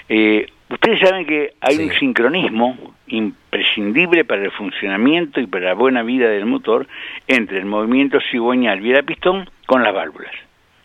Eh, 0.10 0.48
ustedes 0.70 1.00
saben 1.00 1.26
que 1.26 1.54
hay 1.62 1.76
Sí. 1.76 1.84
un 1.84 1.92
sincronismo 1.92 2.78
imprescindible 3.08 4.26
para 4.26 4.44
el 4.44 4.52
funcionamiento 4.52 5.40
y 5.40 5.48
para 5.48 5.66
la 5.66 5.74
buena 5.74 6.04
vida 6.04 6.28
del 6.30 6.46
motor 6.46 6.88
entre 7.28 7.58
el 7.60 7.66
movimiento 7.66 8.20
cigüeñal 8.32 8.82
vía 8.82 9.04
pistón 9.04 9.50
con 9.66 9.84
las 9.84 9.94
válvulas. 9.94 10.32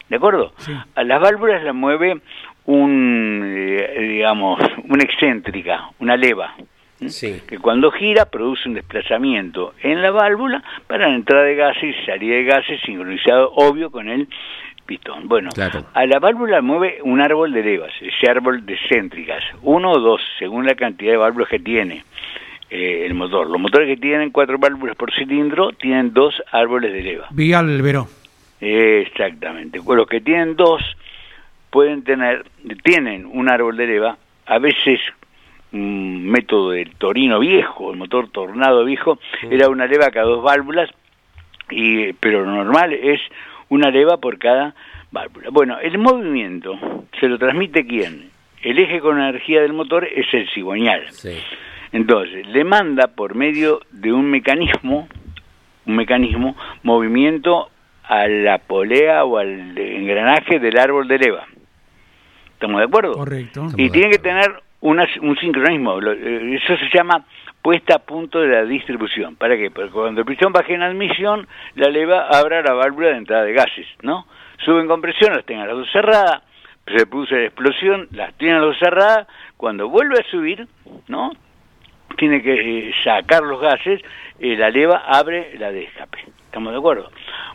¿De 0.08 0.16
acuerdo? 0.16 0.52
Sí. 0.58 0.72
A 0.94 1.04
las 1.04 1.20
válvulas 1.20 1.62
las 1.62 1.74
mueve 1.74 2.20
un, 2.66 3.42
eh, 3.46 3.98
digamos, 4.08 4.60
una 4.88 5.02
excéntrica, 5.02 5.90
una 5.98 6.16
leva, 6.16 6.54
Sí. 7.06 7.40
que 7.48 7.58
cuando 7.58 7.90
gira 7.90 8.26
produce 8.26 8.68
un 8.68 8.74
desplazamiento 8.74 9.72
en 9.82 10.02
la 10.02 10.10
válvula 10.10 10.62
para 10.86 11.08
la 11.08 11.14
entrada 11.14 11.44
de 11.44 11.54
gases 11.54 11.96
y 11.96 12.04
salida 12.04 12.34
de 12.36 12.44
gases 12.44 12.80
sincronizado, 12.82 13.50
obvio, 13.54 13.90
con 13.90 14.08
el 14.10 14.28
pistón. 14.90 15.28
Bueno, 15.28 15.50
Claro. 15.54 15.84
a 15.94 16.04
la 16.04 16.18
válvula 16.18 16.60
mueve 16.62 16.98
un 17.04 17.20
árbol 17.20 17.52
de 17.52 17.62
levas, 17.62 17.92
ese 18.00 18.28
árbol 18.28 18.66
de 18.66 18.76
céntricas, 18.88 19.44
uno 19.62 19.92
o 19.92 20.00
dos, 20.00 20.20
según 20.40 20.66
la 20.66 20.74
cantidad 20.74 21.12
de 21.12 21.16
válvulas 21.16 21.48
que 21.48 21.60
tiene 21.60 22.02
eh, 22.70 23.04
el 23.06 23.14
motor. 23.14 23.48
Los 23.48 23.60
motores 23.60 23.86
que 23.86 23.96
tienen 23.96 24.30
cuatro 24.30 24.58
válvulas 24.58 24.96
por 24.96 25.14
cilindro 25.14 25.70
tienen 25.70 26.12
dos 26.12 26.42
árboles 26.50 26.92
de 26.92 27.02
leva. 27.02 27.28
Vial 27.30 27.80
Veró. 27.82 28.08
Exactamente. 28.60 29.78
Los 29.86 30.06
que 30.08 30.20
tienen 30.20 30.56
dos 30.56 30.82
pueden 31.70 32.02
tener, 32.02 32.44
tienen 32.82 33.26
un 33.32 33.48
árbol 33.48 33.76
de 33.76 33.86
leva, 33.86 34.18
a 34.46 34.58
veces 34.58 35.00
un 35.72 36.26
método 36.26 36.70
del 36.72 36.90
Torino 36.96 37.38
viejo, 37.38 37.92
el 37.92 37.96
motor 37.96 38.28
Tornado 38.28 38.84
viejo, 38.84 39.20
era 39.48 39.68
una 39.68 39.86
leva 39.86 40.10
cada 40.10 40.26
dos 40.26 40.42
válvulas, 40.42 40.90
y, 41.70 42.12
pero 42.14 42.44
lo 42.44 42.50
normal 42.50 42.92
es 42.92 43.20
una 43.70 43.90
leva 43.90 44.18
por 44.18 44.38
cada 44.38 44.74
válvula. 45.10 45.48
Bueno, 45.50 45.78
el 45.80 45.96
movimiento 45.98 46.78
se 47.18 47.26
lo 47.28 47.38
transmite 47.38 47.86
quién? 47.86 48.30
El 48.62 48.78
eje 48.78 49.00
con 49.00 49.18
energía 49.18 49.62
del 49.62 49.72
motor 49.72 50.04
es 50.06 50.26
el 50.34 50.46
cigüeñal. 50.50 51.10
Sí. 51.10 51.38
Entonces, 51.92 52.46
le 52.46 52.62
manda 52.64 53.08
por 53.08 53.34
medio 53.34 53.80
de 53.90 54.12
un 54.12 54.30
mecanismo, 54.30 55.08
un 55.86 55.96
mecanismo, 55.96 56.54
movimiento 56.82 57.70
a 58.04 58.28
la 58.28 58.58
polea 58.58 59.24
o 59.24 59.38
al 59.38 59.76
engranaje 59.78 60.58
del 60.58 60.78
árbol 60.78 61.08
de 61.08 61.18
leva. 61.18 61.46
¿Estamos 62.52 62.78
de 62.80 62.84
acuerdo? 62.86 63.12
Correcto. 63.14 63.66
Y 63.76 63.88
tiene 63.90 64.10
que 64.10 64.18
tener 64.18 64.52
una- 64.80 65.08
un 65.22 65.36
sincronismo. 65.38 66.00
Lo- 66.00 66.12
eh, 66.12 66.56
Eso 66.62 66.76
se 66.76 66.88
llama 66.96 67.24
puesta 67.62 67.96
a 67.96 67.98
punto 67.98 68.40
de 68.40 68.48
la 68.48 68.64
distribución. 68.64 69.36
¿Para 69.36 69.56
qué? 69.56 69.70
Porque 69.70 69.90
cuando 69.90 70.20
el 70.20 70.26
pistón 70.26 70.52
baje 70.52 70.74
en 70.74 70.82
admisión, 70.82 71.46
la 71.74 71.88
leva 71.88 72.26
abra 72.28 72.62
la 72.62 72.72
válvula 72.72 73.08
de 73.08 73.16
entrada 73.16 73.44
de 73.44 73.52
gases, 73.52 73.86
¿no? 74.02 74.26
Sube 74.64 74.80
en 74.80 74.88
compresión, 74.88 75.34
las 75.34 75.44
tenga 75.44 75.66
las 75.66 75.76
dos 75.76 75.90
cerradas, 75.92 76.42
se 76.86 77.06
produce 77.06 77.34
la 77.34 77.44
explosión, 77.44 78.08
las 78.12 78.34
tiene 78.34 78.54
las 78.54 78.62
dos 78.62 78.78
cerradas, 78.78 79.26
cuando 79.56 79.88
vuelve 79.88 80.20
a 80.20 80.30
subir, 80.30 80.66
¿no? 81.08 81.32
Tiene 82.16 82.42
que 82.42 82.88
eh, 82.88 82.94
sacar 83.04 83.42
los 83.42 83.60
gases, 83.60 84.00
eh, 84.38 84.56
la 84.56 84.70
leva 84.70 85.04
abre 85.06 85.56
la 85.58 85.70
de 85.70 85.84
escape. 85.84 86.18
¿Estamos 86.46 86.72
de 86.72 86.78
acuerdo? 86.78 87.10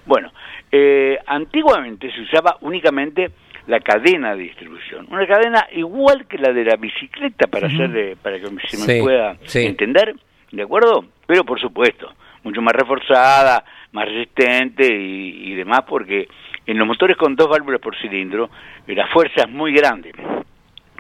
Bueno, 0.06 0.32
eh, 0.72 1.20
antiguamente 1.26 2.12
se 2.12 2.22
usaba 2.22 2.58
únicamente 2.62 3.32
la 3.68 3.80
cadena 3.80 4.36
de 4.36 4.44
distribución. 4.44 5.08
Una 5.10 5.26
cadena 5.28 5.68
igual 5.72 6.28
que 6.28 6.38
la 6.38 6.52
de 6.54 6.64
la 6.66 6.76
bicicleta 6.76 7.48
para 7.48 7.68
hacer 7.68 7.96
eh, 7.98 8.16
para 8.22 8.40
que 8.40 8.46
se 8.46 8.52
me 8.78 8.94
Sí, 8.94 9.02
pueda 9.02 9.38
sí. 9.46 9.66
entender, 9.66 10.16
¿de 10.52 10.64
acuerdo? 10.64 11.06
Pero 11.26 11.44
por 11.44 11.60
supuesto, 11.60 12.14
mucho 12.44 12.62
más 12.62 12.74
reforzada, 12.74 13.64
más 13.92 14.06
resistente 14.08 14.86
y, 14.86 15.52
y 15.52 15.56
demás, 15.56 15.82
porque 15.88 16.28
en 16.68 16.78
los 16.78 16.88
motores 16.88 17.18
con 17.18 17.36
dos 17.36 17.48
válvulas 17.50 17.82
por 17.82 17.96
cilindro, 17.98 18.50
la 18.88 19.08
fuerza 19.08 19.42
es 19.44 19.50
muy 19.50 19.74
grande 19.74 20.12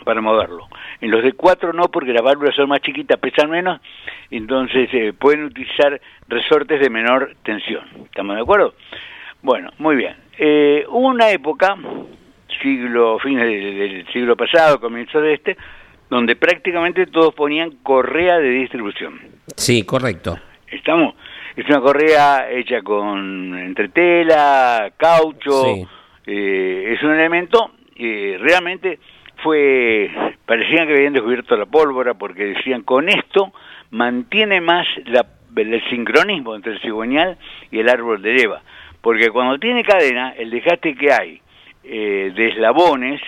para 0.04 0.22
moverlo. 0.22 0.68
En 1.02 1.10
los 1.12 1.24
de 1.24 1.34
cuatro 1.34 1.74
no, 1.74 1.84
porque 1.90 2.14
las 2.14 2.22
válvulas 2.24 2.56
son 2.56 2.70
más 2.70 2.80
chiquitas, 2.82 3.18
pesan 3.20 3.50
menos, 3.50 3.82
entonces 4.32 4.90
eh, 4.94 5.14
pueden 5.14 5.46
utilizar 5.46 6.00
resortes 6.28 6.80
de 6.80 6.90
menor 6.90 7.36
tensión. 7.44 7.84
¿Estamos 8.06 8.36
de 8.36 8.42
acuerdo? 8.44 8.74
Bueno, 9.42 9.72
muy 9.80 9.96
bien. 9.96 10.16
Eh, 10.38 10.86
hubo 10.90 11.08
una 11.08 11.30
época, 11.32 11.76
siglo, 12.62 13.18
fines 13.20 13.46
del, 13.46 13.78
del 13.78 14.08
siglo 14.14 14.36
pasado, 14.36 14.80
comienzo 14.80 15.20
de 15.22 15.34
este, 15.34 15.58
donde 16.10 16.36
prácticamente 16.36 17.08
todos 17.08 17.34
ponían 17.34 17.72
correa 17.84 18.38
de 18.40 18.50
distribución. 18.50 19.20
Sí, 19.56 19.84
correcto. 19.84 20.38
Estamos, 20.72 21.16
es 21.56 21.66
una 21.68 21.80
correa 21.82 22.50
hecha 22.52 22.82
con 22.82 23.58
entretela, 23.58 24.92
caucho, 24.98 25.64
Sí. 25.64 25.88
eh, 26.28 26.94
es 26.96 27.04
un 27.04 27.12
elemento, 27.14 27.72
eh, 27.96 28.38
realmente 28.40 29.00
fue, 29.44 30.10
parecían 30.46 30.88
que 30.88 30.94
habían 30.96 31.14
descubierto 31.14 31.56
la 31.56 31.66
pólvora 31.66 32.14
porque 32.14 32.46
decían 32.46 32.82
con 32.84 33.10
esto 33.10 33.54
mantiene 33.92 34.60
más 34.62 34.86
la- 35.06 35.26
el 35.56 35.82
sincronismo 35.90 36.56
entre 36.56 36.74
el 36.74 36.82
cigüeñal 36.82 37.38
y 37.72 37.80
el 37.80 37.88
árbol 37.90 38.22
de 38.22 38.34
leva, 38.34 38.62
porque 39.02 39.30
cuando 39.30 39.58
tiene 39.58 39.84
cadena, 39.84 40.32
el 40.38 40.50
desgaste 40.50 40.96
que 40.96 41.14
hay 41.14 41.42
eh, 41.86 42.34
de 42.36 42.48
eslabones, 42.48 43.22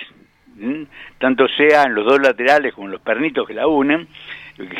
¿m? 0.60 0.86
tanto 1.18 1.46
sea 1.48 1.84
en 1.84 1.94
los 1.94 2.04
dos 2.04 2.20
laterales 2.20 2.74
como 2.74 2.86
en 2.86 2.92
los 2.92 3.00
pernitos 3.00 3.46
que 3.46 3.54
la 3.54 3.66
unen, 3.66 4.08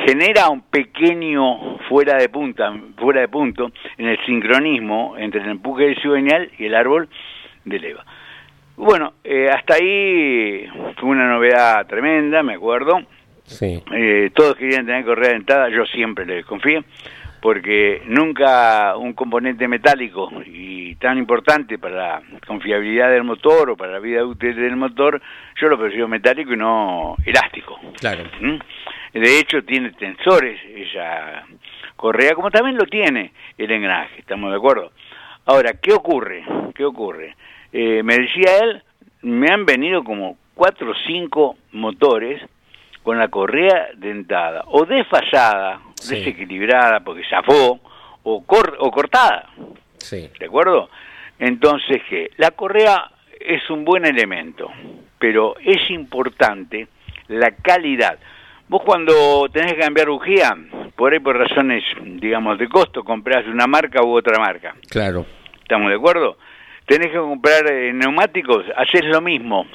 genera 0.06 0.48
un 0.48 0.62
pequeño 0.62 1.78
fuera 1.88 2.16
de 2.16 2.28
punta, 2.28 2.72
fuera 2.96 3.20
de 3.20 3.28
punto 3.28 3.70
en 3.96 4.08
el 4.08 4.18
sincronismo 4.26 5.14
entre 5.16 5.40
el 5.40 5.50
empuje 5.50 5.84
del 5.84 6.00
cigüeñal 6.00 6.50
y 6.58 6.66
el 6.66 6.74
árbol 6.74 7.08
de 7.64 7.78
leva. 7.78 8.04
Bueno, 8.76 9.14
eh, 9.24 9.48
hasta 9.48 9.74
ahí 9.74 10.66
fue 10.96 11.08
una 11.08 11.28
novedad 11.28 11.86
tremenda, 11.86 12.42
me 12.42 12.54
acuerdo. 12.54 13.00
Sí. 13.44 13.82
Eh, 13.92 14.30
todos 14.34 14.56
querían 14.56 14.86
tener 14.86 15.04
correa 15.04 15.32
dentada, 15.32 15.68
yo 15.68 15.84
siempre 15.86 16.26
les 16.26 16.44
confié. 16.44 16.84
Porque 17.41 18.03
nunca 18.07 18.97
un 18.97 19.12
componente 19.12 19.68
metálico 19.68 20.30
y 20.45 20.97
tan 20.97 21.18
importante 21.18 21.78
para 21.78 21.95
la 21.95 22.22
confiabilidad 22.47 23.11
del 23.11 23.24
motor 23.24 23.70
o 23.70 23.76
para 23.76 23.93
la 23.93 23.99
vida 24.01 24.24
útil 24.24 24.57
del 24.57 24.76
motor, 24.76 25.20
yo 25.61 25.68
lo 25.68 25.78
prefiero 25.78 26.09
metálico 26.09 26.53
y 26.53 26.57
no 26.57 27.16
elástico. 27.24 27.78
Claro. 28.01 28.24
¿Mm? 28.41 28.59
De 29.18 29.39
hecho, 29.39 29.62
tiene 29.62 29.93
tensores 29.93 30.61
esa 30.74 31.45
correa, 31.97 32.34
como 32.34 32.51
también 32.51 32.76
lo 32.76 32.86
tiene 32.86 33.32
el 33.57 33.70
engranaje, 33.70 34.20
¿estamos 34.20 34.51
de 34.51 34.57
acuerdo? 34.57 34.93
Ahora, 35.47 35.72
¿qué 35.80 35.93
ocurre? 35.93 36.45
¿Qué 36.74 36.84
ocurre? 36.84 37.36
Eh, 37.72 38.03
me 38.03 38.16
decía 38.16 38.59
él, 38.62 38.82
me 39.22 39.51
han 39.51 39.64
venido 39.64 40.05
como 40.05 40.36
cuatro 40.55 40.91
o 40.91 40.95
cinco 41.07 41.57
motores 41.72 42.43
con 43.03 43.18
la 43.18 43.28
correa 43.28 43.88
dentada, 43.96 44.64
o 44.66 44.84
desfasada, 44.84 45.80
Sí. 45.94 46.16
desequilibrada 46.16 47.01
porque 47.01 47.22
zafó, 47.28 47.80
o, 48.22 48.44
cor- 48.44 48.76
o 48.80 48.90
cortada. 48.90 49.49
Sí. 49.99 50.30
¿De 50.38 50.46
acuerdo? 50.46 50.90
Entonces, 51.38 52.03
¿qué? 52.09 52.30
La 52.36 52.51
correa 52.53 53.11
es 53.40 53.68
un 53.70 53.84
buen 53.84 54.05
elemento, 54.05 54.70
pero 55.18 55.57
es 55.61 55.90
importante 55.90 56.88
la 57.28 57.51
calidad. 57.53 58.18
Vos 58.68 58.82
cuando 58.84 59.49
tenés 59.53 59.72
que 59.74 59.80
cambiar 59.80 60.09
bujía, 60.09 60.55
por 60.94 61.12
ahí 61.12 61.20
por 61.20 61.36
razones, 61.38 61.82
digamos, 62.03 62.59
de 62.59 62.68
costo, 62.68 63.03
comprás 63.03 63.46
una 63.46 63.66
marca 63.66 64.03
u 64.05 64.16
otra 64.16 64.38
marca. 64.38 64.74
Claro. 64.90 65.24
¿Estamos 65.62 65.88
de 65.88 65.96
acuerdo? 65.96 66.36
Tenés 66.86 67.09
que 67.09 67.18
comprar 67.18 67.70
eh, 67.70 67.92
neumáticos, 67.92 68.64
haces 68.76 69.05
lo 69.05 69.20
mismo. 69.20 69.66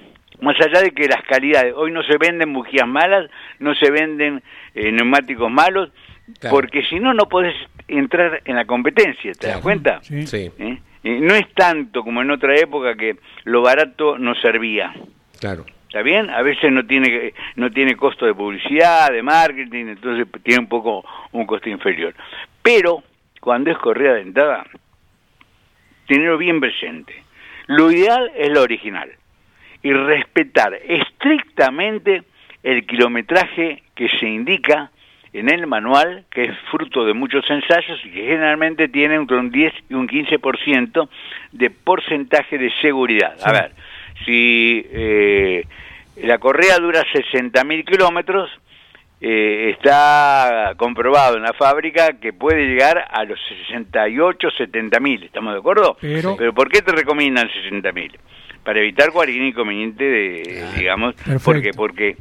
Más 0.44 0.60
allá 0.60 0.82
de 0.82 0.92
que 0.92 1.08
las 1.08 1.24
calidades, 1.24 1.74
hoy 1.76 1.92
no 1.92 2.04
se 2.04 2.18
venden 2.18 2.52
bujías 2.54 2.88
malas, 2.88 3.30
no 3.60 3.74
se 3.76 3.90
venden 3.90 4.44
eh, 4.76 4.92
neumáticos 4.92 5.50
malos, 5.50 5.90
Claro. 6.40 6.56
porque 6.56 6.84
si 6.84 7.00
no, 7.00 7.14
no 7.14 7.28
podés 7.28 7.54
entrar 7.88 8.42
en 8.46 8.56
la 8.56 8.64
competencia, 8.66 9.34
¿te 9.34 9.48
das 9.48 9.60
cuenta? 9.60 10.00
Sí. 10.04 10.26
Sí. 10.28 10.50
¿Eh? 10.58 10.78
Eh, 11.04 11.20
No 11.22 11.34
es 11.36 11.54
tanto 11.54 12.02
como 12.04 12.22
en 12.22 12.32
otra 12.32 12.56
época 12.56 12.96
que 12.96 13.18
lo 13.44 13.62
barato 13.62 14.18
no 14.18 14.34
servía. 14.36 14.94
Claro. 15.40 15.66
¿Está 15.88 16.02
bien? 16.02 16.30
A 16.30 16.42
veces 16.42 16.72
no 16.72 16.86
tiene 16.86 17.08
que- 17.10 17.34
no 17.56 17.70
tiene 17.72 17.96
costo 17.96 18.26
de 18.26 18.34
publicidad, 18.34 19.12
de 19.12 19.22
marketing, 19.22 19.88
entonces 19.90 20.26
tiene 20.44 20.62
un 20.62 20.68
poco 20.70 21.06
un 21.34 21.46
costo 21.46 21.70
inferior. 21.70 22.14
Pero 22.62 23.04
cuando 23.42 23.70
es 23.72 23.78
correa 23.78 24.14
dentada, 24.14 24.66
tenerlo 26.08 26.38
bien 26.38 26.60
presente. 26.60 27.14
Lo 27.68 27.92
ideal 27.92 28.32
es 28.36 28.50
lo 28.50 28.62
original 28.62 29.10
y 29.84 29.92
respetar 29.92 30.74
estrictamente 30.88 32.24
el 32.64 32.86
kilometraje 32.86 33.84
que 33.96 34.08
se 34.20 34.28
indica 34.28 34.92
en 35.34 35.50
el 35.50 35.66
manual, 35.68 36.26
que 36.30 36.44
es 36.44 36.58
fruto 36.72 37.06
de 37.06 37.14
muchos 37.14 37.50
ensayos 37.50 38.00
y 38.06 38.10
que 38.12 38.22
generalmente 38.28 38.88
tiene 38.88 39.16
entre 39.16 39.38
un 39.38 39.52
10 39.52 39.74
y 39.90 39.94
un 39.96 40.08
15% 40.08 41.10
de 41.52 41.70
porcentaje 41.72 42.58
de 42.58 42.72
seguridad. 42.82 43.36
A 43.44 43.52
ver, 43.52 43.72
si 44.26 44.86
eh, 44.92 45.66
la 46.18 46.38
correa 46.38 46.78
dura 46.78 47.04
60.000 47.04 47.84
kilómetros, 47.84 48.52
eh, 49.20 49.72
está 49.76 50.74
comprobado 50.78 51.38
en 51.38 51.44
la 51.44 51.54
fábrica 51.54 52.20
que 52.20 52.32
puede 52.34 52.68
llegar 52.68 53.06
a 53.10 53.24
los 53.24 53.40
68, 53.68 54.50
70 54.52 55.00
mil, 55.00 55.24
¿estamos 55.24 55.54
de 55.54 55.60
acuerdo? 55.60 55.98
Pero- 56.00 56.54
¿por 56.54 56.70
qué 56.70 56.82
te 56.82 56.92
recomiendan 56.92 57.50
60 57.50 57.92
mil? 57.94 58.12
Para 58.64 58.80
evitar 58.80 59.12
cualquier 59.12 59.42
inconveniente 59.44 60.04
de, 60.04 60.66
digamos, 60.78 61.16
Perfecto. 61.16 61.44
porque 61.44 61.72
porque 61.74 62.18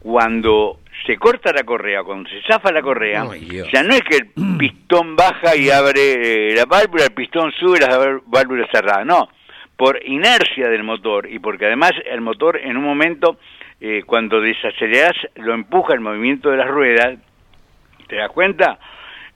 cuando 0.00 0.80
se 1.06 1.16
corta 1.16 1.52
la 1.52 1.62
correa, 1.64 2.02
cuando 2.02 2.28
se 2.30 2.40
zafa 2.42 2.72
la 2.72 2.82
correa, 2.82 3.24
ya 3.72 3.82
no 3.82 3.94
es 3.94 4.02
que 4.02 4.16
el 4.16 4.30
pistón 4.58 5.16
baja 5.16 5.56
y 5.56 5.70
abre 5.70 6.50
eh, 6.50 6.54
la 6.54 6.64
válvula, 6.66 7.04
el 7.04 7.12
pistón 7.12 7.52
sube 7.52 7.78
la 7.80 7.98
vál- 7.98 8.22
válvula 8.26 8.66
cerrada, 8.72 9.04
no, 9.04 9.28
por 9.76 10.00
inercia 10.04 10.68
del 10.68 10.84
motor 10.84 11.28
y 11.30 11.38
porque 11.38 11.66
además 11.66 11.92
el 12.10 12.20
motor 12.20 12.58
en 12.62 12.76
un 12.76 12.84
momento, 12.84 13.38
eh, 13.80 14.02
cuando 14.06 14.40
desaceleras, 14.40 15.14
lo 15.36 15.52
empuja 15.54 15.94
el 15.94 16.00
movimiento 16.00 16.50
de 16.50 16.56
las 16.58 16.68
ruedas, 16.68 17.18
¿te 18.08 18.16
das 18.16 18.30
cuenta? 18.30 18.78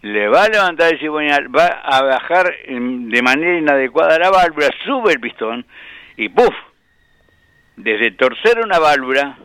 Le 0.01 0.29
va 0.29 0.45
a 0.45 0.49
levantar 0.49 0.93
el 0.93 1.01
cigüeñal, 1.01 1.55
va 1.55 1.67
a 1.67 2.03
bajar 2.05 2.55
em, 2.67 3.09
de 3.11 3.21
manera 3.21 3.59
inadecuada 3.59 4.19
la 4.19 4.31
válvula, 4.31 4.69
sube 4.85 5.13
el 5.13 5.21
pistón 5.21 5.67
y 6.19 6.29
¡puf! 6.29 6.55
Desde 7.77 8.11
torcer 8.11 8.59
una 8.63 8.79
válvula, 8.79 9.39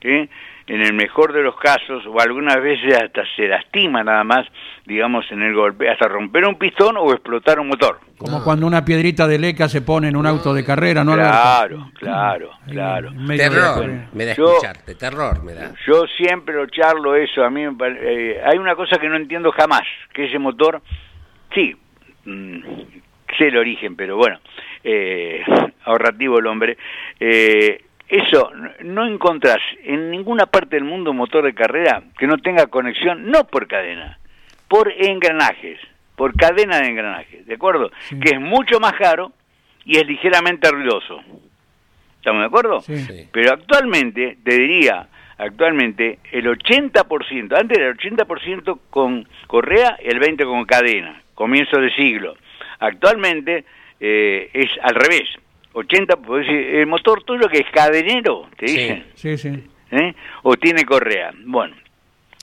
¿sí? 0.00 0.28
en 0.68 0.80
el 0.80 0.94
mejor 0.94 1.32
de 1.32 1.42
los 1.42 1.56
casos, 1.56 2.04
o 2.06 2.20
algunas 2.20 2.56
veces 2.62 2.94
hasta 2.94 3.22
se 3.36 3.46
lastima 3.48 4.02
nada 4.02 4.24
más, 4.24 4.46
digamos, 4.86 5.30
en 5.30 5.42
el 5.42 5.54
golpe, 5.54 5.90
hasta 5.90 6.08
romper 6.08 6.46
un 6.46 6.54
pistón 6.56 6.96
o 6.96 7.12
explotar 7.12 7.58
un 7.60 7.68
motor. 7.68 8.00
Como 8.16 8.42
cuando 8.42 8.66
una 8.66 8.84
piedrita 8.84 9.26
de 9.26 9.38
leca 9.38 9.68
se 9.68 9.82
pone 9.82 10.08
en 10.08 10.16
un 10.16 10.24
auto 10.26 10.54
de 10.54 10.64
carrera, 10.64 11.04
¿no? 11.04 11.12
Claro, 11.14 11.76
Alberto? 11.76 11.98
claro, 11.98 12.50
claro. 12.66 13.10
de 13.10 13.36
Terror. 13.36 13.90
Me 14.14 14.24
da 14.24 14.34
Yo- 14.34 14.50
escucharte. 14.52 14.94
Terror 14.94 15.42
me 15.42 15.52
da. 15.52 15.74
Yo 15.86 16.04
siempre 16.16 16.54
lo 16.54 16.66
charlo 16.66 17.16
eso, 17.16 17.44
a 17.44 17.50
mí 17.50 17.62
eh, 17.64 18.40
hay 18.44 18.56
una 18.56 18.74
cosa 18.76 18.98
que 18.98 19.08
no 19.08 19.16
entiendo 19.16 19.52
jamás, 19.52 19.82
que 20.14 20.26
ese 20.26 20.38
motor, 20.38 20.80
sí, 21.54 21.76
mm, 22.24 22.60
sé 23.36 23.48
el 23.48 23.56
origen, 23.58 23.96
pero 23.96 24.16
bueno, 24.16 24.38
eh, 24.84 25.42
ahorrativo 25.84 26.38
el 26.38 26.46
hombre, 26.46 26.76
eh, 27.20 27.82
eso, 28.08 28.50
no- 28.80 29.06
encontrás 29.06 29.58
en 29.84 30.10
ninguna 30.10 30.46
parte 30.46 30.76
del 30.76 30.84
mundo 30.84 31.10
un 31.12 31.16
motor 31.16 31.44
de 31.44 31.54
carrera 31.54 32.02
que 32.18 32.26
no 32.26 32.36
tenga 32.38 32.66
conexión, 32.66 33.30
no 33.30 33.44
por 33.46 33.66
cadena, 33.66 34.18
por 34.68 34.92
engranajes, 34.92 35.78
por 36.16 36.34
cadena 36.36 36.78
de 36.80 36.88
engranajes, 36.88 37.46
¿de 37.46 37.54
acuerdo? 37.54 37.90
Sí. 38.08 38.18
Que 38.20 38.34
es 38.36 38.40
mucho 38.40 38.80
más 38.80 38.92
caro 38.94 39.32
y 39.84 39.96
es 39.96 40.06
ligeramente 40.06 40.70
ruidoso. 40.70 41.20
¿Estamos 42.18 42.40
de 42.42 42.46
acuerdo? 42.46 42.80
Sí. 42.82 42.96
Sí. 42.98 43.28
Pero 43.32 43.52
actualmente, 43.54 44.36
te 44.44 44.56
diría, 44.58 45.08
actualmente 45.38 46.18
el 46.30 46.46
80%, 46.46 47.56
antes 47.58 47.78
era 47.78 47.88
el 47.88 47.96
80% 47.96 48.78
con 48.90 49.26
correa 49.46 49.96
y 50.04 50.08
el 50.08 50.20
20% 50.20 50.44
con 50.44 50.64
cadena, 50.66 51.20
comienzo 51.34 51.80
de 51.80 51.90
siglo. 51.94 52.36
Actualmente 52.78 53.64
eh, 54.04 54.50
es 54.52 54.68
al 54.82 54.94
revés, 54.96 55.28
80, 55.74 56.16
pues, 56.16 56.44
el 56.48 56.86
motor 56.88 57.22
tuyo 57.22 57.48
que 57.48 57.58
es 57.58 57.66
cadenero, 57.72 58.48
te 58.58 58.66
Sí. 58.68 58.76
dicen, 58.76 59.06
Sí, 59.14 59.38
sí. 59.38 59.48
¿eh? 59.92 60.12
o 60.42 60.56
tiene 60.56 60.84
correa. 60.84 61.30
Bueno, 61.46 61.76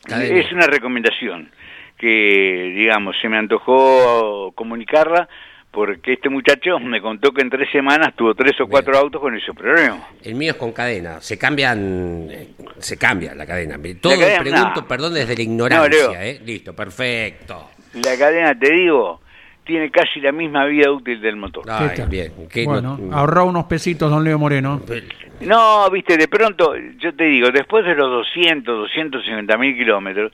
Cadena. 0.08 0.40
es 0.40 0.52
una 0.54 0.66
recomendación 0.68 1.52
que, 1.98 2.74
digamos, 2.76 3.16
se 3.22 3.28
me 3.28 3.38
antojó 3.38 4.52
comunicarla 4.54 5.28
porque 5.72 6.14
este 6.14 6.30
muchacho 6.30 6.80
me 6.80 7.00
contó 7.02 7.32
que 7.32 7.42
en 7.42 7.50
tres 7.50 7.70
semanas 7.72 8.16
tuvo 8.16 8.34
tres 8.34 8.60
o 8.62 8.68
cuatro 8.68 8.98
autos 8.98 9.22
con 9.22 9.36
ese 9.36 9.54
problema. 9.54 10.08
El 10.24 10.34
mío 10.36 10.52
es 10.54 10.58
con 10.58 10.72
cadena. 10.72 11.22
Se 11.22 11.38
cambian. 11.38 12.28
eh, 12.32 12.48
Se 12.80 12.98
cambia 12.98 13.36
la 13.36 13.46
cadena. 13.46 13.78
Todo 14.02 14.14
cadena, 14.18 14.40
pregunto, 14.40 14.82
no. 14.82 14.88
perdón, 14.88 15.14
desde 15.14 15.34
la 15.36 15.44
No, 15.44 15.44
ignorancia. 15.44 15.90
Leo. 16.10 16.14
¿eh? 16.22 16.40
Listo, 16.44 16.74
perfecto. 16.76 17.70
La 17.94 18.18
cadena, 18.18 18.58
te 18.58 18.72
digo, 18.72 19.22
tiene 19.70 19.92
casi 19.92 20.20
la 20.20 20.32
misma 20.32 20.66
vida 20.66 20.92
útil 20.92 21.22
del 21.22 21.36
motor. 21.36 21.64
Ay, 21.70 21.90
bien. 22.10 22.32
que 22.52 22.66
Bueno, 22.66 22.98
no- 22.98 23.16
ahorró 23.16 23.46
unos 23.46 23.66
pesitos, 23.66 24.10
don 24.10 24.24
Leo 24.24 24.40
Moreno. 24.40 24.82
No, 25.42 25.88
viste, 25.92 26.18
de 26.18 26.28
pronto, 26.28 26.74
yo 26.98 27.14
te 27.14 27.26
digo, 27.26 27.52
después 27.52 27.86
de 27.86 27.94
los 27.94 28.10
200, 28.10 28.66
250 28.90 29.58
mil 29.60 29.78
kilómetros, 29.78 30.32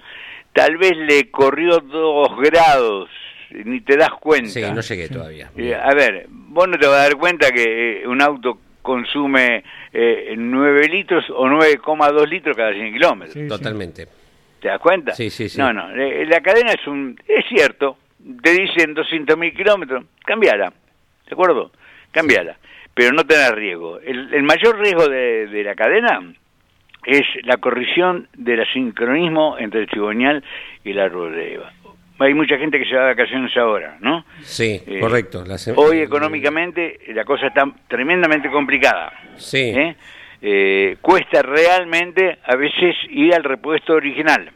tal 0.53 0.77
vez 0.77 0.95
le 0.95 1.29
corrió 1.29 1.79
dos 1.79 2.29
grados, 2.39 3.09
ni 3.51 3.81
te 3.81 3.97
das 3.97 4.11
cuenta. 4.21 4.49
Sí, 4.49 4.61
no 4.61 4.79
llegué 4.79 5.09
todavía. 5.09 5.51
Eh, 5.57 5.75
a 5.75 5.93
ver, 5.93 6.27
vos 6.29 6.69
no 6.69 6.77
te 6.77 6.87
vas 6.87 6.95
a 6.99 7.03
dar 7.03 7.17
cuenta 7.17 7.51
que 7.51 8.03
eh, 8.03 8.07
un 8.07 8.21
auto 8.21 8.57
consume 8.81 9.65
eh, 9.91 10.33
9 10.37 10.87
litros 10.87 11.25
o 11.29 11.45
9,2 11.45 12.25
litros 12.29 12.55
cada 12.55 12.71
100 12.71 12.93
kilómetros. 12.93 13.33
Sí, 13.33 13.41
sí. 13.41 13.47
Totalmente. 13.49 14.07
¿Te 14.61 14.69
das 14.69 14.79
cuenta? 14.79 15.11
Sí, 15.13 15.29
sí, 15.29 15.49
sí. 15.49 15.59
No, 15.59 15.73
no, 15.73 15.91
eh, 15.93 16.25
la 16.25 16.39
cadena 16.39 16.71
es 16.71 16.87
un... 16.87 17.19
Es 17.27 17.45
cierto, 17.49 17.97
te 18.41 18.51
dicen 18.51 18.93
200 18.93 19.37
mil 19.37 19.53
kilómetros, 19.53 20.05
cambiala, 20.25 20.69
¿de 21.27 21.31
acuerdo? 21.31 21.71
Cambiala, 22.11 22.57
pero 22.93 23.11
no 23.11 23.23
tenés 23.25 23.51
riesgo. 23.51 23.99
El, 23.99 24.33
el 24.33 24.43
mayor 24.43 24.79
riesgo 24.79 25.07
de, 25.07 25.47
de 25.47 25.63
la 25.63 25.75
cadena 25.75 26.21
es 27.05 27.23
la 27.43 27.57
corrección 27.57 28.27
del 28.33 28.65
sincronismo 28.73 29.57
entre 29.59 29.81
el 29.81 29.89
cigüeñal 29.89 30.43
y 30.83 30.93
la 30.93 31.07
rueda. 31.07 31.71
Hay 32.17 32.33
mucha 32.33 32.57
gente 32.57 32.79
que 32.79 32.85
se 32.85 32.95
va 32.95 33.03
de 33.07 33.13
vacaciones 33.13 33.55
ahora, 33.57 33.97
¿no? 33.99 34.25
Sí, 34.41 34.81
Eh, 34.87 34.99
correcto. 35.01 35.43
La 35.45 35.57
Hoy 35.75 35.99
económicamente 35.99 36.99
la 37.09 37.25
cosa 37.25 37.47
está 37.47 37.65
tremendamente 37.89 38.49
complicada. 38.49 39.11
Sí. 39.35 39.73
¿eh? 39.75 39.95
Eh, 40.41 40.97
cuesta 41.01 41.41
realmente 41.41 42.37
a 42.45 42.55
veces 42.55 42.95
ir 43.09 43.33
al 43.35 43.43
repuesto 43.43 43.93
original. 43.93 44.49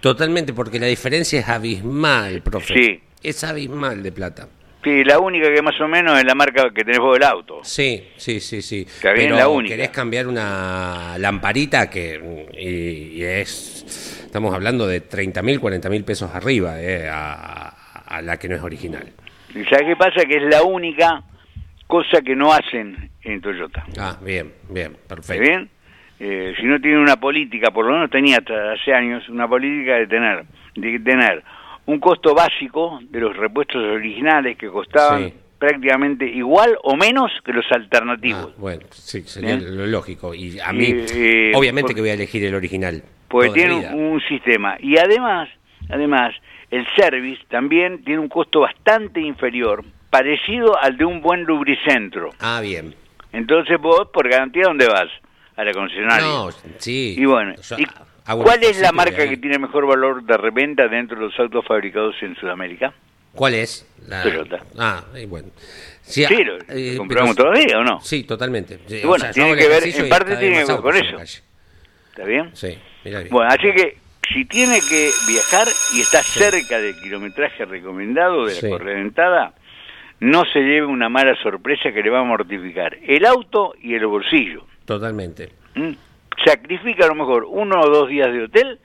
Totalmente, 0.00 0.52
porque 0.52 0.78
la 0.78 0.86
diferencia 0.86 1.40
es 1.40 1.48
abismal, 1.48 2.42
profe. 2.42 2.74
Sí. 2.74 3.00
Es 3.22 3.42
abismal 3.44 4.02
de 4.02 4.12
plata. 4.12 4.48
Sí, 4.84 5.02
la 5.02 5.18
única 5.18 5.52
que 5.52 5.60
más 5.60 5.78
o 5.80 5.88
menos 5.88 6.16
es 6.18 6.24
la 6.24 6.36
marca 6.36 6.70
que 6.72 6.84
tenés 6.84 7.00
vos 7.00 7.14
del 7.18 7.24
auto. 7.24 7.60
Sí, 7.64 8.08
sí, 8.16 8.38
sí, 8.38 8.62
sí. 8.62 8.86
Bien, 9.02 9.14
Pero 9.16 9.36
la 9.36 9.48
única. 9.48 9.74
querés 9.74 9.90
cambiar 9.90 10.28
una 10.28 11.16
lamparita 11.18 11.90
que 11.90 12.46
y, 12.56 13.18
y 13.18 13.22
es 13.24 14.22
estamos 14.24 14.54
hablando 14.54 14.86
de 14.86 15.00
30 15.00 15.42
mil, 15.42 15.58
40 15.58 15.90
mil 15.90 16.04
pesos 16.04 16.30
arriba 16.32 16.80
eh, 16.80 17.08
a, 17.10 17.74
a 18.06 18.22
la 18.22 18.38
que 18.38 18.48
no 18.48 18.54
es 18.54 18.62
original. 18.62 19.12
¿Y 19.50 19.64
¿Sabes 19.64 19.86
qué 19.88 19.96
pasa? 19.96 20.24
Que 20.24 20.36
es 20.36 20.42
la 20.44 20.62
única 20.62 21.24
cosa 21.88 22.20
que 22.22 22.36
no 22.36 22.52
hacen 22.52 23.10
en 23.24 23.40
Toyota. 23.40 23.84
Ah, 23.98 24.16
bien, 24.22 24.52
bien, 24.70 24.92
¿Está 24.92 25.16
perfecto. 25.16 25.42
bien? 25.42 25.70
Eh, 26.20 26.54
si 26.58 26.64
no 26.64 26.80
tienen 26.80 27.00
una 27.00 27.16
política, 27.16 27.70
por 27.70 27.86
lo 27.86 27.92
menos 27.92 28.10
tenía 28.10 28.38
hasta 28.38 28.72
hace 28.72 28.92
años, 28.92 29.28
una 29.28 29.46
política 29.46 29.94
de 29.96 30.06
tener, 30.06 30.44
de 30.74 30.98
tener 31.00 31.42
un 31.86 32.00
costo 32.00 32.34
básico 32.34 32.98
de 33.02 33.20
los 33.20 33.36
repuestos 33.36 33.76
originales 33.82 34.56
que 34.58 34.68
costaban 34.68 35.28
Sí. 35.28 35.34
prácticamente 35.58 36.26
igual 36.26 36.76
o 36.82 36.96
menos 36.96 37.30
que 37.44 37.52
los 37.52 37.64
alternativos. 37.72 38.52
Ah, 38.52 38.54
bueno, 38.58 38.82
sí, 38.90 39.22
sería 39.22 39.56
Bien. 39.56 39.76
lo 39.76 39.86
lógico. 39.86 40.34
Y 40.34 40.58
a 40.60 40.72
mí, 40.72 40.84
Y, 40.86 41.04
eh, 41.14 41.52
obviamente 41.54 41.88
por- 41.88 41.94
que 41.94 42.00
voy 42.00 42.10
a 42.10 42.14
elegir 42.14 42.44
el 42.44 42.54
original. 42.54 43.02
Porque 43.28 43.50
tiene 43.50 43.88
un 43.94 44.20
sistema. 44.22 44.76
Y 44.80 44.98
además, 44.98 45.48
además, 45.90 46.34
el 46.70 46.86
service 46.96 47.42
también 47.48 48.02
tiene 48.04 48.20
un 48.20 48.28
costo 48.28 48.60
bastante 48.60 49.20
inferior, 49.20 49.84
parecido 50.10 50.76
al 50.82 50.96
de 50.96 51.04
un 51.04 51.20
buen 51.20 51.44
lubricentro. 51.44 52.30
Ah, 52.40 52.60
bien. 52.62 52.94
Entonces 53.32 53.78
vos, 53.80 54.08
por 54.12 54.28
garantía, 54.28 54.64
¿dónde 54.66 54.86
vas? 54.88 55.08
A 55.58 55.64
la 55.64 55.72
concesionaria. 55.72 56.24
No, 56.26 56.48
sí. 56.78 57.16
Y 57.18 57.24
bueno, 57.24 57.54
Yo 57.60 57.76
¿y 57.78 57.84
hago 58.26 58.40
un 58.40 58.44
¿cuál 58.46 58.62
es 58.62 58.80
la 58.80 58.92
marca 58.92 59.28
que 59.28 59.36
tiene 59.38 59.58
mejor 59.58 59.86
valor 59.86 60.22
de 60.22 60.36
reventa 60.36 60.86
dentro 60.86 61.18
de 61.18 61.24
los 61.26 61.38
autos 61.40 61.64
fabricados 61.66 62.14
en 62.22 62.36
Sudamérica? 62.36 62.92
¿Cuál 63.34 63.54
es? 63.54 63.84
La... 64.06 64.22
Toyota. 64.22 64.60
Ah, 64.78 65.02
y 65.20 65.26
bueno. 65.26 65.48
Sí, 66.00 66.24
Sí, 66.24 66.34
ah, 66.34 66.42
lo 66.44 66.58
eh, 66.68 66.94
compramos 66.96 67.36
pero- 67.36 67.50
todavía, 67.50 67.78
¿o 67.78 67.82
no? 67.84 68.00
Sí, 68.00 68.22
totalmente. 68.24 68.78
Sí, 68.86 69.00
Y 69.02 69.06
bueno, 69.06 69.24
tiene 69.34 69.56
que 69.56 69.68
ver- 69.68 69.82
en 69.86 70.08
parte 70.08 70.36
tiene 70.36 70.64
que 70.64 70.72
ver 70.72 70.80
con 70.80 70.96
eso. 70.96 71.18
¿Está 71.18 72.24
bien? 72.24 72.50
Sí, 72.54 72.78
mira 73.04 73.18
bien. 73.20 73.30
Bueno, 73.32 73.50
así 73.50 73.72
que 73.74 73.98
si 74.32 74.44
tiene 74.44 74.78
que 74.88 75.10
viajar 75.28 75.66
y 75.94 76.00
está 76.00 76.22
cerca 76.22 76.78
del 76.80 76.94
kilometraje 77.00 77.64
recomendado 77.64 78.46
de 78.46 78.54
la 78.54 78.60
Sí. 78.60 78.68
corredentada, 78.68 79.54
no 80.20 80.44
se 80.52 80.60
lleve 80.60 80.86
una 80.86 81.08
mala 81.08 81.34
sorpresa 81.42 81.90
que 81.92 82.00
le 82.02 82.10
va 82.10 82.20
a 82.20 82.24
mortificar 82.24 82.96
el 83.02 83.26
auto 83.26 83.74
y 83.82 83.94
el 83.94 84.06
bolsillo. 84.06 84.64
Totalmente. 84.88 85.50
¿m? 85.74 85.94
Sacrifica 86.44 87.04
a 87.04 87.08
lo 87.08 87.14
mejor 87.14 87.44
uno 87.46 87.78
o 87.78 87.90
dos 87.90 88.08
días 88.08 88.32
de 88.32 88.44
hotel 88.44 88.78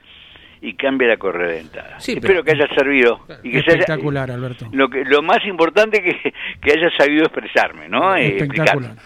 y 0.60 0.74
cambia 0.74 1.08
la 1.08 1.16
corredentada. 1.16 1.98
Sí, 1.98 2.12
Espero 2.12 2.42
pero- 2.42 2.44
que 2.44 2.50
haya 2.52 2.74
servido. 2.74 3.20
Y 3.42 3.52
que 3.52 3.62
se 3.62 3.70
haya- 3.70 3.80
Espectacular, 3.80 4.30
Alberto. 4.30 4.66
lo, 4.72 4.88
que, 4.90 5.02
lo 5.04 5.22
más 5.22 5.44
importante 5.46 6.02
que, 6.02 6.32
que 6.60 6.72
haya 6.72 6.90
sabido 6.96 7.24
expresarme, 7.24 7.88
¿no? 7.88 8.14
Eh, 8.16 8.36
Espectacular. 8.36 8.68
explicarme. 8.76 9.00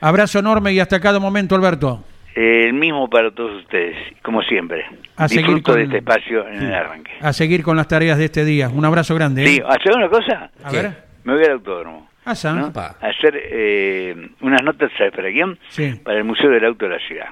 Abrazo 0.00 0.38
enorme 0.38 0.72
y 0.72 0.80
hasta 0.80 0.98
cada 1.00 1.18
momento, 1.18 1.54
Alberto. 1.54 2.02
El 2.34 2.72
mismo 2.72 3.10
para 3.10 3.30
todos 3.32 3.60
ustedes, 3.62 3.96
como 4.22 4.40
siempre. 4.42 4.86
A 5.16 5.28
seguir 5.28 5.44
Disfruto 5.46 5.72
con- 5.72 5.78
de 5.80 5.84
este 5.84 5.98
espacio 5.98 6.46
en 6.48 6.62
el 6.62 6.72
arranque. 6.74 7.10
A 7.20 7.32
seguir 7.34 7.62
con 7.62 7.76
las 7.76 7.88
tareas 7.88 8.16
de 8.16 8.24
este 8.26 8.44
día. 8.44 8.68
Un 8.70 8.84
abrazo 8.86 9.14
grande. 9.14 9.42
¿eh? 9.44 9.46
Sí, 9.48 9.62
¿hacer 9.68 9.92
una 9.96 10.08
cosa? 10.08 10.50
A 10.64 10.70
¿Qué? 10.70 10.76
ver. 10.76 10.92
Me 11.24 11.34
voy 11.34 11.44
al 11.44 11.52
autódromo. 11.52 12.07
Ah, 12.30 12.96
hacer 13.00 13.34
eh, 13.34 14.30
unas 14.40 14.62
notas, 14.62 14.90
¿sabes 14.98 15.12
para 15.12 15.30
quién? 15.30 15.58
Sí. 15.68 15.94
Para 16.02 16.18
el 16.18 16.24
Museo 16.24 16.50
del 16.50 16.64
Auto 16.64 16.86
de 16.86 16.94
la 16.94 17.00
Ciudad. 17.06 17.28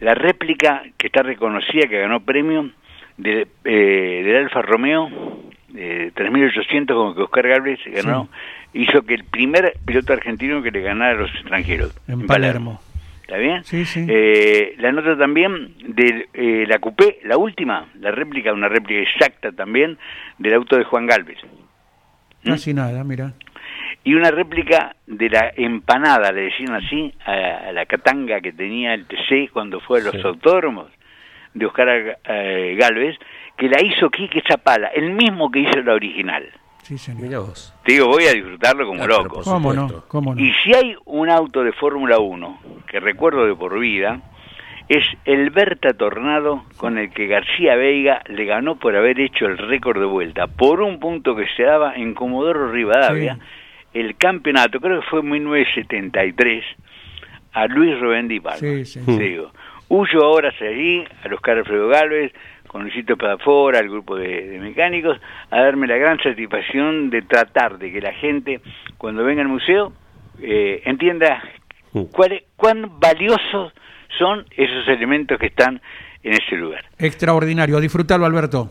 La 0.00 0.14
réplica 0.14 0.82
que 0.96 1.08
está 1.08 1.22
reconocida, 1.22 1.88
que 1.88 1.98
ganó 1.98 2.20
premio, 2.20 2.70
de, 3.16 3.48
eh, 3.64 4.22
del 4.24 4.36
Alfa 4.36 4.62
Romeo, 4.62 5.10
eh, 5.74 6.12
3800, 6.14 6.96
como 6.96 7.14
que 7.14 7.22
Oscar 7.22 7.48
Galvez 7.48 7.80
ganó, 7.86 8.28
hizo 8.72 9.02
que 9.02 9.14
el 9.14 9.24
primer 9.24 9.74
piloto 9.84 10.12
argentino 10.12 10.62
que 10.62 10.70
le 10.70 10.80
ganara 10.80 11.12
a 11.12 11.22
los 11.22 11.30
extranjeros. 11.34 11.94
En 12.08 12.26
Palermo. 12.26 12.80
¿Está 13.22 13.36
bien? 13.36 13.62
Sí, 13.62 13.84
sí. 13.84 14.04
Eh, 14.08 14.74
la 14.78 14.90
nota 14.90 15.16
también 15.16 15.74
de 15.86 16.28
eh, 16.34 16.64
la 16.66 16.80
Coupé, 16.80 17.20
la 17.24 17.36
última, 17.36 17.88
la 18.00 18.10
réplica, 18.10 18.52
una 18.52 18.68
réplica 18.68 19.00
exacta 19.02 19.52
también, 19.52 19.98
del 20.38 20.54
auto 20.54 20.76
de 20.76 20.82
Juan 20.82 21.06
Galvez. 21.06 21.38
¿Mm? 22.42 22.50
Casi 22.50 22.74
nada, 22.74 23.04
mira. 23.04 23.34
Y 24.02 24.14
una 24.14 24.30
réplica 24.30 24.96
de 25.06 25.28
la 25.28 25.52
empanada, 25.56 26.32
le 26.32 26.42
decían 26.42 26.74
así, 26.74 27.12
a, 27.26 27.68
a 27.68 27.72
la 27.72 27.84
catanga 27.86 28.40
que 28.40 28.52
tenía 28.52 28.94
el 28.94 29.06
TC 29.06 29.50
cuando 29.52 29.80
fue 29.80 30.00
a 30.00 30.04
los 30.04 30.12
Sí. 30.14 30.20
autódromos 30.24 30.86
de 31.52 31.66
Oscar 31.66 32.18
eh, 32.24 32.76
Galvez, 32.78 33.16
que 33.56 33.68
la 33.68 33.82
hizo 33.82 34.08
Quique 34.10 34.42
Zapala, 34.48 34.88
el 34.88 35.10
mismo 35.10 35.50
que 35.50 35.60
hizo 35.60 35.80
la 35.82 35.92
original. 35.94 36.48
Sí, 36.82 36.96
señor. 36.96 37.22
Mira 37.22 37.38
vos. 37.40 37.74
Te 37.84 37.92
digo, 37.92 38.06
voy 38.08 38.24
a 38.24 38.32
disfrutarlo 38.32 38.86
como 38.86 39.02
Ah, 39.02 39.06
pero 39.06 39.22
loco. 39.24 39.42
¿Cómo 39.44 39.72
no? 39.74 40.04
¿Cómo 40.08 40.34
no? 40.34 40.40
Y 40.40 40.50
si 40.64 40.72
hay 40.74 40.96
un 41.04 41.28
auto 41.28 41.62
de 41.62 41.72
Fórmula 41.72 42.18
1 42.18 42.58
que 42.86 43.00
recuerdo 43.00 43.44
de 43.46 43.54
por 43.54 43.78
vida, 43.78 44.20
es 44.88 45.04
el 45.26 45.50
Berta 45.50 45.92
Tornado 45.92 46.64
con 46.78 46.96
el 46.98 47.10
que 47.12 47.26
García 47.26 47.76
Veiga 47.76 48.22
le 48.28 48.44
ganó 48.46 48.76
por 48.76 48.96
haber 48.96 49.20
hecho 49.20 49.44
el 49.46 49.58
récord 49.58 50.00
de 50.00 50.06
vuelta, 50.06 50.46
por 50.46 50.80
un 50.80 50.98
punto 50.98 51.36
que 51.36 51.46
se 51.54 51.64
daba 51.64 51.94
en 51.94 52.14
Comodoro 52.14 52.72
Rivadavia, 52.72 53.34
Sí. 53.34 53.40
El 53.94 54.16
campeonato, 54.16 54.80
creo 54.80 55.00
que 55.00 55.06
fue 55.08 55.20
en 55.20 55.30
1973, 55.30 56.64
a 57.52 57.66
Luis 57.66 57.98
Rubén 58.00 58.28
Di 58.28 58.40
Palma. 58.40 58.58
Sí, 58.58 58.84
sí. 58.84 59.00
Te 59.04 59.12
digo, 59.22 59.50
huyo 59.88 60.24
ahora 60.24 60.50
hacia 60.50 60.68
allí, 60.68 61.04
a 61.24 61.28
los 61.28 61.40
Alfredo 61.42 61.88
Galvez, 61.88 62.32
con 62.68 62.82
Luisito 62.82 63.16
Pedafora, 63.16 63.80
al 63.80 63.88
grupo 63.88 64.16
de, 64.16 64.48
de 64.48 64.58
mecánicos, 64.60 65.18
a 65.50 65.60
darme 65.60 65.88
la 65.88 65.96
gran 65.96 66.18
satisfacción 66.22 67.10
de 67.10 67.22
tratar 67.22 67.78
de 67.78 67.90
que 67.90 68.00
la 68.00 68.12
gente, 68.12 68.60
cuando 68.96 69.24
venga 69.24 69.42
al 69.42 69.48
museo, 69.48 69.92
eh, 70.40 70.82
entienda 70.84 71.42
Mm. 71.92 72.04
cuál 72.12 72.32
es- 72.32 72.44
cuán 72.54 73.00
valiosos 73.00 73.72
son 74.16 74.44
esos 74.56 74.86
elementos 74.86 75.36
que 75.40 75.46
están 75.46 75.80
en 76.22 76.32
ese 76.34 76.54
lugar. 76.54 76.84
Extraordinario. 76.98 77.80
Disfrutalo, 77.80 78.24
Alberto. 78.26 78.70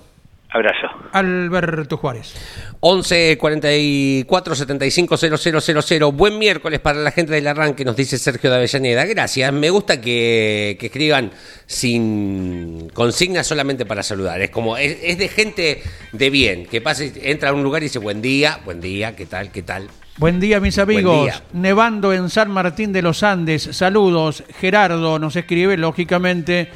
Abrazo. 0.52 0.88
Alberto 1.12 1.97
Juárez. 1.97 2.34
11 2.80 3.38
44 3.38 4.56
75 4.56 5.18
0000. 5.18 6.12
Buen 6.12 6.39
miércoles 6.39 6.80
para 6.80 7.00
la 7.00 7.12
gente 7.12 7.34
del 7.34 7.45
arranque, 7.47 7.86
nos 7.86 7.95
dice 7.95 8.18
Sergio 8.18 8.50
de 8.50 8.56
Avellaneda. 8.56 9.06
Gracias. 9.06 9.54
Me 9.54 9.70
gusta 9.70 10.02
que, 10.02 10.76
que 10.80 10.88
escriban 10.88 11.32
sin 11.68 12.89
consignas 12.95 13.45
solamente 13.45 13.86
para 13.86 14.02
saludar. 14.02 14.41
Es 14.41 14.50
como, 14.50 14.76
es, 14.76 14.97
es 15.04 15.20
de 15.20 15.28
gente 15.28 15.84
de 16.14 16.30
bien, 16.32 16.66
que 16.66 16.82
pasa, 16.82 17.04
y 17.06 17.14
entra 17.22 17.50
a 17.50 17.54
un 17.54 17.62
lugar 17.62 17.84
y 17.84 17.86
dice 17.86 18.00
buen 18.00 18.22
día, 18.22 18.60
buen 18.66 18.82
día, 18.82 19.16
¿qué 19.16 19.28
tal, 19.28 19.52
qué 19.52 19.62
tal? 19.62 19.88
Buen 20.18 20.39
día, 20.39 20.60
mis 20.60 20.76
Buen 20.76 20.89
amigos. 20.89 21.24
día. 21.26 21.43
Nevando 21.54 22.12
en 22.12 22.30
San 22.30 22.52
Martín 22.52 22.91
de 22.91 23.02
los 23.02 23.24
Andes. 23.24 23.70
Saludos. 23.72 24.43
Gerardo 24.60 25.18
nos 25.20 25.36
escribe, 25.36 25.78
lógicamente, 25.78 26.70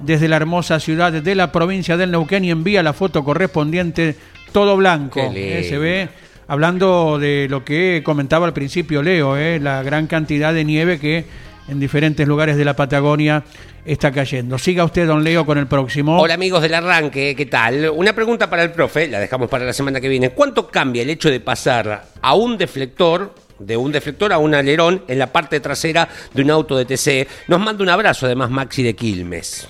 desde 0.00 0.28
la 0.28 0.36
hermosa 0.36 0.80
ciudad 0.80 1.12
de 1.12 1.34
la 1.34 1.52
provincia 1.52 1.96
del 1.96 2.10
Neuquén 2.10 2.44
y 2.44 2.50
envía 2.50 2.82
la 2.82 2.92
foto 2.92 3.22
correspondiente, 3.24 4.16
todo 4.52 4.76
blanco. 4.76 5.20
Eh, 5.34 5.66
se 5.68 5.78
ve, 5.78 6.08
hablando 6.48 7.18
de 7.18 7.46
lo 7.48 7.64
que 7.64 8.02
comentaba 8.04 8.46
al 8.46 8.52
principio 8.52 9.02
Leo, 9.02 9.36
eh, 9.36 9.60
la 9.60 9.82
gran 9.82 10.06
cantidad 10.06 10.52
de 10.54 10.64
nieve 10.64 10.98
que 10.98 11.24
en 11.68 11.78
diferentes 11.78 12.26
lugares 12.26 12.56
de 12.56 12.64
la 12.64 12.74
Patagonia 12.74 13.44
está 13.84 14.10
cayendo. 14.10 14.58
Siga 14.58 14.84
usted, 14.84 15.06
don 15.06 15.22
Leo, 15.22 15.46
con 15.46 15.58
el 15.58 15.66
próximo. 15.66 16.20
Hola 16.20 16.34
amigos 16.34 16.62
del 16.62 16.74
arranque, 16.74 17.34
¿qué 17.36 17.46
tal? 17.46 17.90
Una 17.90 18.12
pregunta 18.12 18.50
para 18.50 18.62
el 18.62 18.72
profe, 18.72 19.06
la 19.08 19.20
dejamos 19.20 19.48
para 19.48 19.64
la 19.64 19.72
semana 19.72 20.00
que 20.00 20.08
viene. 20.08 20.30
¿Cuánto 20.30 20.68
cambia 20.68 21.02
el 21.02 21.10
hecho 21.10 21.30
de 21.30 21.40
pasar 21.40 22.06
a 22.20 22.34
un 22.34 22.58
deflector, 22.58 23.34
de 23.58 23.76
un 23.76 23.92
deflector 23.92 24.32
a 24.32 24.38
un 24.38 24.54
alerón 24.54 25.04
en 25.06 25.18
la 25.18 25.28
parte 25.28 25.60
trasera 25.60 26.08
de 26.34 26.42
un 26.42 26.50
auto 26.50 26.76
de 26.76 26.84
TC? 26.84 27.28
Nos 27.48 27.60
manda 27.60 27.82
un 27.82 27.90
abrazo 27.90 28.26
además 28.26 28.50
Maxi 28.50 28.82
de 28.82 28.94
Quilmes. 28.94 29.68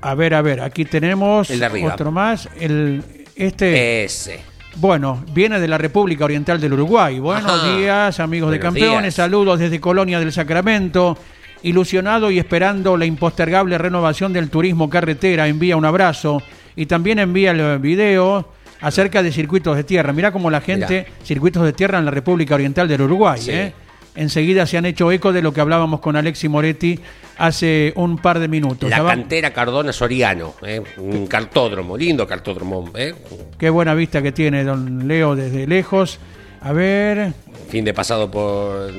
A 0.00 0.14
ver, 0.14 0.34
a 0.34 0.42
ver, 0.42 0.60
aquí 0.60 0.84
tenemos 0.84 1.50
El 1.50 1.60
de 1.60 1.66
arriba. 1.66 1.92
otro 1.92 2.12
más. 2.12 2.48
El, 2.58 3.02
este. 3.34 4.04
Ese. 4.04 4.40
Bueno, 4.76 5.24
viene 5.32 5.58
de 5.58 5.66
la 5.66 5.78
República 5.78 6.24
Oriental 6.24 6.60
del 6.60 6.74
Uruguay. 6.74 7.18
Buenos 7.18 7.50
Ajá. 7.50 7.76
días, 7.76 8.20
amigos 8.20 8.52
de 8.52 8.60
campeones. 8.60 9.02
días. 9.02 9.14
Saludos 9.14 9.58
desde 9.58 9.80
Colonia 9.80 10.20
del 10.20 10.32
Sacramento. 10.32 11.18
Ilusionado 11.62 12.30
y 12.30 12.38
esperando 12.38 12.96
la 12.96 13.04
impostergable 13.04 13.76
renovación 13.78 14.32
del 14.32 14.48
turismo 14.50 14.88
carretera. 14.88 15.48
Envía 15.48 15.76
un 15.76 15.84
abrazo 15.84 16.40
y 16.76 16.86
también 16.86 17.18
envía 17.18 17.50
el 17.50 17.80
video 17.80 18.52
acerca 18.80 19.24
de 19.24 19.32
circuitos 19.32 19.76
de 19.76 19.82
tierra. 19.82 20.12
Mirá 20.12 20.30
cómo 20.30 20.50
la 20.50 20.60
gente, 20.60 21.06
circuitos 21.24 21.64
de 21.64 21.72
tierra 21.72 21.98
en 21.98 22.04
la 22.04 22.12
República 22.12 22.54
Oriental 22.54 22.86
del 22.86 23.02
Uruguay. 23.02 23.40
Sí. 23.40 23.50
¿eh? 23.50 23.72
Enseguida 24.18 24.66
se 24.66 24.76
han 24.76 24.84
hecho 24.84 25.12
eco 25.12 25.32
de 25.32 25.42
lo 25.42 25.52
que 25.52 25.60
hablábamos 25.60 26.00
con 26.00 26.16
Alexi 26.16 26.48
Moretti 26.48 26.98
hace 27.38 27.92
un 27.94 28.18
par 28.18 28.40
de 28.40 28.48
minutos. 28.48 28.90
La 28.90 29.04
cantera 29.04 29.52
Cardona 29.52 29.92
Soriano, 29.92 30.54
¿eh? 30.66 30.82
un 30.96 31.28
cartódromo, 31.28 31.96
lindo 31.96 32.26
cartódromo. 32.26 32.90
¿eh? 32.96 33.14
Qué 33.58 33.70
buena 33.70 33.94
vista 33.94 34.20
que 34.20 34.32
tiene 34.32 34.64
don 34.64 35.06
Leo 35.06 35.36
desde 35.36 35.68
lejos. 35.68 36.18
A 36.60 36.72
ver, 36.72 37.32
Fin 37.68 37.84
de 37.84 37.94
pasado 37.94 38.28
por 38.28 38.90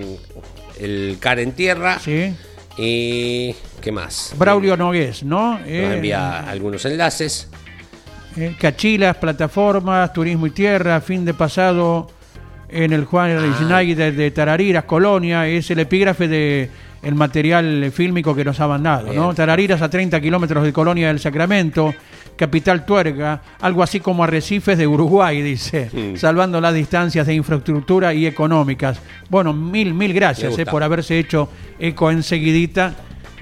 el 0.80 1.18
CAR 1.20 1.40
en 1.40 1.52
tierra. 1.52 2.00
sí. 2.00 2.34
Y. 2.78 3.54
¿Qué 3.82 3.92
más? 3.92 4.34
Braulio 4.38 4.78
Nogués, 4.78 5.24
¿no? 5.24 5.60
Nos 5.60 5.68
Eh, 5.68 5.96
envía 5.96 6.50
algunos 6.50 6.86
enlaces. 6.86 7.50
Cachilas, 8.58 9.18
plataformas, 9.18 10.14
turismo 10.14 10.48
y 10.48 10.52
tierra, 10.52 11.02
fin 11.02 11.26
de 11.26 11.34
pasado 11.34 12.08
en 12.72 12.94
el 12.94 13.06
Juan 13.06 13.32
Ah. 13.38 13.56
Schneider 13.58 14.16
de 14.16 14.32
Tarariras, 14.32 14.84
Colonia, 14.86 15.48
es 15.48 15.70
el 15.72 15.80
epígrafe 15.80 16.28
de 16.28 16.70
el 17.02 17.16
material 17.16 17.92
fílmico 17.94 18.36
que 18.36 18.44
nos 18.44 18.60
ha 18.60 18.68
mandado, 18.68 19.14
¿no? 19.14 19.34
Tarariras 19.34 19.82
a 19.82 19.90
30 19.90 20.20
kilómetros 20.20 20.66
de 20.66 20.74
Colonia 20.74 21.08
del 21.08 21.20
Sacramento, 21.20 21.94
Capital 22.36 22.86
Tuerga, 22.86 23.42
algo 23.62 23.84
así 23.84 24.02
como 24.02 24.24
Arrecifes 24.24 24.78
de 24.78 24.86
Uruguay, 24.86 25.42
dice, 25.42 25.90
salvando 26.18 26.60
las 26.60 26.74
distancias 26.74 27.26
de 27.26 27.34
infraestructura 27.36 28.14
y 28.14 28.26
económicas. 28.26 29.00
Bueno, 29.30 29.54
mil, 29.54 29.94
mil 29.94 30.14
gracias 30.14 30.58
eh, 30.58 30.66
por 30.66 30.84
haberse 30.84 31.18
hecho 31.18 31.50
eco 31.80 32.12
enseguidita 32.12 32.94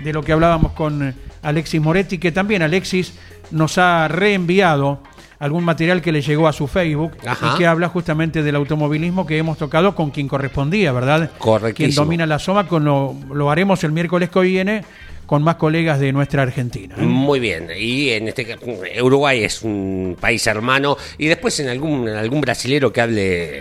de 0.04 0.14
lo 0.14 0.22
que 0.22 0.34
hablábamos 0.34 0.74
con 0.74 1.14
Alexis 1.42 1.82
Moretti, 1.82 2.20
que 2.20 2.32
también 2.32 2.62
Alexis 2.62 3.14
nos 3.50 3.80
ha 3.80 4.08
reenviado 4.08 5.02
algún 5.40 5.64
material 5.64 6.02
que 6.02 6.12
le 6.12 6.22
llegó 6.22 6.48
a 6.48 6.54
su 6.54 6.68
Facebook 6.68 7.12
Ajá. 7.26 7.54
y 7.54 7.58
que 7.60 7.68
habla 7.68 7.90
justamente 7.90 8.42
del 8.44 8.56
automovilismo 8.56 9.26
que 9.26 9.38
hemos 9.38 9.58
tocado 9.58 9.94
con 9.96 10.10
quien 10.12 10.28
correspondía, 10.28 10.92
¿verdad? 10.92 11.32
Correctísimo. 11.38 11.94
Quien 11.94 11.96
domina 11.96 12.26
la 12.26 12.40
SOMA, 12.40 12.68
con 12.68 12.84
lo, 12.84 13.16
lo 13.34 13.52
haremos 13.52 13.84
el 13.84 13.92
miércoles 13.92 14.30
que 14.30 14.40
viene 14.40 14.84
con 15.28 15.44
más 15.44 15.56
colegas 15.58 16.00
de 16.00 16.14
nuestra 16.14 16.42
Argentina. 16.44 16.96
¿eh? 16.98 17.02
Muy 17.02 17.40
bien, 17.40 17.68
y 17.78 18.10
en 18.12 18.30
este 18.30 18.46
ca- 18.46 18.58
Uruguay 19.04 19.44
es 19.44 19.62
un 19.62 20.16
país 20.20 20.48
hermano 20.48 20.96
y 21.18 21.28
después 21.28 21.60
en 21.60 21.68
algún 21.68 22.08
en 22.08 22.16
algún 22.16 22.40
brasilero 22.42 22.92
que 22.94 23.02
hable 23.02 23.60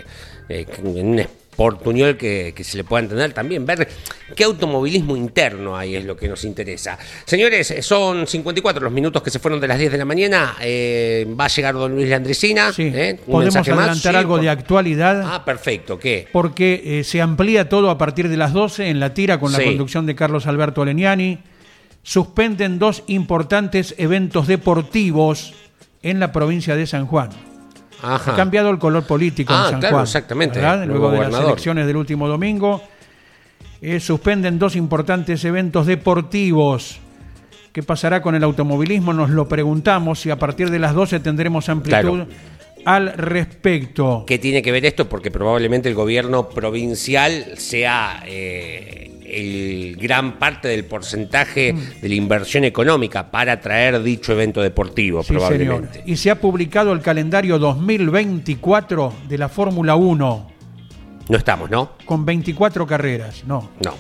eh, 0.49 0.67
en 0.79 0.87
un 0.87 1.27
portuñol 1.57 2.17
que, 2.17 2.53
que 2.55 2.63
se 2.65 2.77
le 2.77 2.85
pueda 2.85 3.03
entender 3.03 3.33
también, 3.33 3.65
ver 3.65 3.89
qué 4.37 4.45
automovilismo 4.45 5.17
interno 5.17 5.77
hay 5.77 5.97
es 5.97 6.05
lo 6.05 6.17
que 6.17 6.29
nos 6.29 6.45
interesa. 6.45 6.99
Señores, 7.25 7.75
son 7.81 8.27
54 8.27 8.83
los 8.85 8.93
minutos 8.93 9.23
que 9.23 9.31
se 9.31 9.39
fueron 9.39 9.59
de 9.61 9.67
las 9.69 9.79
10 9.79 9.93
de 9.93 9.99
la 9.99 10.05
mañana, 10.05 10.57
eh, 10.61 11.27
va 11.39 11.47
a 11.47 11.49
llegar 11.49 11.75
don 11.75 11.95
Luis 11.95 12.09
Landricina. 12.09 12.73
Sí, 12.73 12.91
¿eh? 12.95 13.19
Podemos 13.27 13.57
adelantar 13.57 13.97
Sí, 13.97 14.09
algo 14.09 14.35
por- 14.35 14.43
de 14.43 14.51
actualidad. 14.51 15.23
Ah, 15.25 15.45
perfecto, 15.45 15.99
¿qué? 15.99 16.29
porque 16.33 16.83
eh, 17.01 17.05
se 17.05 17.21
amplía 17.23 17.69
todo 17.69 17.89
a 17.91 17.97
partir 17.99 18.29
de 18.29 18.37
las 18.37 18.53
12 18.53 18.89
en 18.89 19.01
la 19.01 19.15
tira 19.15 19.41
con 19.41 19.51
la 19.53 19.59
Sí. 19.59 19.65
conducción 19.65 20.05
de 20.07 20.15
Carlos 20.15 20.47
Alberto 20.47 20.85
Leniani. 20.85 21.39
Suspenden 22.03 22.79
dos 22.79 23.03
importantes 23.09 23.95
eventos 23.99 24.47
deportivos 24.47 25.55
en 26.03 26.21
la 26.21 26.31
provincia 26.33 26.77
de 26.77 26.87
San 26.87 27.07
Juan. 27.07 27.31
Ajá. 28.03 28.33
Ha 28.33 28.37
cambiado 28.37 28.71
el 28.71 28.79
color 28.79 29.05
político 29.05 29.53
Ah, 29.55 29.65
en 29.67 29.71
San 29.73 29.81
claro, 29.81 29.97
Juan. 29.97 30.05
exactamente. 30.05 30.61
Luego 30.87 31.11
de 31.11 31.29
las 31.31 31.41
elecciones 31.41 31.87
del 31.87 31.97
último 31.97 32.29
domingo. 32.29 32.83
eh, 33.83 34.01
suspenden 34.01 34.59
dos 34.59 34.75
importantes 34.75 35.45
eventos 35.45 35.87
deportivos. 35.87 36.99
¿Qué 37.73 37.83
pasará 37.83 38.23
con 38.23 38.35
el 38.35 38.43
automovilismo? 38.43 39.13
Nos 39.13 39.29
lo 39.29 39.47
preguntamos 39.49 40.25
y 40.25 40.31
a 40.31 40.39
partir 40.39 40.71
de 40.71 40.79
las 40.79 40.95
12 40.95 41.21
tendremos 41.21 41.69
amplitud 41.69 42.25
Claro. 42.25 42.27
al 42.87 43.13
respecto. 43.13 44.25
¿Qué 44.27 44.39
tiene 44.39 44.63
que 44.63 44.73
ver 44.73 44.87
esto? 44.87 45.09
Porque 45.11 45.31
probablemente 45.31 45.91
el 45.91 45.95
gobierno 45.95 46.49
provincial 46.49 47.45
sea 47.59 48.23
eh, 48.27 49.16
el 49.29 49.97
gran 49.97 50.39
parte 50.39 50.69
del 50.69 50.85
porcentaje 50.85 51.73
Mm. 51.73 52.01
de 52.01 52.09
la 52.09 52.15
inversión 52.15 52.65
económica 52.65 53.31
para 53.31 53.61
traer 53.61 54.03
dicho 54.03 54.33
evento 54.33 54.61
deportivo, 54.63 55.23
Sí, 55.23 55.29
señor. 55.29 55.49
probablemente. 55.49 56.03
Y 56.07 56.17
se 56.17 56.31
ha 56.31 56.41
publicado 56.41 56.93
el 56.93 57.01
calendario 57.01 57.59
2024 57.59 59.13
de 59.29 59.39
la 59.39 59.49
Fórmula 59.49 59.97
1 59.97 60.47
No 61.29 61.37
estamos, 61.37 61.71
¿no? 61.71 61.93
con 62.05 62.25
24 62.25 62.87
carreras. 62.87 63.45
No. 63.47 63.71
No. 63.85 63.95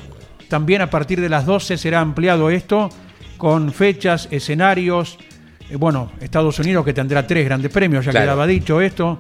También 0.49 0.81
a 0.83 0.91
partir 0.91 1.20
de 1.20 1.29
las 1.29 1.45
12 1.45 1.77
será 1.77 2.01
ampliado 2.01 2.51
esto 2.51 2.89
con 3.37 3.72
fechas, 3.72 4.29
escenarios. 4.31 5.18
Eh, 5.68 5.77
bueno, 5.77 6.12
Estados 6.20 6.59
Unidos 6.61 6.85
que 6.85 6.93
tendrá 6.93 7.27
tres 7.27 7.45
grandes 7.45 7.70
premios, 7.72 8.05
ya 8.05 8.12
Claro. 8.12 8.24
quedaba 8.27 8.47
dicho 8.47 8.81
esto. 8.81 9.18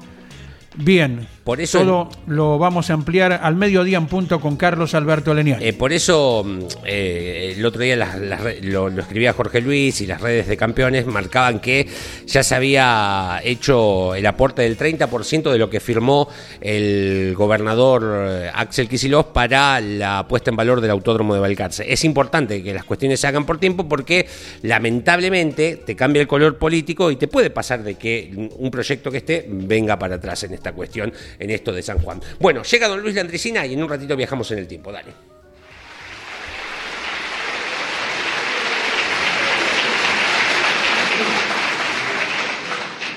Bien. 0.76 1.26
Por 1.46 1.60
eso- 1.60 1.78
Todo 1.78 2.08
lo 2.26 2.58
vamos 2.58 2.90
a 2.90 2.94
ampliar 2.94 3.32
al 3.40 3.54
mediodía 3.54 3.98
en 3.98 4.08
punto 4.08 4.40
con 4.40 4.56
Carlos 4.56 4.94
Alberto 4.94 5.32
Leniani. 5.32 5.64
Eh, 5.64 5.72
por 5.74 5.92
eso, 5.92 6.42
mm, 6.44 6.58
eh, 6.84 7.54
el 7.56 7.64
otro 7.64 7.80
día 7.82 7.94
las- 7.94 8.18
las 8.18 8.40
re- 8.40 8.60
lo, 8.62 8.88
lo 8.90 9.00
escribía 9.00 9.32
Jorge 9.32 9.60
Luis 9.60 10.00
y 10.00 10.08
las 10.08 10.20
redes 10.20 10.48
de 10.48 10.56
campeones 10.56 11.06
marcaban 11.06 11.60
que 11.60 11.86
ya 12.26 12.42
se 12.42 12.52
había 12.56 13.40
hecho 13.44 14.16
el 14.16 14.26
aporte 14.26 14.62
del 14.62 14.76
30% 14.76 15.52
de 15.52 15.58
lo 15.58 15.70
que 15.70 15.78
firmó 15.78 16.28
el 16.60 17.32
gobernador 17.36 18.02
eh, 18.28 18.50
Axel 18.52 18.88
Kicillof 18.88 19.26
para 19.26 19.80
la 19.80 20.26
puesta 20.26 20.50
en 20.50 20.56
valor 20.56 20.80
del 20.80 20.90
autódromo 20.90 21.32
de 21.32 21.38
Balcarce. 21.38 21.84
Es 21.92 22.04
importante 22.04 22.60
que 22.60 22.74
las 22.74 22.82
cuestiones 22.82 23.20
se 23.20 23.28
hagan 23.28 23.46
por 23.46 23.58
tiempo 23.58 23.88
porque 23.88 24.26
lamentablemente 24.62 25.76
te 25.84 25.94
cambia 25.94 26.22
el 26.22 26.28
color 26.28 26.58
político 26.58 27.10
y 27.10 27.16
te 27.16 27.28
puede 27.28 27.50
pasar 27.50 27.84
de 27.84 27.94
que 27.94 28.50
un 28.58 28.70
proyecto 28.70 29.12
que 29.12 29.18
esté 29.18 29.46
venga 29.48 29.96
para 29.98 30.16
atrás 30.16 30.42
en 30.42 30.54
esta 30.54 30.72
cuestión, 30.72 31.12
en 31.38 31.50
esto 31.50 31.72
de 31.72 31.82
San 31.82 31.98
Juan. 31.98 32.20
Bueno, 32.40 32.62
llega 32.62 32.88
don 32.88 33.00
Luis 33.00 33.14
Landricina 33.14 33.66
y 33.66 33.74
en 33.74 33.82
un 33.82 33.88
ratito 33.88 34.16
viajamos 34.16 34.50
en 34.50 34.58
el 34.58 34.68
tiempo. 34.68 34.92
Dale. 34.92 35.12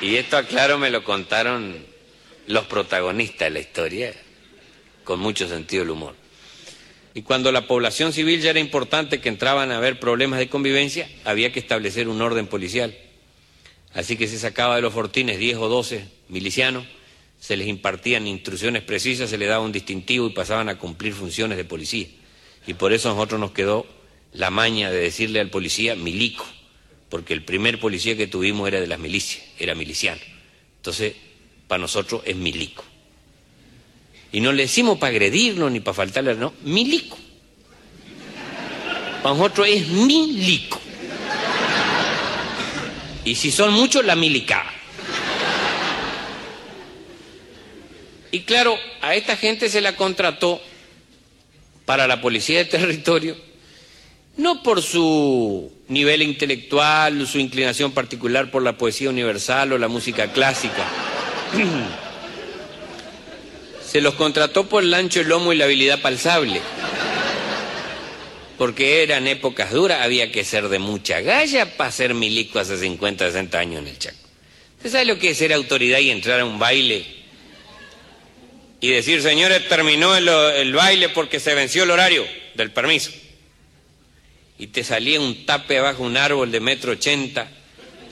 Y 0.02 0.16
esto, 0.16 0.38
aclaro, 0.38 0.78
me 0.78 0.90
lo 0.90 1.04
contaron 1.04 1.76
los 2.48 2.66
protagonistas 2.66 3.48
de 3.48 3.50
la 3.50 3.60
historia, 3.60 4.14
con 5.04 5.20
mucho 5.20 5.48
sentido 5.48 5.84
del 5.84 5.92
humor. 5.92 6.16
Y 7.14 7.24
cuando 7.24 7.52
la 7.52 7.68
población 7.68 8.14
civil 8.14 8.42
ya 8.42 8.52
era 8.52 8.60
importante 8.60 9.20
que 9.20 9.28
entraban 9.28 9.72
a 9.72 9.78
haber 9.78 10.00
problemas 10.00 10.40
de 10.40 10.48
convivencia, 10.48 11.10
había 11.26 11.52
que 11.52 11.60
establecer 11.60 12.08
un 12.08 12.22
orden 12.22 12.48
policial. 12.48 12.96
Así 13.94 14.16
que 14.16 14.28
se 14.28 14.40
sacaba 14.40 14.78
de 14.78 14.82
los 14.82 14.94
fortines 14.94 15.38
10 15.38 15.58
o 15.58 15.68
12 15.68 16.08
milicianos, 16.30 16.86
se 17.40 17.56
les 17.56 17.68
impartían 17.68 18.28
instrucciones 18.28 18.84
precisas, 18.84 19.30
se 19.30 19.38
les 19.38 19.48
daba 19.48 19.64
un 19.64 19.72
distintivo 19.72 20.28
y 20.28 20.32
pasaban 20.32 20.70
a 20.70 20.78
cumplir 20.78 21.14
funciones 21.14 21.58
de 21.58 21.66
policía. 21.66 22.08
Y 22.68 22.74
por 22.74 22.94
eso 22.94 23.10
a 23.10 23.14
nosotros 23.14 23.40
nos 23.40 23.52
quedó 23.52 23.88
la 24.34 24.50
maña 24.50 24.92
de 24.92 25.00
decirle 25.00 25.40
al 25.40 25.50
policía 25.50 25.96
milico, 25.96 26.46
porque 27.10 27.34
el 27.34 27.44
primer 27.44 27.80
policía 27.80 28.16
que 28.18 28.28
tuvimos 28.28 28.68
era 28.68 28.82
de 28.82 28.88
las 28.88 29.00
milicias, 29.00 29.44
era 29.58 29.74
miliciano. 29.74 30.22
Entonces, 30.78 31.16
para 31.68 31.82
nosotros 31.82 32.22
es 32.26 32.36
milico. 32.36 32.84
Y 34.32 34.42
no 34.42 34.52
le 34.52 34.64
decimos 34.64 35.00
para 35.00 35.12
agredirnos 35.12 35.72
ni 35.72 35.80
para 35.80 35.96
faltarle, 35.96 36.36
no, 36.36 36.54
milico. 36.64 37.18
Para 39.24 39.36
nosotros 39.36 39.68
es 39.68 39.88
milico. 39.88 40.80
Y 43.26 43.36
si 43.36 43.52
son 43.52 43.74
muchos, 43.74 44.06
la 44.06 44.16
milicada. 44.16 44.79
Y 48.32 48.42
claro, 48.42 48.78
a 49.02 49.16
esta 49.16 49.36
gente 49.38 49.70
se 49.70 49.82
la 49.82 49.96
contrató 49.96 50.62
para 51.86 52.08
la 52.08 52.22
policía 52.22 52.60
de 52.60 52.66
territorio, 52.66 53.36
no 54.38 54.62
por 54.62 54.82
su 54.84 55.72
nivel 55.88 56.22
intelectual, 56.22 57.26
su 57.26 57.40
inclinación 57.40 57.92
particular 57.92 58.52
por 58.52 58.62
la 58.62 58.78
poesía 58.78 59.10
universal 59.10 59.74
o 59.74 59.78
la 59.78 59.88
música 59.88 60.32
clásica. 60.32 60.88
Se 63.86 64.02
los 64.02 64.14
contrató 64.14 64.70
por 64.70 64.84
el 64.84 64.94
ancho, 64.94 65.22
el 65.22 65.30
lomo 65.30 65.52
y 65.52 65.58
la 65.58 65.66
habilidad 65.66 66.00
palsable. 66.00 66.62
Porque 68.56 69.02
eran 69.02 69.26
épocas 69.26 69.72
duras, 69.72 70.02
había 70.04 70.32
que 70.32 70.44
ser 70.44 70.70
de 70.70 70.78
mucha 70.78 71.22
galla 71.22 71.76
para 71.76 71.92
ser 71.92 72.14
milico 72.14 72.60
hace 72.60 72.78
50, 72.78 73.26
60 73.26 73.58
años 73.58 73.82
en 73.82 73.88
el 73.88 73.98
Chaco. 73.98 74.16
¿Usted 74.78 74.92
sabe 74.92 75.06
lo 75.06 75.18
que 75.18 75.32
es 75.32 75.38
ser 75.40 75.54
autoridad 75.54 75.98
y 75.98 76.12
entrar 76.12 76.40
a 76.40 76.46
un 76.46 76.60
baile 76.60 77.19
y 78.82 78.90
decir, 78.90 79.22
señores, 79.22 79.68
terminó 79.68 80.16
el, 80.16 80.74
baile 80.74 81.10
porque 81.10 81.40
se 81.40 81.54
venció 81.54 81.84
el 81.84 81.92
horario 81.92 82.26
del 82.56 82.72
permiso? 82.72 83.12
Y 84.58 84.68
te 84.68 84.84
salía 84.84 85.20
un 85.20 85.46
tape 85.46 85.78
abajo 85.78 86.04
un 86.04 86.18
árbol 86.18 86.52
de 86.52 86.60
metro 86.60 86.94
ochenta 86.94 87.50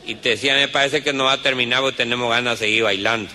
y 0.05 0.15
te 0.15 0.30
decía, 0.30 0.55
me 0.55 0.68
parece 0.68 1.03
que 1.03 1.13
no 1.13 1.26
va 1.26 1.34
a 1.34 1.41
terminar 1.41 1.82
porque 1.82 1.97
tenemos 1.97 2.30
ganas 2.30 2.59
de 2.59 2.65
seguir 2.65 2.84
bailando. 2.84 3.30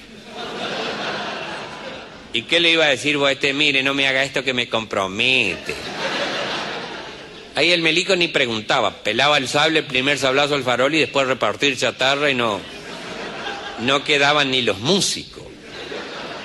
¿Y 2.35 2.43
qué 2.43 2.61
le 2.61 2.71
iba 2.71 2.87
a 2.87 2.89
decir 2.89 3.19
vos 3.19 3.29
a 3.29 3.33
este? 3.33 3.53
Mire, 3.53 3.83
no 3.83 3.93
me 3.93 4.09
haga 4.09 4.25
esto 4.25 4.43
que 4.43 4.55
me 4.55 4.69
compromete. 4.69 5.75
Ahí 7.55 7.71
el 7.73 7.83
melico 7.83 8.17
ni 8.17 8.29
preguntaba, 8.29 9.03
pelaba 9.03 9.37
el 9.37 9.49
sable, 9.49 9.81
el 9.81 9.85
primer 9.85 10.19
sablazo 10.19 10.55
al 10.55 10.65
farol 10.65 10.95
y 10.95 11.01
después 11.01 11.27
repartir 11.27 11.77
chatarra 11.77 12.31
y 12.31 12.35
no, 12.35 12.61
no 13.81 14.05
quedaban 14.05 14.51
ni 14.51 14.63
los 14.63 14.79
músicos. 14.79 15.42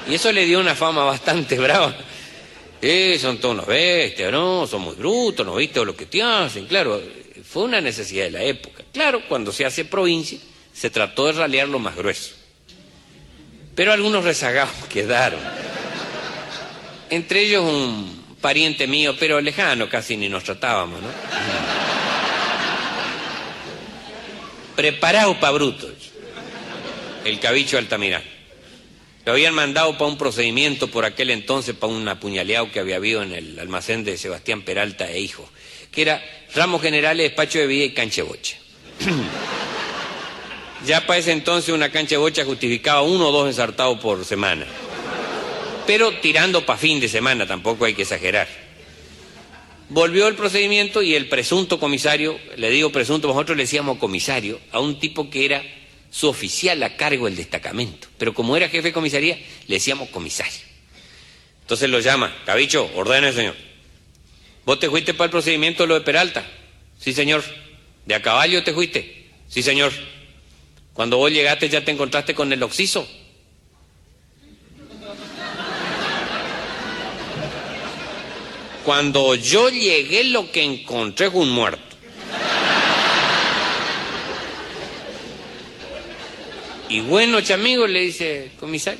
Y 0.09 0.15
eso 0.15 0.31
le 0.31 0.45
dio 0.45 0.59
una 0.59 0.75
fama 0.75 1.03
bastante 1.03 1.57
brava. 1.59 1.95
Eh, 2.81 3.17
son 3.19 3.39
todos 3.39 3.55
unos 3.55 3.67
bestias, 3.67 4.31
¿no? 4.31 4.67
Son 4.67 4.81
muy 4.81 4.95
brutos, 4.95 5.45
¿no 5.45 5.55
viste 5.55 5.83
lo 5.83 5.95
que 5.95 6.05
te 6.05 6.21
hacen? 6.21 6.67
Claro, 6.67 7.01
fue 7.43 7.63
una 7.63 7.81
necesidad 7.81 8.25
de 8.25 8.31
la 8.31 8.43
época. 8.43 8.83
Claro, 8.93 9.21
cuando 9.27 9.51
se 9.51 9.65
hace 9.65 9.85
provincia, 9.85 10.37
se 10.73 10.89
trató 10.89 11.25
de 11.25 11.33
ralear 11.33 11.67
lo 11.67 11.79
más 11.79 11.95
grueso. 11.95 12.35
Pero 13.75 13.93
algunos 13.93 14.23
rezagados 14.23 14.73
quedaron. 14.89 15.39
Entre 17.09 17.41
ellos 17.41 17.63
un 17.63 18.37
pariente 18.41 18.85
mío, 18.85 19.15
pero 19.19 19.41
lejano, 19.41 19.89
casi 19.89 20.15
ni 20.15 20.29
nos 20.29 20.43
tratábamos, 20.43 21.01
¿no? 21.01 21.07
Preparado 24.75 25.39
para 25.39 25.53
brutos. 25.53 25.91
El 27.25 27.39
cabicho 27.39 27.77
Altamirano. 27.77 28.36
Lo 29.27 29.33
habían 29.33 29.55
mandado 29.55 29.97
para 29.97 30.09
un 30.09 30.17
procedimiento 30.17 30.87
por 30.87 31.03
aquel 31.03 31.31
entonces, 31.31 31.75
para 31.75 31.91
un 31.91 32.07
apuñaleado 32.07 32.71
que 32.71 32.79
había 32.79 32.95
habido 32.95 33.21
en 33.23 33.33
el 33.33 33.59
almacén 33.59 34.05
de 34.05 34.17
Sebastián 34.17 34.61
Peralta 34.61 35.11
e 35.11 35.19
hijo, 35.19 35.49
que 35.91 36.03
era 36.03 36.23
ramos 36.55 36.81
generales, 36.81 37.27
despacho 37.27 37.59
de 37.59 37.67
vida 37.67 37.83
y 37.83 37.89
cancha 37.89 38.21
de 38.21 38.27
bocha. 38.29 38.55
ya 40.85 41.05
para 41.05 41.19
ese 41.19 41.33
entonces 41.33 41.75
una 41.75 41.91
cancha 41.91 42.15
justificaba 42.15 43.01
uno 43.01 43.27
o 43.27 43.31
dos 43.33 43.47
ensartados 43.47 43.99
por 43.99 44.23
semana. 44.23 44.65
Pero 45.85 46.13
tirando 46.21 46.65
para 46.65 46.79
fin 46.79 47.01
de 47.01 47.09
semana, 47.09 47.45
tampoco 47.45 47.83
hay 47.83 47.95
que 47.95 48.03
exagerar. 48.03 48.47
Volvió 49.89 50.29
el 50.29 50.35
procedimiento 50.35 51.01
y 51.01 51.15
el 51.15 51.27
presunto 51.27 51.81
comisario, 51.81 52.39
le 52.55 52.69
digo 52.69 52.93
presunto, 52.93 53.27
nosotros 53.27 53.57
le 53.57 53.63
decíamos 53.63 53.97
comisario, 53.97 54.61
a 54.71 54.79
un 54.79 54.99
tipo 54.99 55.29
que 55.29 55.43
era 55.43 55.61
su 56.09 56.27
oficial 56.27 56.81
a 56.83 56.95
cargo 56.95 57.25
del 57.25 57.35
destacamento. 57.35 58.07
Pero 58.17 58.33
como 58.33 58.55
era 58.55 58.69
jefe 58.69 58.89
de 58.89 58.93
comisaría, 58.93 59.37
le 59.67 59.75
decíamos 59.75 60.09
comisario. 60.09 60.59
Entonces 61.61 61.89
lo 61.89 61.99
llama, 61.99 62.35
Cabicho, 62.45 62.89
ordene, 62.95 63.33
señor. 63.33 63.55
¿Vos 64.65 64.79
te 64.79 64.89
fuiste 64.89 65.13
para 65.13 65.25
el 65.25 65.31
procedimiento 65.31 65.83
de 65.83 65.87
lo 65.87 65.93
de 65.95 66.01
Peralta? 66.01 66.45
Sí, 66.99 67.13
señor. 67.13 67.43
¿De 68.05 68.15
a 68.15 68.21
caballo 68.21 68.63
te 68.63 68.73
fuiste? 68.73 69.27
Sí, 69.47 69.61
señor. 69.61 69.91
Cuando 70.93 71.17
vos 71.17 71.31
llegaste 71.31 71.69
ya 71.69 71.83
te 71.83 71.91
encontraste 71.91 72.33
con 72.33 72.51
el 72.51 72.63
oxiso. 72.63 73.07
Cuando 78.83 79.35
yo 79.35 79.69
llegué 79.69 80.23
lo 80.23 80.49
que 80.51 80.63
encontré 80.63 81.29
fue 81.29 81.41
un 81.41 81.49
muerto. 81.49 81.86
Y 86.89 87.01
bueno, 87.01 87.41
chamigo, 87.41 87.85
le 87.85 88.01
dice 88.01 88.45
el 88.45 88.51
comisario, 88.53 88.99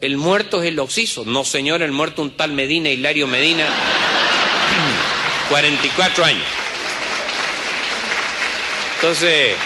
el 0.00 0.16
muerto 0.16 0.62
es 0.62 0.68
el 0.68 0.78
oxiso. 0.78 1.24
No, 1.24 1.44
señor, 1.44 1.82
el 1.82 1.92
muerto 1.92 2.22
un 2.22 2.36
tal 2.36 2.52
Medina, 2.52 2.90
Hilario 2.90 3.26
Medina, 3.26 3.66
44 5.48 6.24
años. 6.24 6.46
Entonces, 8.96 9.56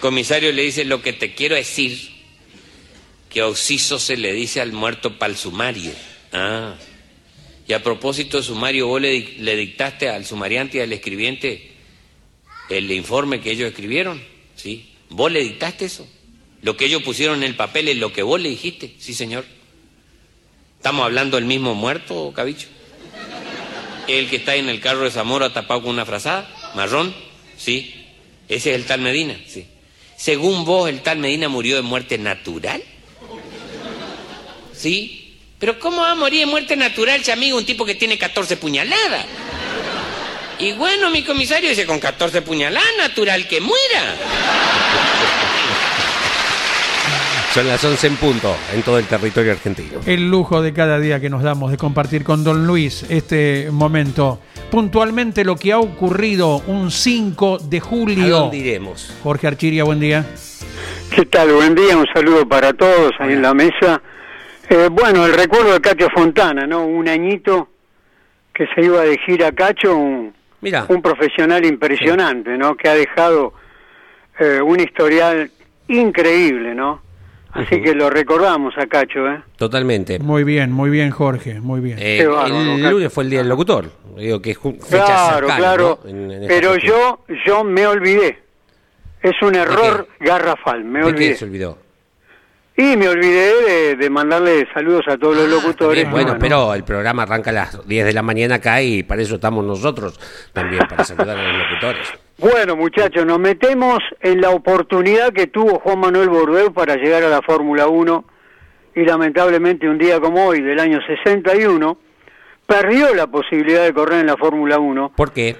comisario 0.00 0.52
le 0.52 0.62
dice, 0.62 0.84
lo 0.84 1.00
que 1.00 1.12
te 1.12 1.34
quiero 1.34 1.56
decir, 1.56 2.10
que 3.30 3.42
oxiso 3.42 3.98
se 3.98 4.16
le 4.16 4.32
dice 4.32 4.60
al 4.60 4.72
muerto 4.72 5.18
para 5.18 5.32
el 5.32 5.38
sumario. 5.38 5.92
Ah, 6.32 6.74
y 7.66 7.72
a 7.72 7.82
propósito 7.82 8.36
de 8.36 8.42
sumario, 8.42 8.86
vos 8.86 9.00
le, 9.00 9.20
le 9.38 9.56
dictaste 9.56 10.08
al 10.08 10.24
sumariante 10.24 10.78
y 10.78 10.80
al 10.80 10.92
escribiente 10.92 11.72
el 12.68 12.90
informe 12.92 13.40
que 13.40 13.50
ellos 13.50 13.68
escribieron, 13.68 14.22
¿sí? 14.56 14.87
¿Vos 15.10 15.32
le 15.32 15.40
dictaste 15.40 15.86
eso? 15.86 16.06
Lo 16.62 16.76
que 16.76 16.86
ellos 16.86 17.02
pusieron 17.02 17.38
en 17.38 17.44
el 17.44 17.56
papel 17.56 17.88
es 17.88 17.96
lo 17.96 18.12
que 18.12 18.22
vos 18.22 18.40
le 18.40 18.48
dijiste. 18.48 18.94
Sí, 18.98 19.14
señor. 19.14 19.44
¿Estamos 20.76 21.04
hablando 21.04 21.36
del 21.36 21.46
mismo 21.46 21.74
muerto, 21.74 22.32
Cabicho? 22.34 22.68
¿El 24.06 24.28
que 24.28 24.36
está 24.36 24.54
en 24.56 24.68
el 24.68 24.80
carro 24.80 25.04
de 25.04 25.10
Zamora 25.10 25.52
tapado 25.52 25.82
con 25.82 25.90
una 25.90 26.06
frazada? 26.06 26.48
¿Marrón? 26.74 27.14
Sí. 27.56 27.94
¿Ese 28.48 28.70
es 28.70 28.76
el 28.76 28.86
tal 28.86 29.00
Medina? 29.00 29.38
Sí. 29.46 29.66
Según 30.16 30.64
vos, 30.64 30.88
el 30.88 31.00
tal 31.00 31.18
Medina 31.18 31.48
murió 31.48 31.76
de 31.76 31.82
muerte 31.82 32.18
natural. 32.18 32.82
¿Sí? 34.72 35.36
Pero 35.58 35.78
¿cómo 35.78 36.02
va 36.02 36.12
a 36.12 36.14
morir 36.14 36.40
de 36.40 36.46
muerte 36.46 36.76
natural, 36.76 37.22
amigo, 37.32 37.58
un 37.58 37.66
tipo 37.66 37.84
que 37.84 37.94
tiene 37.94 38.16
14 38.16 38.56
puñaladas? 38.56 39.26
Y 40.60 40.72
bueno, 40.72 41.10
mi 41.10 41.22
comisario 41.22 41.70
dice, 41.70 41.86
con 41.86 42.00
14 42.00 42.42
puñaladas, 42.42 42.88
natural 42.98 43.46
que 43.46 43.60
muera. 43.60 44.16
Son 47.54 47.66
las 47.66 47.82
11 47.82 48.06
en 48.08 48.16
punto 48.16 48.56
en 48.74 48.82
todo 48.82 48.98
el 48.98 49.06
territorio 49.06 49.52
argentino. 49.52 50.00
El 50.04 50.28
lujo 50.28 50.60
de 50.60 50.72
cada 50.72 50.98
día 50.98 51.20
que 51.20 51.30
nos 51.30 51.42
damos 51.42 51.70
de 51.70 51.76
compartir 51.76 52.24
con 52.24 52.42
don 52.42 52.66
Luis 52.66 53.06
este 53.08 53.68
momento. 53.70 54.40
Puntualmente 54.70 55.44
lo 55.44 55.56
que 55.56 55.72
ha 55.72 55.78
ocurrido 55.78 56.58
un 56.66 56.90
5 56.90 57.58
de 57.58 57.80
julio. 57.80 58.36
¿A 58.36 58.40
dónde 58.40 58.56
iremos? 58.58 59.16
Jorge 59.22 59.46
Archiria, 59.46 59.84
buen 59.84 60.00
día. 60.00 60.26
¿Qué 61.14 61.24
tal? 61.24 61.52
Buen 61.52 61.74
día, 61.74 61.96
un 61.96 62.06
saludo 62.12 62.46
para 62.46 62.72
todos 62.72 63.12
ahí 63.20 63.32
en 63.32 63.42
la 63.42 63.54
mesa. 63.54 64.02
Eh, 64.68 64.88
bueno, 64.90 65.24
el 65.24 65.34
recuerdo 65.34 65.72
de 65.72 65.80
Cacho 65.80 66.08
Fontana, 66.12 66.66
¿no? 66.66 66.84
Un 66.84 67.08
añito 67.08 67.68
que 68.52 68.66
se 68.74 68.82
iba 68.82 69.02
de 69.02 69.16
gira 69.24 69.48
a 69.48 69.52
Cacho, 69.52 69.96
un, 69.96 70.34
Mira, 70.60 70.86
un 70.88 71.00
profesional 71.02 71.64
impresionante, 71.64 72.56
¿no? 72.58 72.76
Que 72.76 72.88
ha 72.88 72.94
dejado 72.94 73.52
eh, 74.40 74.60
un 74.60 74.80
historial 74.80 75.50
increíble, 75.88 76.74
¿no? 76.74 77.00
Así 77.52 77.80
que 77.80 77.94
lo 77.94 78.10
recordamos 78.10 78.74
a 78.76 78.86
Cacho, 78.86 79.26
¿eh? 79.26 79.40
totalmente. 79.56 80.18
Muy 80.18 80.44
bien, 80.44 80.70
muy 80.70 80.90
bien, 80.90 81.10
Jorge, 81.10 81.60
muy 81.60 81.80
bien. 81.80 81.98
Eh, 81.98 82.24
bárbaro, 82.26 82.60
el 82.60 82.82
Cacho. 82.82 82.90
lunes 82.92 83.12
fue 83.12 83.24
el 83.24 83.30
día 83.30 83.38
del 83.40 83.48
locutor. 83.48 83.90
Digo 84.16 84.42
que 84.42 84.50
es 84.50 84.58
ju- 84.60 84.78
fecha 84.80 85.04
Claro, 85.06 85.34
cercana, 85.48 85.56
claro. 85.58 85.98
¿no? 86.04 86.10
En- 86.10 86.30
en 86.30 86.42
esta 86.42 86.54
Pero 86.54 86.68
cuestión. 86.70 86.96
yo, 86.96 87.24
yo 87.46 87.64
me 87.64 87.86
olvidé. 87.86 88.38
Es 89.22 89.40
un 89.42 89.54
error 89.54 90.06
garrafal, 90.20 90.84
me 90.84 90.98
¿De 91.00 91.04
qué 91.06 91.10
olvidé. 91.10 91.34
se 91.36 91.44
olvidó? 91.46 91.78
Y 92.80 92.96
me 92.96 93.08
olvidé 93.08 93.52
de, 93.62 93.96
de 93.96 94.08
mandarle 94.08 94.68
saludos 94.72 95.02
a 95.08 95.16
todos 95.18 95.36
los 95.36 95.46
Ah, 95.46 95.50
locutores. 95.66 96.08
bueno, 96.12 96.34
¿no? 96.34 96.38
pero 96.38 96.72
el 96.74 96.84
programa 96.84 97.24
arranca 97.24 97.50
a 97.50 97.52
las 97.52 97.88
10 97.88 98.06
de 98.06 98.12
la 98.12 98.22
mañana 98.22 98.54
acá 98.54 98.80
y 98.80 99.02
para 99.02 99.20
eso 99.20 99.34
estamos 99.34 99.64
nosotros 99.64 100.16
también, 100.52 100.86
para 100.88 101.02
saludar 101.04 101.36
a 101.36 101.42
los 101.42 101.68
locutores. 101.68 102.08
Bueno, 102.38 102.76
muchachos, 102.76 103.26
nos 103.26 103.40
metemos 103.40 103.98
en 104.20 104.40
la 104.40 104.50
oportunidad 104.50 105.32
que 105.32 105.48
tuvo 105.48 105.80
Juan 105.80 105.98
Manuel 105.98 106.28
Bordeu 106.28 106.72
para 106.72 106.94
llegar 106.94 107.24
a 107.24 107.28
la 107.28 107.42
Fórmula 107.42 107.88
1 107.88 108.24
y 108.94 109.04
lamentablemente 109.04 109.88
un 109.88 109.98
día 109.98 110.20
como 110.20 110.46
hoy, 110.46 110.60
del 110.62 110.78
año 110.78 111.00
61, 111.04 111.98
perdió 112.64 113.12
la 113.12 113.26
posibilidad 113.26 113.82
de 113.82 113.92
correr 113.92 114.20
en 114.20 114.26
la 114.26 114.36
Fórmula 114.36 114.78
1. 114.78 115.14
¿Por 115.16 115.32
qué? 115.32 115.56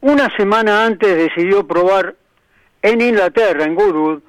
Una 0.00 0.34
semana 0.34 0.86
antes 0.86 1.14
decidió 1.14 1.66
probar 1.66 2.14
en 2.80 3.02
Inglaterra, 3.02 3.64
en 3.64 3.74
Goodwood, 3.74 4.20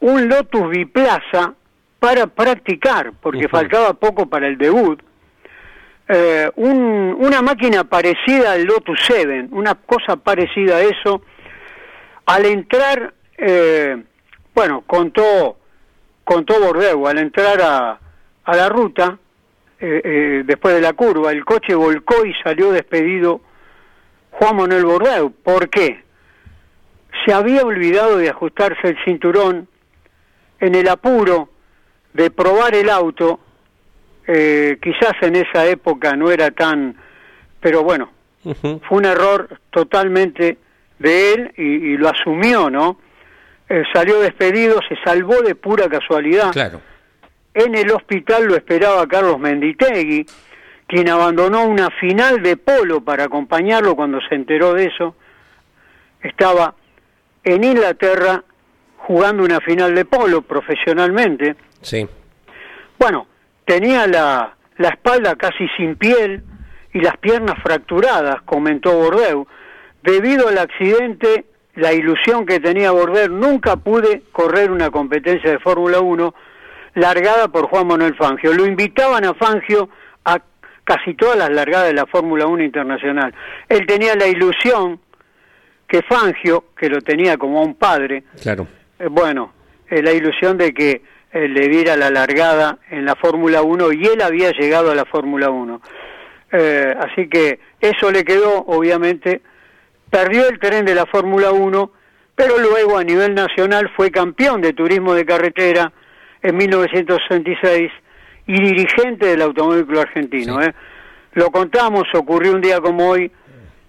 un 0.00 0.28
Lotus 0.28 0.68
biplaza 0.70 1.54
para 1.98 2.26
practicar, 2.26 3.12
porque 3.20 3.48
faltaba 3.48 3.94
poco 3.94 4.26
para 4.26 4.46
el 4.46 4.56
debut. 4.56 5.00
Eh, 6.08 6.50
un- 6.56 7.16
una 7.20 7.40
máquina 7.42 7.84
parecida 7.84 8.52
al 8.52 8.64
Lotus 8.64 8.98
7, 9.06 9.46
una 9.52 9.74
cosa 9.76 10.16
parecida 10.16 10.76
a 10.76 10.80
eso. 10.82 11.22
Al 12.26 12.46
entrar, 12.46 13.12
eh, 13.38 14.02
bueno, 14.54 14.82
contó, 14.86 15.58
contó 16.24 16.58
Bordeu, 16.60 17.06
al 17.06 17.18
entrar 17.18 17.60
a, 17.62 17.98
a 18.44 18.56
la 18.56 18.68
ruta, 18.68 19.18
eh, 19.78 20.00
eh, 20.04 20.42
después 20.44 20.74
de 20.74 20.80
la 20.80 20.94
curva, 20.94 21.30
el 21.32 21.44
coche 21.44 21.74
volcó 21.74 22.24
y 22.26 22.34
salió 22.42 22.72
despedido 22.72 23.40
Juan 24.32 24.56
Manuel 24.56 24.84
Bordeu. 24.84 25.30
¿Por 25.30 25.68
qué? 25.68 26.02
Se 27.24 27.32
había 27.32 27.62
olvidado 27.62 28.16
de 28.16 28.30
ajustarse 28.30 28.88
el 28.88 28.96
cinturón 29.04 29.68
en 30.60 30.74
el 30.74 30.88
apuro 30.88 31.48
de 32.12 32.30
probar 32.30 32.74
el 32.74 32.88
auto. 32.90 33.40
eh, 34.26 34.78
quizás 34.80 35.14
en 35.22 35.34
esa 35.36 35.66
época 35.66 36.14
no 36.14 36.30
era 36.30 36.50
tan, 36.52 36.94
pero 37.58 37.82
bueno, 37.82 38.10
fue 38.42 38.98
un 38.98 39.04
error 39.04 39.58
totalmente 39.70 40.56
de 40.98 41.32
él 41.32 41.52
y, 41.56 41.62
y 41.62 41.96
lo 41.96 42.08
asumió, 42.08 42.70
¿no? 42.70 42.98
Eh, 43.68 43.82
salió 43.92 44.20
despedido, 44.20 44.80
se 44.88 44.96
salvó 45.04 45.42
de 45.42 45.54
pura 45.54 45.88
casualidad. 45.88 46.52
Claro. 46.52 46.80
En 47.54 47.74
el 47.74 47.90
hospital 47.90 48.44
lo 48.46 48.54
esperaba 48.54 49.06
Carlos 49.08 49.38
Menditegui, 49.38 50.26
quien 50.86 51.08
abandonó 51.08 51.64
una 51.64 51.90
final 51.90 52.42
de 52.42 52.56
polo 52.56 53.00
para 53.00 53.24
acompañarlo 53.24 53.96
cuando 53.96 54.20
se 54.28 54.34
enteró 54.36 54.74
de 54.74 54.86
eso. 54.86 55.16
Estaba 56.22 56.74
en 57.42 57.64
Inglaterra 57.64 58.44
jugando 59.06 59.44
una 59.44 59.60
final 59.60 59.94
de 59.94 60.04
polo 60.04 60.42
profesionalmente. 60.42 61.56
Sí. 61.82 62.06
Bueno, 62.98 63.26
tenía 63.64 64.06
la, 64.06 64.54
la 64.76 64.88
espalda 64.88 65.34
casi 65.36 65.68
sin 65.76 65.96
piel 65.96 66.42
y 66.92 67.00
las 67.00 67.16
piernas 67.18 67.56
fracturadas, 67.62 68.42
comentó 68.42 68.92
Bordeu. 68.96 69.46
Debido 70.02 70.48
al 70.48 70.58
accidente, 70.58 71.44
la 71.74 71.92
ilusión 71.92 72.46
que 72.46 72.60
tenía 72.60 72.90
Bordeu, 72.90 73.28
nunca 73.28 73.76
pude 73.76 74.22
correr 74.32 74.70
una 74.70 74.90
competencia 74.90 75.50
de 75.50 75.58
Fórmula 75.58 76.00
1 76.00 76.34
largada 76.94 77.48
por 77.48 77.66
Juan 77.68 77.86
Manuel 77.86 78.14
Fangio. 78.16 78.52
Lo 78.52 78.66
invitaban 78.66 79.24
a 79.24 79.34
Fangio 79.34 79.88
a 80.24 80.40
casi 80.84 81.14
todas 81.14 81.36
las 81.38 81.50
largadas 81.50 81.86
de 81.88 81.94
la 81.94 82.06
Fórmula 82.06 82.46
1 82.46 82.62
internacional. 82.64 83.32
Él 83.68 83.86
tenía 83.86 84.14
la 84.16 84.26
ilusión 84.26 85.00
que 85.86 86.02
Fangio, 86.02 86.64
que 86.76 86.88
lo 86.88 87.00
tenía 87.00 87.36
como 87.36 87.60
a 87.60 87.64
un 87.64 87.74
padre, 87.74 88.24
Claro. 88.42 88.66
Eh, 89.00 89.08
bueno, 89.10 89.52
la 89.90 90.12
ilusión 90.12 90.56
de 90.56 90.72
que 90.72 91.02
eh, 91.32 91.46
le 91.46 91.68
diera 91.68 91.96
la 91.96 92.10
largada 92.10 92.78
en 92.90 93.04
la 93.04 93.14
Fórmula 93.14 93.62
1 93.62 93.92
y 93.92 94.04
él 94.04 94.20
había 94.20 94.50
llegado 94.50 94.90
a 94.90 94.96
la 94.96 95.04
Fórmula 95.04 95.48
1. 95.48 95.80
Eh, 96.52 96.94
así 96.98 97.28
que 97.28 97.60
eso 97.80 98.10
le 98.10 98.24
quedó, 98.24 98.64
obviamente, 98.66 99.40
perdió 100.10 100.48
el 100.48 100.58
tren 100.58 100.84
de 100.84 100.96
la 100.96 101.06
Fórmula 101.06 101.52
1, 101.52 101.92
pero 102.34 102.58
luego 102.58 102.98
a 102.98 103.04
nivel 103.04 103.34
nacional 103.34 103.92
fue 103.94 104.10
campeón 104.10 104.60
de 104.60 104.72
turismo 104.72 105.14
de 105.14 105.24
carretera 105.24 105.92
en 106.42 106.56
1966 106.56 107.92
y 108.48 108.60
dirigente 108.60 109.26
del 109.26 109.42
Automóvil 109.42 109.86
Club 109.86 110.00
Argentino. 110.00 110.60
¿eh? 110.60 110.74
Lo 111.34 111.52
contamos, 111.52 112.08
ocurrió 112.12 112.52
un 112.52 112.60
día 112.60 112.80
como 112.80 113.08
hoy, 113.08 113.30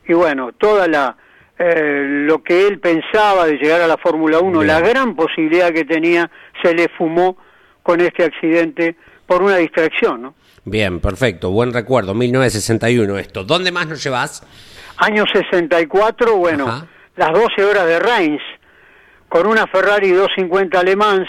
y 0.08 0.14
bueno, 0.14 0.52
toda 0.52 0.88
la 0.88 1.18
eh, 1.64 2.06
lo 2.26 2.42
que 2.42 2.66
él 2.66 2.80
pensaba 2.80 3.46
de 3.46 3.58
llegar 3.58 3.82
a 3.82 3.88
la 3.88 3.98
Fórmula 3.98 4.40
1, 4.40 4.64
la 4.64 4.80
gran 4.80 5.16
posibilidad 5.16 5.72
que 5.72 5.86
tenía, 5.86 6.32
se 6.64 6.74
le 6.74 6.90
fumó 6.90 7.38
con 7.84 8.02
este 8.02 8.24
accidente 8.24 8.96
por 9.28 9.44
una 9.44 9.58
distracción, 9.58 10.24
¿no? 10.24 10.34
Bien, 10.66 11.00
perfecto, 11.00 11.52
buen 11.52 11.72
recuerdo, 11.72 12.16
1961 12.16 13.16
esto. 13.20 13.44
¿Dónde 13.44 13.72
más 13.72 13.88
nos 13.88 14.04
llevas? 14.04 14.44
Año 14.98 15.26
64, 15.32 16.36
bueno, 16.36 16.68
Ajá. 16.68 16.88
las 17.16 17.32
12 17.32 17.64
horas 17.64 17.86
de 17.86 18.00
Reims, 18.00 18.42
con 19.30 19.46
una 19.46 19.68
Ferrari 19.68 20.10
250 20.10 20.84
Le 20.84 20.96
Mans, 20.96 21.28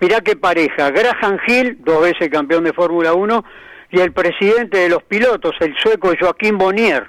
mirá 0.00 0.22
qué 0.22 0.34
pareja, 0.34 0.90
Graham 0.90 1.38
Hill, 1.46 1.78
dos 1.84 2.02
veces 2.02 2.28
campeón 2.30 2.64
de 2.64 2.72
Fórmula 2.72 3.14
1, 3.14 3.44
y 3.92 4.00
el 4.00 4.10
presidente 4.10 4.78
de 4.78 4.88
los 4.88 5.04
pilotos, 5.04 5.54
el 5.60 5.76
sueco 5.78 6.12
Joaquín 6.18 6.58
Bonnier, 6.58 7.06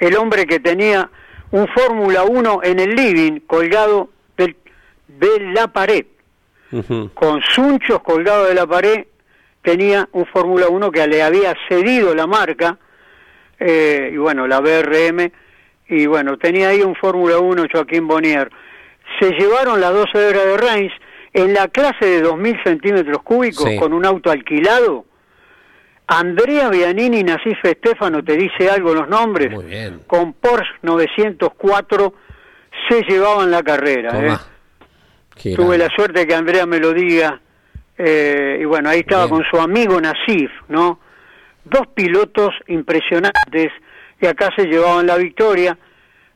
el 0.00 0.16
hombre 0.16 0.46
que 0.46 0.60
tenía 0.60 1.10
un 1.50 1.66
Fórmula 1.68 2.24
1 2.24 2.60
en 2.62 2.78
el 2.78 2.94
living 2.94 3.40
colgado 3.46 4.10
del- 4.36 4.56
de 5.08 5.40
la 5.52 5.68
pared, 5.68 6.04
con 7.14 7.40
sunchos 7.54 8.00
colgados 8.02 8.48
de 8.48 8.54
la 8.54 8.66
pared, 8.66 9.06
tenía 9.62 10.08
un 10.12 10.26
Fórmula 10.26 10.68
1 10.68 10.90
que 10.90 11.06
le 11.06 11.22
había 11.22 11.54
cedido 11.68 12.14
la 12.14 12.26
marca, 12.26 12.78
eh, 13.58 14.10
y 14.12 14.16
bueno, 14.18 14.46
la 14.46 14.60
BRM, 14.60 15.32
y 15.88 16.06
bueno, 16.06 16.36
tenía 16.38 16.68
ahí 16.68 16.82
un 16.82 16.94
Fórmula 16.94 17.38
1 17.38 17.64
Joaquín 17.72 18.06
Bonnier. 18.06 18.50
Se 19.18 19.30
llevaron 19.30 19.80
las 19.80 19.92
12 19.92 20.18
horas 20.26 20.44
de 20.44 20.56
Reims 20.58 20.92
en 21.32 21.54
la 21.54 21.68
clase 21.68 22.04
de 22.04 22.20
2.000 22.22 22.62
centímetros 22.62 23.22
cúbicos 23.22 23.64
Sí. 23.68 23.78
con 23.78 23.92
un 23.94 24.04
auto 24.04 24.30
alquilado. 24.30 25.06
Andrea 26.08 26.70
Bianini 26.70 27.18
y 27.20 27.24
Nasif 27.24 27.62
Estefano, 27.62 28.24
¿te 28.24 28.34
dice 28.36 28.70
algo 28.70 28.94
los 28.94 29.08
nombres? 29.08 29.50
Muy 29.50 29.66
bien. 29.66 30.00
Con 30.06 30.32
Porsche 30.32 30.70
904 30.82 32.14
se 32.88 33.02
llevaban 33.02 33.50
la 33.50 33.62
carrera. 33.62 34.10
¿eh? 34.26 34.36
Tuve 35.54 35.76
la 35.78 35.88
suerte 35.90 36.26
que 36.26 36.34
Andrea 36.34 36.64
me 36.66 36.78
lo 36.78 36.92
diga. 36.94 37.40
eh, 37.98 38.58
y 38.60 38.64
bueno, 38.64 38.88
ahí 38.88 39.00
estaba 39.00 39.26
Bien. 39.26 39.36
con 39.36 39.44
su 39.50 39.60
amigo 39.60 40.00
Nasif, 40.00 40.50
¿no? 40.68 40.98
Dos 41.64 41.88
pilotos 41.94 42.54
impresionantes 42.68 43.72
y 44.20 44.26
acá 44.26 44.50
se 44.56 44.64
llevaban 44.66 45.06
la 45.06 45.16
victoria, 45.16 45.76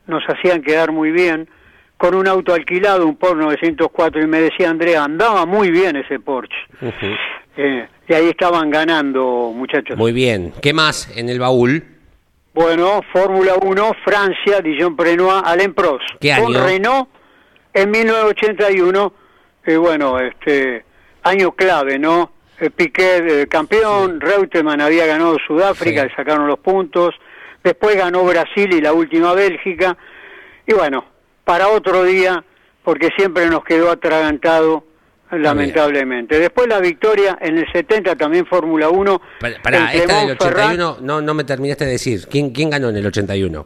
nos 0.07 0.23
hacían 0.27 0.61
quedar 0.61 0.91
muy 0.91 1.11
bien, 1.11 1.49
con 1.97 2.15
un 2.15 2.27
auto 2.27 2.53
alquilado, 2.53 3.07
un 3.07 3.15
Porsche 3.15 3.37
904, 3.43 4.21
y 4.21 4.27
me 4.27 4.39
decía 4.41 4.69
Andrea, 4.69 5.03
andaba 5.05 5.45
muy 5.45 5.71
bien 5.71 5.95
ese 5.95 6.19
Porsche. 6.19 6.55
Eh, 7.57 7.87
y 8.07 8.13
ahí 8.13 8.29
estaban 8.29 8.69
ganando, 8.69 9.51
muchachos. 9.55 9.97
Muy 9.97 10.11
bien. 10.11 10.53
¿Qué 10.61 10.73
más 10.73 11.09
en 11.15 11.29
el 11.29 11.39
baúl? 11.39 11.83
Bueno, 12.53 13.01
Fórmula 13.11 13.55
1, 13.61 13.91
Francia, 14.03 14.61
Dijon 14.61 14.95
Prenois, 14.95 15.41
Alain 15.43 15.73
Prost. 15.73 16.03
¿Qué 16.19 16.35
Con 16.39 16.55
año? 16.55 16.65
Renault 16.65 17.09
en 17.73 17.89
1981, 17.91 19.13
y 19.65 19.75
bueno, 19.75 20.19
este 20.19 20.85
año 21.23 21.51
clave, 21.53 21.97
¿no? 21.97 22.31
Eh, 22.59 22.69
Piquet 22.69 23.23
eh, 23.31 23.47
campeón, 23.47 24.21
Reutemann 24.21 24.81
había 24.81 25.05
ganado 25.07 25.37
Sudáfrica, 25.47 26.01
Sí. 26.03 26.07
le 26.09 26.15
sacaron 26.15 26.47
los 26.47 26.59
puntos, 26.59 27.15
después 27.63 27.95
ganó 27.95 28.23
Brasil 28.23 28.71
y 28.71 28.81
la 28.81 28.93
última 28.93 29.33
Bélgica, 29.33 29.97
y 30.67 30.73
bueno, 30.73 31.05
para 31.43 31.69
otro 31.69 32.03
día, 32.03 32.43
porque 32.83 33.09
siempre 33.17 33.47
nos 33.49 33.63
quedó 33.63 33.89
atragantado, 33.89 34.83
lamentablemente. 35.37 36.39
Después 36.39 36.67
la 36.67 36.79
victoria 36.79 37.37
en 37.41 37.57
el 37.57 37.71
70 37.71 38.15
también 38.15 38.45
Fórmula 38.45 38.89
1. 38.89 39.21
Para, 39.39 39.61
para 39.61 39.93
esta 39.93 40.25
del 40.25 40.37
Clermont 40.37 40.41
Ferrand, 40.41 40.79
81 40.79 40.97
no, 41.01 41.21
no 41.21 41.33
me 41.33 41.43
terminaste 41.43 41.85
de 41.85 41.91
decir. 41.91 42.27
¿Quién, 42.29 42.51
quién 42.51 42.69
ganó 42.69 42.89
en 42.89 42.97
el 42.97 43.05
81? 43.05 43.65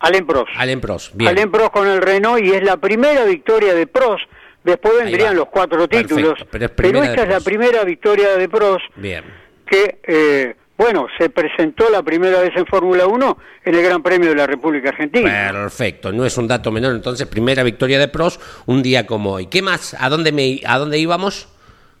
Alain 0.00 0.26
Prost. 0.26 0.50
Alain 0.56 0.80
Prost. 0.80 1.14
Bien. 1.14 1.50
Prost 1.50 1.72
con 1.72 1.88
el 1.88 2.00
Renault 2.00 2.42
y 2.44 2.52
es 2.52 2.62
la 2.62 2.76
primera 2.76 3.24
victoria 3.24 3.74
de 3.74 3.86
Prost. 3.86 4.24
Después 4.62 4.94
vendrían 5.02 5.34
los 5.36 5.48
cuatro 5.48 5.88
Perfecto, 5.88 6.16
títulos. 6.16 6.38
pero 6.50 6.66
es 6.66 6.70
Pero, 6.72 6.90
primera 6.92 7.06
esta 7.06 7.22
es 7.22 7.28
la 7.28 7.40
primera 7.40 7.84
victoria 7.84 8.36
de 8.36 8.48
Prost 8.48 8.84
Bien. 8.96 9.24
que, 9.66 9.98
eh, 10.02 10.54
bueno, 10.78 11.06
se 11.18 11.28
presentó 11.28 11.90
la 11.90 12.02
primera 12.02 12.40
vez 12.40 12.52
en 12.56 12.64
Fórmula 12.66 13.06
1 13.06 13.38
en 13.64 13.74
el 13.74 13.82
Gran 13.82 14.02
Premio 14.02 14.30
de 14.30 14.36
la 14.36 14.46
República 14.46 14.90
Argentina. 14.90 15.50
Perfecto, 15.52 16.12
no 16.12 16.24
es 16.24 16.38
un 16.38 16.46
dato 16.48 16.70
menor. 16.70 16.94
Entonces, 16.94 17.26
primera 17.26 17.62
victoria 17.64 17.98
de 17.98 18.06
Prost, 18.08 18.40
un 18.66 18.82
día 18.82 19.04
como 19.06 19.32
hoy. 19.32 19.46
¿Qué 19.46 19.60
más? 19.60 19.94
¿A 19.98 20.08
dónde, 20.08 20.30
me, 20.32 20.60
a 20.64 20.78
dónde 20.78 20.98
íbamos? 20.98 21.48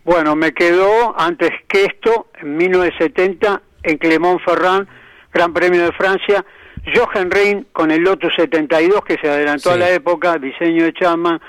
Bueno, 0.04 0.36
me 0.36 0.52
quedó 0.54 1.18
antes 1.20 1.50
que 1.68 1.84
esto, 1.86 2.28
en 2.40 2.56
1970, 2.56 3.60
en 3.82 3.98
Clermont-Ferrand, 3.98 4.86
Gran 5.34 5.52
Premio 5.52 5.82
de 5.84 5.92
Francia, 5.92 6.44
Jochen 6.94 7.30
Rin 7.30 7.66
con 7.72 7.90
el 7.90 8.00
Lotus 8.02 8.32
72, 8.36 9.04
que 9.04 9.18
se 9.20 9.28
adelantó 9.28 9.70
Sí. 9.70 9.74
a 9.74 9.78
la 9.78 9.90
época, 9.90 10.38
diseño 10.38 10.84
de 10.84 10.92
Chapman, 10.94 11.40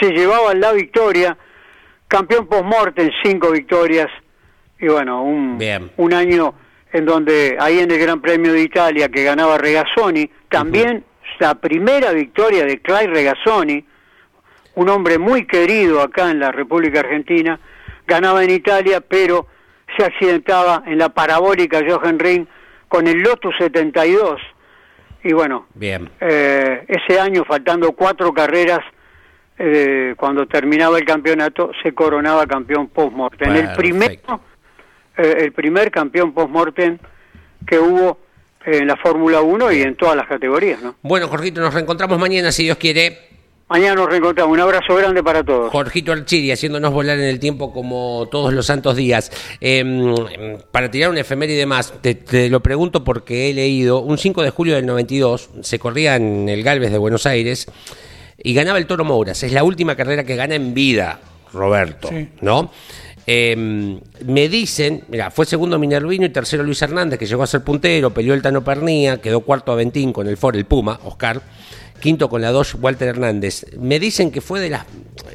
se 0.00 0.10
llevaba 0.10 0.54
la 0.54 0.72
victoria, 0.72 1.36
campeón 2.08 2.46
post-mortem, 2.46 3.10
cinco 3.22 3.50
victorias, 3.52 4.08
y 4.80 4.88
bueno, 4.88 5.22
un, 5.22 5.58
Bien. 5.58 5.90
un 5.98 6.12
año 6.14 6.54
en 6.92 7.04
donde 7.04 7.56
ahí 7.60 7.78
en 7.80 7.90
el 7.90 7.98
Gran 7.98 8.20
Premio 8.20 8.52
de 8.52 8.62
Italia 8.62 9.08
que 9.08 9.24
ganaba 9.24 9.58
Regazzoni, 9.58 10.30
también 10.48 11.04
la 11.38 11.54
primera 11.54 12.12
victoria 12.12 12.64
de 12.64 12.80
Clay 12.80 13.06
Regazzoni, 13.06 13.84
un 14.74 14.88
hombre 14.88 15.18
muy 15.18 15.46
querido 15.46 16.00
acá 16.00 16.30
en 16.30 16.40
la 16.40 16.52
República 16.52 17.00
Argentina, 17.00 17.58
ganaba 18.06 18.42
en 18.42 18.50
Italia, 18.50 19.00
pero 19.00 19.46
se 19.96 20.04
accidentaba 20.04 20.82
en 20.86 20.98
la 20.98 21.08
parabólica 21.10 21.80
Jochen 21.86 22.18
Ring 22.18 22.46
con 22.88 23.06
el 23.06 23.18
Lotus 23.18 23.54
72. 23.58 24.40
Y 25.24 25.32
bueno, 25.32 25.66
Bien. 25.74 26.08
eh, 26.20 26.84
ese 26.88 27.20
año, 27.20 27.44
faltando 27.44 27.92
cuatro 27.92 28.32
carreras, 28.32 28.80
eh, 29.58 30.14
cuando 30.16 30.46
terminaba 30.46 30.98
el 30.98 31.04
campeonato, 31.04 31.72
se 31.82 31.92
coronaba 31.92 32.46
campeón 32.46 32.88
post-mortem. 32.88 33.54
El 33.54 33.68
Perfecto. 33.72 34.40
Eh, 35.18 35.36
el 35.40 35.52
primer 35.52 35.90
campeón 35.90 36.32
post-mortem 36.32 36.98
que 37.66 37.78
hubo 37.78 38.18
en 38.64 38.86
la 38.86 38.96
Fórmula 38.96 39.40
1 39.40 39.72
y 39.72 39.82
en 39.82 39.96
todas 39.96 40.16
las 40.16 40.26
categorías. 40.26 40.82
¿no? 40.82 40.94
Bueno, 41.02 41.28
Jorgito, 41.28 41.60
nos 41.60 41.74
reencontramos 41.74 42.18
mañana, 42.18 42.52
si 42.52 42.64
Dios 42.64 42.76
quiere. 42.78 43.28
Mañana 43.70 43.96
nos 43.96 44.08
reencontramos. 44.08 44.52
Un 44.54 44.60
abrazo 44.60 44.94
grande 44.94 45.22
para 45.22 45.42
todos. 45.44 45.70
Jorgito 45.70 46.12
Archiri 46.12 46.50
haciéndonos 46.52 46.90
volar 46.92 47.18
en 47.18 47.24
el 47.24 47.38
tiempo 47.38 47.72
como 47.72 48.26
todos 48.30 48.52
los 48.54 48.64
santos 48.66 48.96
días. 48.96 49.30
Eh, 49.60 50.64
para 50.70 50.90
tirar 50.90 51.10
un 51.10 51.18
efeméride 51.18 51.66
más, 51.66 51.92
te, 52.00 52.14
te 52.14 52.48
lo 52.48 52.60
pregunto 52.60 53.04
porque 53.04 53.50
he 53.50 53.54
leído, 53.54 54.00
un 54.00 54.16
5 54.16 54.42
de 54.42 54.50
julio 54.50 54.74
del 54.74 54.86
92 54.86 55.50
se 55.62 55.78
corría 55.78 56.16
en 56.16 56.48
el 56.48 56.62
Galvez 56.62 56.90
de 56.92 56.98
Buenos 56.98 57.26
Aires 57.26 57.66
y 58.42 58.54
ganaba 58.54 58.78
el 58.78 58.86
Toro 58.86 59.04
Mouras. 59.04 59.42
Es 59.42 59.52
la 59.52 59.64
última 59.64 59.96
carrera 59.96 60.24
que 60.24 60.36
gana 60.36 60.54
en 60.54 60.72
vida, 60.72 61.20
Roberto, 61.52 62.08
Sí. 62.08 62.28
¿no? 62.40 62.70
Eh, 63.30 64.00
me 64.24 64.48
dicen, 64.48 65.04
mira, 65.08 65.30
fue 65.30 65.44
segundo 65.44 65.78
Minervino 65.78 66.24
y 66.24 66.30
tercero 66.30 66.62
Luis 66.62 66.80
Hernández, 66.80 67.18
que 67.18 67.26
llegó 67.26 67.42
a 67.42 67.46
ser 67.46 67.62
puntero, 67.62 68.08
peleó 68.14 68.32
el 68.32 68.40
Tano 68.40 68.64
Pernía, 68.64 69.20
quedó 69.20 69.40
cuarto 69.40 69.70
Aventín 69.70 70.14
con 70.14 70.28
el 70.28 70.38
Ford, 70.38 70.56
el 70.56 70.64
Puma, 70.64 70.98
Oscar, 71.04 71.42
quinto 72.00 72.30
con 72.30 72.40
la 72.40 72.52
Dodge 72.52 72.78
Walter 72.80 73.08
Hernández. 73.08 73.66
Me 73.78 74.00
dicen 74.00 74.30
que 74.30 74.40
fue 74.40 74.60
de 74.60 74.70
las, 74.70 74.86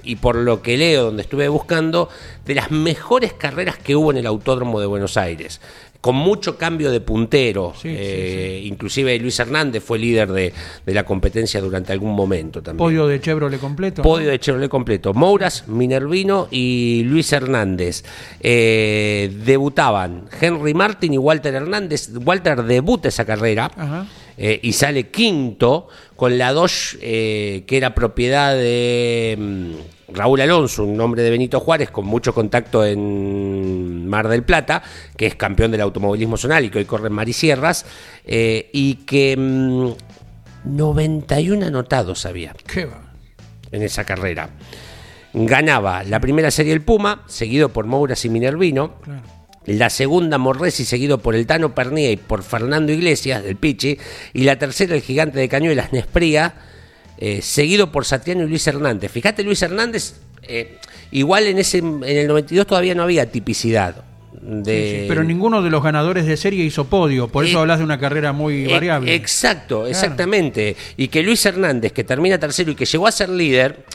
y 0.01 0.15
por 0.15 0.37
lo 0.37 0.63
que 0.63 0.75
leo, 0.75 1.03
donde 1.03 1.21
estuve 1.21 1.47
buscando, 1.49 2.09
de 2.47 2.55
las 2.55 2.71
mejores 2.71 3.31
carreras 3.33 3.77
que 3.77 3.95
hubo 3.95 4.09
en 4.09 4.17
el 4.17 4.25
Autódromo 4.25 4.79
de 4.79 4.87
Buenos 4.87 5.15
Aires. 5.15 5.61
Con 6.03 6.15
mucho 6.15 6.57
cambio 6.57 6.91
de 6.91 6.99
puntero, 6.99 7.71
Sí, 7.75 7.87
sí, 7.87 7.95
eh, 7.97 8.61
inclusive 8.65 9.17
Luis 9.19 9.39
Hernández 9.39 9.81
fue 9.81 9.97
líder 9.97 10.29
de, 10.33 10.51
de 10.85 10.93
la 10.93 11.05
competencia 11.05 11.61
durante 11.61 11.93
algún 11.93 12.13
momento 12.13 12.61
también. 12.61 12.77
Podio 12.85 13.07
de 13.07 13.21
Chevrolet 13.21 13.57
completo. 13.57 14.01
Podio 14.01 14.29
de 14.29 14.37
Chevrolet 14.37 14.67
completo. 14.69 15.13
Mouras, 15.13 15.65
Minervino 15.69 16.49
y 16.51 17.03
Luis 17.05 17.31
Hernández. 17.31 18.03
Eh, 18.41 19.31
debutaban 19.45 20.25
Henry 20.41 20.73
Martin 20.73 21.13
y 21.13 21.17
Walter 21.17 21.55
Hernández. 21.55 22.09
Walter 22.13 22.63
debuta 22.63 23.07
esa 23.07 23.23
carrera 23.23 23.71
Ajá. 23.73 24.05
eh, 24.37 24.59
y 24.61 24.73
sale 24.73 25.07
quinto 25.09 25.87
con 26.17 26.37
la 26.37 26.51
Dodge 26.51 26.97
eh, 27.01 27.63
que 27.65 27.77
era 27.77 27.95
propiedad 27.95 28.53
de 28.53 29.37
mm, 29.39 29.71
Raúl 30.13 30.41
Alonso, 30.41 30.83
un 30.83 30.99
hombre 31.01 31.23
de 31.23 31.29
Benito 31.29 31.59
Juárez 31.59 31.89
con 31.89 32.05
mucho 32.05 32.33
contacto 32.33 32.85
en 32.85 34.07
Mar 34.07 34.27
del 34.27 34.43
Plata, 34.43 34.83
que 35.17 35.25
es 35.25 35.35
campeón 35.35 35.71
del 35.71 35.81
automovilismo 35.81 36.37
zonal 36.37 36.65
y 36.65 36.69
que 36.69 36.79
hoy 36.79 36.85
corre 36.85 37.07
en 37.07 37.13
Marisierras, 37.13 37.85
eh, 38.25 38.69
y 38.73 38.95
que 39.05 39.35
mm, 39.37 39.91
91 40.65 41.65
anotados 41.65 42.25
había 42.25 42.53
Qué 42.67 42.85
va. 42.85 43.01
en 43.71 43.81
esa 43.81 44.03
carrera. 44.03 44.49
Ganaba 45.33 46.03
la 46.03 46.19
primera 46.19 46.51
serie 46.51 46.73
el 46.73 46.81
Puma, 46.81 47.23
seguido 47.27 47.69
por 47.69 47.85
Mouras 47.85 48.23
y 48.25 48.29
Minervino. 48.29 48.95
Claro. 49.01 49.21
La 49.65 49.89
segunda 49.89 50.37
Morresi, 50.37 50.83
seguido 50.83 51.19
por 51.19 51.35
el 51.35 51.47
Tano 51.47 51.73
Pernía 51.73 52.11
y 52.11 52.17
por 52.17 52.43
Fernando 52.43 52.91
Iglesias, 52.91 53.43
del 53.43 53.55
Pichi. 53.55 53.97
Y 54.33 54.43
la 54.43 54.59
tercera 54.59 54.93
el 54.93 55.01
gigante 55.01 55.39
de 55.39 55.47
Cañuelas, 55.47 55.93
Nespría, 55.93 56.53
eh, 57.25 57.41
seguido 57.41 57.89
por 57.89 58.03
Satiano 58.03 58.43
y 58.43 58.49
Luis 58.49 58.67
Hernández. 58.67 59.09
Fíjate, 59.09 59.43
Luis 59.43 59.61
Hernández 59.61 60.15
eh, 60.41 60.77
igual 61.11 61.47
en, 61.47 61.57
ese, 61.57 61.77
en 61.77 62.03
el 62.03 62.27
92 62.27 62.67
todavía 62.67 62.95
no 62.95 63.03
había 63.03 63.31
tipicidad. 63.31 64.03
De... 64.41 64.91
Sí, 64.91 64.99
sí, 64.99 65.05
pero 65.07 65.23
ninguno 65.23 65.61
de 65.61 65.69
los 65.69 65.81
ganadores 65.81 66.25
de 66.25 66.35
serie 66.35 66.65
hizo 66.65 66.83
podio, 66.83 67.29
por 67.29 67.45
eso 67.45 67.59
Eh, 67.59 67.61
hablas 67.61 67.77
de 67.79 67.85
una 67.85 67.97
carrera 67.97 68.33
muy 68.33 68.65
Eh, 68.65 68.73
variable. 68.73 69.15
Exacto, 69.15 69.87
exactamente. 69.87 70.75
Y 70.97 71.07
que 71.07 71.23
Luis 71.23 71.45
Hernández, 71.45 71.93
que 71.93 72.03
termina 72.03 72.37
tercero 72.37 72.71
y 72.71 72.75
que 72.75 72.83
llegó 72.83 73.07
a 73.07 73.11
ser 73.13 73.29
líder, 73.29 73.85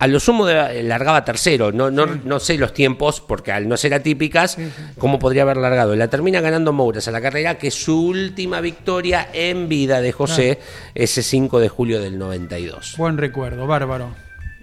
a 0.00 0.06
lo 0.06 0.20
sumo 0.20 0.46
de- 0.46 0.82
largaba 0.84 1.24
tercero. 1.24 1.72
No, 1.72 1.90
no, 1.90 2.06
no 2.06 2.38
sé 2.40 2.56
los 2.56 2.72
tiempos, 2.72 3.20
porque 3.20 3.50
al 3.52 3.68
no 3.68 3.76
ser 3.76 3.94
atípicas, 3.94 4.56
cómo 4.98 5.18
podría 5.18 5.42
haber 5.42 5.56
largado. 5.56 5.96
La 5.96 6.08
termina 6.08 6.40
ganando 6.40 6.72
Mouras 6.72 7.08
a 7.08 7.10
la 7.10 7.20
carrera, 7.20 7.58
que 7.58 7.68
es 7.68 7.74
su 7.74 8.00
última 8.06 8.60
victoria 8.60 9.28
en 9.32 9.68
vida 9.68 10.00
de 10.00 10.12
José, 10.12 10.58
ese 10.94 11.22
5 11.22 11.58
de 11.60 11.68
julio 11.68 12.00
del 12.00 12.18
92. 12.18 12.94
Buen 12.96 13.18
recuerdo, 13.18 13.66
bárbaro. 13.66 14.14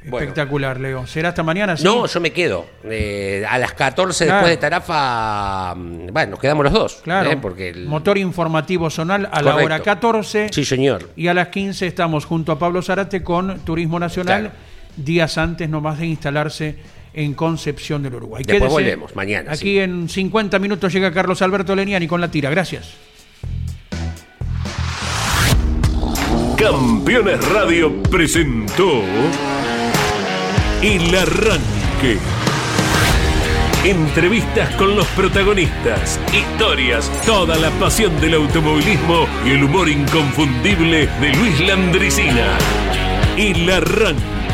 Bueno. 0.08 0.20
Espectacular, 0.20 0.80
Leo. 0.80 1.08
¿Será 1.08 1.30
hasta 1.30 1.42
mañana? 1.42 1.76
sí? 1.76 1.84
No, 1.84 2.06
yo 2.06 2.20
me 2.22 2.30
quedo. 2.32 2.68
Eh, 2.84 3.44
a 3.50 3.58
las 3.58 3.74
14 3.74 4.26
Claro. 4.26 4.38
después 4.46 4.52
de 4.52 4.62
Tarafa, 4.62 5.74
mm, 5.76 6.08
bueno, 6.14 6.32
nos 6.32 6.40
quedamos 6.40 6.64
los 6.64 6.74
dos. 6.74 7.02
Claro. 7.04 7.32
eh, 7.32 7.38
porque 7.42 7.70
el- 7.70 7.88
Motor 7.88 8.20
informativo 8.20 8.90
zonal 8.92 9.28
a 9.32 9.42
la 9.42 9.56
hora 9.56 9.80
14. 9.80 10.50
Sí, 10.52 10.64
señor. 10.64 11.10
Y 11.16 11.28
a 11.28 11.34
las 11.34 11.48
15 11.48 11.88
estamos 11.88 12.26
junto 12.26 12.52
a 12.52 12.60
Pablo 12.60 12.84
Zarate 12.84 13.24
con 13.24 13.60
Turismo 13.62 14.00
Nacional, 14.00 14.42
Claro. 14.42 14.56
Días 14.98 15.38
antes 15.38 15.70
nomás 15.70 16.00
de 16.00 16.08
instalarse 16.08 16.76
en 17.14 17.34
Concepción 17.34 18.04
del 18.04 18.16
Uruguay. 18.16 18.44
Después 18.46 18.60
Quédese. 18.60 18.74
volvemos, 18.74 19.16
mañana, 19.16 19.52
Aquí 19.52 19.60
sí. 19.76 19.80
en 19.80 20.10
50 20.10 20.60
minutos 20.60 20.92
llega 20.92 21.12
Carlos 21.12 21.42
Alberto 21.42 21.76
Leniani 21.76 22.08
con 22.08 22.20
la 22.20 22.30
tira. 22.30 22.50
Gracias. 22.50 22.94
Campeones 26.58 27.48
Radio 27.50 28.02
presentó 28.04 29.02
El 30.82 31.16
Arranque. 31.16 32.18
Entrevistas 33.84 34.74
con 34.76 34.96
los 34.96 35.06
protagonistas, 35.10 36.20
historias, 36.34 37.12
toda 37.26 37.56
la 37.58 37.70
pasión 37.72 38.20
del 38.20 38.34
automovilismo 38.34 39.28
y 39.46 39.52
el 39.52 39.64
humor 39.64 39.90
inconfundible 39.90 41.08
de 41.22 41.34
Luis 41.36 41.60
Landricina. 41.60 42.58
El 43.38 43.70